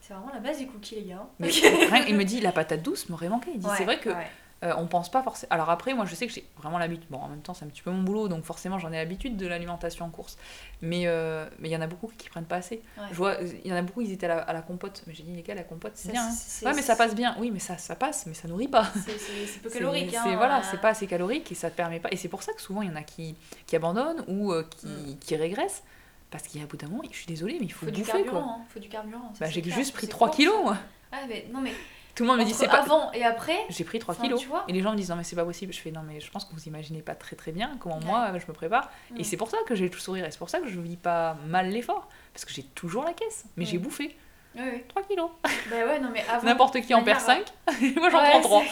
C'est 0.00 0.14
vraiment 0.14 0.30
la 0.32 0.40
base 0.40 0.58
des 0.58 0.66
cookies, 0.66 0.94
les 0.96 1.02
gars. 1.02 1.26
Mais 1.38 1.48
il 2.08 2.16
me 2.16 2.24
dit 2.24 2.40
la 2.40 2.52
patate 2.52 2.82
douce 2.82 3.08
m'aurait 3.10 3.28
manqué. 3.28 3.50
Il 3.54 3.60
dit 3.60 3.66
Ouais, 3.66 3.74
c'est 3.76 3.84
vrai 3.84 3.98
que 3.98 4.08
ouais. 4.10 4.26
Euh, 4.62 4.74
on 4.76 4.86
pense 4.86 5.10
pas 5.10 5.22
forcément. 5.22 5.48
Alors 5.54 5.70
après, 5.70 5.94
moi 5.94 6.04
je 6.04 6.14
sais 6.14 6.26
que 6.26 6.32
j'ai 6.34 6.44
vraiment 6.58 6.76
l'habitude. 6.78 7.06
Bon, 7.08 7.16
en 7.18 7.28
même 7.28 7.40
temps, 7.40 7.54
c'est 7.54 7.64
un 7.64 7.68
petit 7.68 7.80
peu 7.80 7.90
mon 7.90 8.02
boulot, 8.02 8.28
donc 8.28 8.44
forcément 8.44 8.78
j'en 8.78 8.92
ai 8.92 8.96
l'habitude 8.96 9.38
de 9.38 9.46
l'alimentation 9.46 10.04
en 10.04 10.10
course. 10.10 10.36
Mais 10.82 11.04
euh, 11.06 11.48
mais 11.60 11.70
il 11.70 11.72
y 11.72 11.76
en 11.76 11.80
a 11.80 11.86
beaucoup 11.86 12.12
qui 12.18 12.28
prennent 12.28 12.44
pas 12.44 12.56
assez. 12.56 12.82
Ouais. 12.98 13.04
Je 13.10 13.14
vois, 13.16 13.36
il 13.64 13.70
y 13.70 13.72
en 13.72 13.76
a 13.76 13.80
beaucoup, 13.80 14.02
ils 14.02 14.12
étaient 14.12 14.26
à 14.26 14.34
la, 14.36 14.38
à 14.42 14.52
la 14.52 14.60
compote. 14.60 15.02
Mais 15.06 15.14
j'ai 15.14 15.22
dit, 15.22 15.32
les 15.32 15.40
gars, 15.40 15.54
la 15.54 15.62
compote, 15.64 15.92
c'est 15.94 16.12
bien. 16.12 16.26
hein. 16.28 16.34
Ouais, 16.66 16.74
mais 16.74 16.82
ça 16.82 16.94
passe 16.94 17.14
bien. 17.14 17.34
Oui, 17.38 17.50
mais 17.50 17.58
ça, 17.58 17.78
ça 17.78 17.96
passe, 17.96 18.26
mais 18.26 18.34
ça 18.34 18.48
nourrit 18.48 18.68
pas. 18.68 18.86
C'est 19.06 19.62
peu 19.62 19.70
calorique. 19.78 20.14
hein, 20.14 20.36
voilà, 20.36 20.58
euh, 20.58 20.62
c'est 20.70 20.80
pas 20.80 20.90
assez 20.90 21.06
calorique 21.06 21.50
et 21.50 21.54
ça 21.54 21.70
te 21.70 21.76
permet 21.76 21.98
pas. 21.98 22.10
Et 22.12 22.16
c'est 22.16 22.28
pour 22.28 22.42
ça 22.42 22.52
que 22.52 22.60
souvent 22.60 22.82
il 22.82 22.90
y 22.90 22.92
en 22.92 22.96
a 22.96 23.02
qui, 23.02 23.36
qui 23.66 23.76
abandonnent 23.76 24.24
ou 24.28 24.52
euh, 24.52 24.62
qui, 24.76 24.86
Mm. 24.88 25.18
qui 25.20 25.36
régressent. 25.36 25.82
Parce 26.30 26.44
qu'il 26.44 26.60
y 26.60 26.62
a 26.62 26.66
un 26.66 26.68
bout 26.68 26.76
d'un 26.76 26.86
moment, 26.88 27.02
je 27.10 27.16
suis 27.16 27.26
désolée, 27.26 27.56
mais 27.58 27.66
il 27.66 27.72
faut, 27.72 27.86
Faut 27.86 27.90
du 27.90 28.02
bouffer 28.02 28.12
carburant. 28.22 28.42
quoi. 28.42 28.52
hein, 28.52 28.64
Faut 28.68 28.78
du 28.78 28.88
carburant. 28.88 29.32
Bah, 29.40 29.46
j'ai 29.50 29.62
juste 29.64 29.92
pris 29.94 30.02
ces 30.06 30.10
3 30.12 30.28
courses. 30.28 30.36
kilos 30.36 30.62
moi. 30.62 30.76
Ah, 31.10 31.22
mais 31.28 31.46
non, 31.52 31.60
mais 31.60 31.72
Tout 32.14 32.22
le 32.24 32.28
monde 32.28 32.38
me 32.40 32.44
dit 32.44 32.52
c'est 32.54 32.68
pas. 32.68 32.80
avant 32.82 33.12
et 33.12 33.24
après. 33.24 33.56
J'ai 33.70 33.84
pris 33.84 33.98
3 33.98 34.14
Enfin, 34.14 34.24
kilos. 34.24 34.40
tu 34.40 34.48
vois. 34.48 34.64
Et 34.68 34.72
les 34.72 34.80
gens 34.82 34.92
me 34.92 34.96
disent 34.96 35.10
non 35.10 35.16
mais 35.16 35.24
c'est 35.24 35.36
pas 35.36 35.44
possible. 35.44 35.72
Je 35.72 35.80
fais 35.80 35.90
non 35.90 36.02
mais 36.06 36.20
je 36.20 36.30
pense 36.30 36.44
que 36.44 36.52
vous 36.52 36.64
imaginez 36.68 37.02
pas 37.02 37.14
très 37.14 37.36
très 37.36 37.52
bien 37.52 37.76
comment 37.80 37.96
Ouais. 37.98 38.04
moi 38.04 38.30
je 38.38 38.46
me 38.46 38.52
prépare. 38.52 38.90
Et 39.16 39.20
Mm. 39.20 39.24
c'est 39.24 39.36
pour 39.36 39.48
ça 39.50 39.58
que 39.66 39.74
j'ai 39.74 39.88
le 39.88 39.98
sourire 39.98 40.24
et 40.24 40.30
c'est 40.30 40.38
pour 40.38 40.50
ça 40.50 40.58
que 40.60 40.68
je 40.68 40.80
vis 40.80 40.96
pas 40.96 41.36
mal 41.46 41.70
l'effort. 41.70 42.08
Parce 42.32 42.44
que 42.44 42.52
j'ai 42.52 42.62
toujours 42.64 43.04
la 43.04 43.12
caisse. 43.12 43.44
Mais 43.56 43.64
j'ai 43.64 43.78
Mm. 43.78 43.82
bouffé 43.82 44.16
Oui, 44.56 44.62
oui. 44.72 44.82
3 44.88 45.02
kilos. 45.04 45.30
Bah 45.44 45.50
ouais, 45.86 46.00
non, 46.00 46.10
mais 46.12 46.24
avant. 46.30 46.44
N'importe 46.46 46.80
qui 46.80 46.92
en 46.94 47.02
perd 47.04 47.20
5. 47.20 47.44
moi 47.96 48.10
j'en 48.10 48.18
Ouais, 48.20 48.30
prends 48.30 48.40
3. 48.40 48.62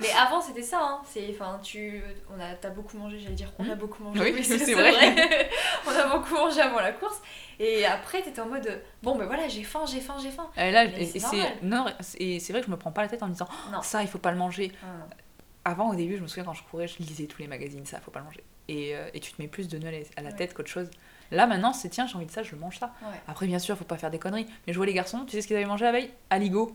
Mais 0.00 0.10
avant 0.12 0.40
c'était 0.40 0.62
ça, 0.62 0.78
hein. 0.82 1.00
c'est, 1.06 1.28
enfin, 1.30 1.60
tu, 1.62 2.02
on 2.34 2.40
a, 2.40 2.54
t'as 2.54 2.70
beaucoup 2.70 2.96
mangé, 2.96 3.18
j'allais 3.18 3.34
dire, 3.34 3.52
on 3.58 3.68
a 3.68 3.74
Hmm. 3.74 3.78
beaucoup 3.78 4.02
mangé. 4.02 4.20
Oui, 4.20 4.42
c'est, 4.44 4.58
c'est 4.58 4.64
c'est 4.66 4.74
vrai. 4.74 4.90
vrai. 4.92 5.50
on 5.86 5.90
a 5.90 6.16
beaucoup 6.18 6.34
mangé 6.34 6.60
avant 6.60 6.80
la 6.80 6.92
course, 6.92 7.20
et 7.58 7.84
après 7.84 8.22
t'étais 8.22 8.40
en 8.40 8.46
mode, 8.48 8.82
bon 9.02 9.16
ben 9.16 9.26
voilà, 9.26 9.46
j'ai 9.48 9.62
faim, 9.62 9.84
j'ai 9.86 10.00
faim, 10.00 10.16
j'ai 10.22 10.30
faim. 10.30 10.48
Et 10.56 10.70
là, 10.70 10.86
Mais 10.86 11.02
et- 11.02 11.06
c'est 11.06 11.18
c'est 11.18 11.62
non, 11.62 11.86
et 12.18 12.40
c'est 12.40 12.52
vrai 12.52 12.60
que 12.62 12.66
je 12.66 12.70
me 12.72 12.76
prends 12.78 12.92
pas 12.92 13.02
la 13.02 13.08
tête 13.08 13.22
en 13.22 13.26
me 13.26 13.32
disant 13.32 13.48
Non. 13.72 13.82
ça 13.82 14.02
il 14.02 14.08
faut 14.08 14.18
pas 14.18 14.30
le 14.32 14.38
manger. 14.38 14.72
Non. 14.82 15.04
Avant 15.66 15.90
au 15.90 15.94
début, 15.94 16.16
je 16.16 16.22
me 16.22 16.26
souviens 16.26 16.44
quand 16.44 16.54
je 16.54 16.62
courais, 16.64 16.88
je 16.88 16.96
lisais 16.98 17.26
tous 17.26 17.42
les 17.42 17.46
magazines 17.48 17.84
ça 17.84 18.00
faut 18.00 18.10
pas 18.10 18.20
le 18.20 18.24
manger. 18.24 18.42
Et, 18.68 18.96
euh, 18.96 19.08
et 19.12 19.20
tu 19.20 19.32
te 19.32 19.42
mets 19.42 19.48
plus 19.48 19.68
de 19.68 19.76
nœuds 19.78 19.88
à 20.16 20.22
la- 20.22 20.30
Ouais. 20.30 20.36
tête 20.36 20.54
qu'autre 20.54 20.70
chose. 20.70 20.88
Là 21.32 21.46
maintenant, 21.46 21.72
c'est 21.74 21.90
tiens, 21.90 22.06
j'ai 22.06 22.16
envie 22.16 22.24
de 22.26 22.30
ça, 22.30 22.42
je 22.42 22.56
mange 22.56 22.78
ça. 22.78 22.92
Ouais. 23.02 23.20
Après 23.28 23.46
bien 23.46 23.58
sûr, 23.58 23.76
faut 23.76 23.84
pas 23.84 23.98
faire 23.98 24.10
des 24.10 24.18
conneries, 24.18 24.46
mais 24.66 24.72
je 24.72 24.78
vois 24.78 24.86
les 24.86 24.94
garçons, 24.94 25.24
tu 25.26 25.32
sais 25.32 25.42
ce 25.42 25.46
qu'ils 25.46 25.56
avaient 25.56 25.66
mangé 25.66 25.84
la 25.84 25.92
veille? 25.92 26.10
Aligo. 26.30 26.74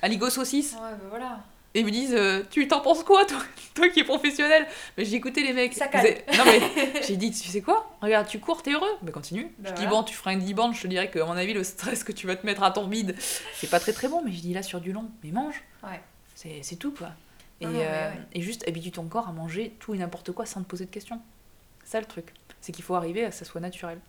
Aligo 0.00 0.30
saucisse. 0.30 0.72
Ouais, 0.72 0.78
bah 0.92 1.06
voilà. 1.10 1.40
Et 1.74 1.80
ils 1.80 1.86
me 1.86 1.90
disent, 1.90 2.14
euh, 2.14 2.42
tu 2.50 2.68
t'en 2.68 2.80
penses 2.80 3.02
quoi, 3.02 3.24
toi, 3.24 3.38
toi 3.74 3.88
qui 3.88 4.00
es 4.00 4.04
professionnel? 4.04 4.66
Mais 4.98 5.04
j'ai 5.06 5.16
écouté 5.16 5.42
les 5.42 5.54
mecs. 5.54 5.72
Ça 5.72 5.88
calme. 5.88 6.14
Non 6.36 6.44
mais 6.44 6.60
j'ai 7.06 7.16
dit, 7.16 7.30
tu 7.30 7.48
sais 7.48 7.62
quoi? 7.62 7.96
Regarde, 8.02 8.26
tu 8.28 8.38
cours, 8.40 8.62
t'es 8.62 8.72
heureux 8.72 8.90
Mais 9.02 9.10
continue. 9.10 9.54
Bah 9.58 9.70
je 9.70 9.74
dis, 9.74 9.82
voilà. 9.82 9.90
bon, 9.90 10.02
tu 10.02 10.14
feras 10.14 10.34
une 10.34 10.40
10 10.40 10.52
bandes, 10.54 10.74
je 10.74 10.82
te 10.82 10.86
dirais 10.86 11.10
que, 11.10 11.18
à 11.18 11.24
mon 11.24 11.32
avis, 11.32 11.54
le 11.54 11.64
stress 11.64 12.04
que 12.04 12.12
tu 12.12 12.26
vas 12.26 12.36
te 12.36 12.44
mettre 12.44 12.62
à 12.62 12.70
ton 12.70 12.86
bide, 12.86 13.16
c'est 13.54 13.70
pas 13.70 13.80
très 13.80 13.92
très 13.94 14.08
bon. 14.08 14.22
Mais 14.22 14.32
je 14.32 14.40
dis, 14.40 14.52
là, 14.52 14.62
sur 14.62 14.80
du 14.80 14.92
long, 14.92 15.10
mais 15.24 15.30
mange. 15.30 15.62
Ouais. 15.82 16.00
C'est 16.34 16.76
tout, 16.76 16.92
quoi. 16.92 17.10
Et, 17.60 17.66
euh, 17.66 18.10
et 18.32 18.42
juste 18.42 18.66
habitue 18.66 18.90
ton 18.90 19.04
corps 19.04 19.28
à 19.28 19.32
manger 19.32 19.76
tout 19.78 19.94
et 19.94 19.98
n'importe 19.98 20.32
quoi 20.32 20.44
sans 20.46 20.60
te 20.62 20.68
poser 20.68 20.84
de 20.84 20.90
questions. 20.90 21.20
C'est 21.84 21.92
ça 21.92 22.00
le 22.00 22.06
truc. 22.06 22.34
C'est 22.60 22.72
qu'il 22.72 22.84
faut 22.84 22.96
arriver 22.96 23.24
à 23.24 23.30
ce 23.30 23.38
que 23.40 23.44
ça 23.46 23.50
soit 23.52 23.60
naturel. 23.60 24.00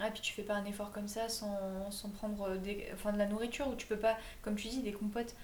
Ah, 0.00 0.10
puis 0.10 0.20
tu 0.20 0.32
fais 0.32 0.42
pas 0.42 0.54
un 0.54 0.64
effort 0.64 0.90
comme 0.90 1.06
ça 1.06 1.28
sans, 1.28 1.56
sans 1.90 2.08
prendre 2.08 2.56
des, 2.56 2.88
enfin, 2.92 3.12
de 3.12 3.18
la 3.18 3.26
nourriture 3.26 3.68
ou 3.68 3.76
tu 3.76 3.86
peux 3.86 3.96
pas, 3.96 4.16
comme 4.42 4.56
tu 4.56 4.66
dis, 4.66 4.80
des 4.80 4.92
compotes. 4.92 5.36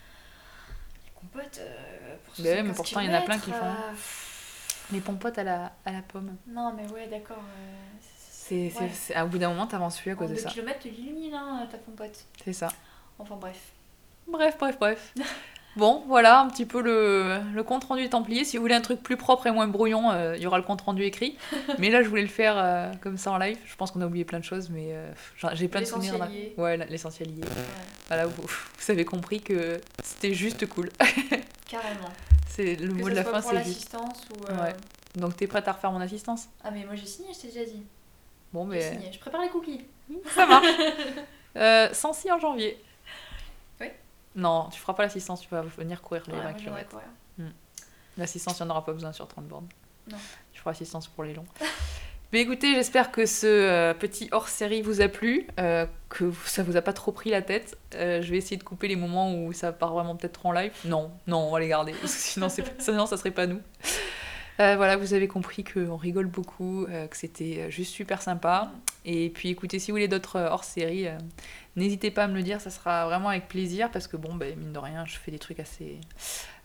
Les 1.22 1.28
compotes, 1.28 1.58
euh, 1.60 2.16
pour 2.24 2.34
Mais 2.38 2.50
ouais, 2.50 2.56
75 2.62 2.66
mais 2.68 2.74
pourtant, 2.74 3.00
il 3.00 3.06
y 3.06 3.10
en 3.10 3.14
a 3.18 3.20
plein 3.22 3.38
qui 3.38 3.44
kilomètres, 3.46 3.64
font. 3.66 3.72
euh, 3.72 4.92
Les 4.92 5.00
pompotes 5.00 5.38
à 5.38 5.44
la, 5.44 5.72
à 5.84 5.92
la 5.92 6.02
pomme. 6.02 6.36
Non, 6.46 6.72
mais 6.72 6.86
ouais, 6.88 7.06
d'accord. 7.08 7.38
euh, 7.38 7.76
C'est, 8.30 8.72
ouais. 8.80 9.14
à 9.14 9.24
bout 9.26 9.38
d'un 9.38 9.48
moment, 9.50 9.66
t'avances 9.66 9.98
plus 10.00 10.10
à 10.10 10.14
En 10.14 10.16
cause 10.16 10.30
de 10.30 10.34
2 10.36 10.40
ça. 10.40 10.50
km, 10.50 10.78
tu 10.80 10.88
l'illumines, 10.90 11.34
hein, 11.34 11.66
ta 11.70 11.78
pompote. 11.78 12.24
C'est 12.44 12.52
ça. 12.52 12.68
Enfin 13.18 13.36
bref. 13.36 13.58
Bref, 14.26 14.56
bref, 14.58 14.78
bref. 14.78 15.14
Bon, 15.76 16.02
voilà 16.08 16.40
un 16.40 16.48
petit 16.48 16.66
peu 16.66 16.80
le, 16.82 17.38
le 17.54 17.62
compte 17.62 17.84
rendu 17.84 18.02
des 18.02 18.08
Templiers. 18.10 18.44
Si 18.44 18.56
vous 18.56 18.62
voulez 18.62 18.74
un 18.74 18.80
truc 18.80 19.00
plus 19.00 19.16
propre 19.16 19.46
et 19.46 19.52
moins 19.52 19.68
brouillon, 19.68 20.10
euh, 20.10 20.34
il 20.36 20.42
y 20.42 20.46
aura 20.46 20.56
le 20.58 20.64
compte 20.64 20.80
rendu 20.80 21.04
écrit. 21.04 21.36
mais 21.78 21.88
là, 21.90 22.02
je 22.02 22.08
voulais 22.08 22.22
le 22.22 22.28
faire 22.28 22.54
euh, 22.56 22.90
comme 23.00 23.16
ça 23.16 23.30
en 23.30 23.38
live. 23.38 23.56
Je 23.64 23.76
pense 23.76 23.92
qu'on 23.92 24.00
a 24.00 24.06
oublié 24.06 24.24
plein 24.24 24.40
de 24.40 24.44
choses, 24.44 24.70
mais 24.70 24.88
euh, 24.90 25.08
j'ai 25.52 25.68
plein 25.68 25.80
de 25.80 25.86
souvenirs. 25.86 26.18
Là. 26.18 26.28
Ouais, 26.56 26.76
l'essentiel 26.88 27.30
y 27.30 27.40
est. 27.40 27.44
Ouais, 27.44 27.50
Voilà, 28.08 28.26
vous, 28.26 28.42
vous 28.42 28.90
avez 28.90 29.04
compris 29.04 29.40
que 29.40 29.80
c'était 30.02 30.34
juste 30.34 30.66
cool. 30.68 30.90
carrément. 31.68 32.10
C'est 32.48 32.74
le 32.74 32.88
Que 32.88 32.92
mot 33.00 33.08
de 33.10 33.14
la 33.14 33.22
soit 33.22 33.32
fin, 33.34 33.40
c'est 33.40 33.56
juste. 33.64 33.92
l'assistance 33.92 34.26
ou. 34.30 34.52
Ouais. 34.60 34.74
Donc, 35.14 35.36
t'es 35.36 35.46
prête 35.46 35.68
à 35.68 35.72
refaire 35.72 35.92
mon 35.92 36.00
assistance? 36.00 36.48
Ah, 36.64 36.70
mais 36.72 36.84
moi 36.84 36.94
j'ai 36.96 37.06
signé, 37.06 37.28
je 37.32 37.38
t'ai 37.40 37.48
déjà 37.48 37.64
dit. 37.64 37.82
Bon, 38.52 38.64
J'ai 38.64 38.78
mais 38.78 38.92
signé. 38.94 39.12
Je 39.12 39.18
prépare 39.20 39.42
les 39.42 39.48
cookies. 39.48 39.82
ça 40.34 40.44
marche. 40.46 40.66
euh, 41.56 41.88
Sancy 41.92 42.32
en 42.32 42.38
janvier. 42.40 42.82
Non, 44.35 44.68
tu 44.70 44.79
feras 44.81 44.95
pas 44.95 45.03
l'assistance, 45.03 45.41
tu 45.41 45.49
vas 45.51 45.62
venir 45.62 46.01
courir 46.03 46.22
les 46.26 46.33
Ouais, 46.35 46.39
20 46.39 46.45
moi, 46.45 46.53
j'aimerais 46.59 46.85
km. 46.85 46.91
courir. 46.91 47.53
L'assistance, 48.16 48.59
il 48.59 48.64
n'y 48.64 48.68
en 48.68 48.72
aura 48.72 48.85
pas 48.85 48.93
besoin 48.93 49.12
sur 49.12 49.29
30 49.29 49.47
bornes. 49.47 49.68
Non. 50.11 50.18
Tu 50.53 50.61
feras 50.61 50.72
assistance 50.72 51.07
pour 51.07 51.24
les 51.24 51.35
longs. 51.35 51.47
Mais 52.33 52.41
écoutez, 52.43 52.74
j'espère 52.74 53.11
que 53.11 53.24
ce 53.24 53.47
euh, 53.47 53.95
petit 53.95 54.29
hors-série 54.33 54.83
vous 54.83 55.01
a 55.01 55.09
plu, 55.09 55.47
euh, 55.59 55.87
que 56.11 56.31
ça 56.45 56.62
vous 56.62 56.76
a 56.76 56.83
pas 56.83 56.93
trop 56.93 57.11
pris 57.11 57.31
la 57.31 57.41
tête. 57.41 57.79
Euh, 57.95 58.20
je 58.20 58.31
vais 58.31 58.37
essayer 58.37 58.59
de 58.59 58.62
couper 58.62 58.87
les 58.87 58.97
moments 58.97 59.33
où 59.35 59.53
ça 59.55 59.72
part 59.72 59.95
vraiment 59.95 60.14
peut-être 60.14 60.35
trop 60.35 60.51
en 60.51 60.53
live. 60.53 60.72
Non, 60.85 61.11
non, 61.26 61.39
on 61.39 61.51
va 61.53 61.61
les 61.61 61.68
garder, 61.68 61.93
parce 61.93 62.12
que 62.14 62.20
sinon, 62.20 62.49
sinon 62.79 63.07
ça 63.07 63.16
serait 63.16 63.31
pas 63.31 63.47
nous. 63.47 63.62
Euh, 64.61 64.74
voilà, 64.76 64.96
vous 64.96 65.14
avez 65.14 65.28
compris 65.28 65.62
qu'on 65.62 65.96
rigole 65.96 66.26
beaucoup, 66.26 66.84
euh, 66.86 67.06
que 67.06 67.16
c'était 67.16 67.61
euh, 67.61 67.70
juste 67.70 67.92
super 67.92 68.20
sympa. 68.20 68.72
Et 69.04 69.30
puis 69.30 69.50
écoutez, 69.50 69.78
si 69.78 69.90
vous 69.90 69.94
voulez 69.94 70.09
d'autres 70.09 70.40
hors-série, 70.40 71.06
n'hésitez 71.76 72.11
pas 72.11 72.24
à 72.24 72.28
me 72.28 72.34
le 72.34 72.42
dire, 72.42 72.61
ça 72.61 72.70
sera 72.70 73.06
vraiment 73.06 73.28
avec 73.28 73.46
plaisir, 73.46 73.90
parce 73.92 74.09
que 74.09 74.16
bon, 74.16 74.34
ben, 74.34 74.59
mine 74.59 74.72
de 74.72 74.78
rien, 74.78 75.06
je 75.06 75.16
fais 75.16 75.30
des 75.30 75.38
trucs 75.38 75.61
assez, 75.61 76.00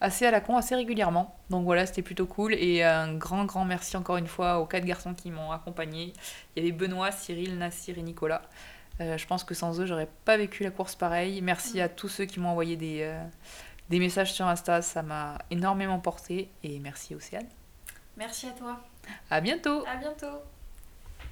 assez 0.01 0.25
à 0.25 0.31
la 0.31 0.41
con, 0.41 0.57
assez 0.57 0.75
régulièrement. 0.75 1.37
Donc 1.51 1.63
voilà, 1.65 1.85
c'était 1.85 2.01
plutôt 2.01 2.25
cool. 2.25 2.55
Et 2.55 2.83
un 2.83 3.13
grand, 3.13 3.45
grand 3.45 3.63
merci 3.63 3.95
encore 3.95 4.17
une 4.17 4.27
fois 4.27 4.59
aux 4.59 4.65
quatre 4.65 4.85
garçons 4.85 5.13
qui 5.13 5.29
m'ont 5.29 5.51
accompagné. 5.51 6.13
Il 6.55 6.63
y 6.63 6.67
avait 6.67 6.75
Benoît, 6.75 7.11
Cyril, 7.11 7.57
Nassir 7.57 7.97
et 7.97 8.03
Nicolas. 8.03 8.41
Je 8.99 9.25
pense 9.25 9.43
que 9.43 9.53
sans 9.53 9.79
eux, 9.79 9.85
j'aurais 9.85 10.09
pas 10.25 10.35
vécu 10.35 10.63
la 10.63 10.71
course 10.71 10.95
pareil. 10.95 11.41
Merci 11.41 11.79
à 11.79 11.89
tous 11.89 12.09
ceux 12.09 12.25
qui 12.25 12.39
m'ont 12.39 12.49
envoyé 12.49 12.75
des, 12.75 13.09
des 13.89 13.99
messages 13.99 14.33
sur 14.33 14.47
Insta, 14.47 14.81
ça 14.81 15.01
m'a 15.01 15.37
énormément 15.49 15.99
porté. 15.99 16.49
Et 16.63 16.79
merci 16.79 17.15
Océane. 17.15 17.47
Merci 18.17 18.47
à 18.47 18.51
toi. 18.51 18.79
À 19.29 19.41
bientôt 19.41 19.83
À 19.87 19.95
bientôt. 19.97 20.41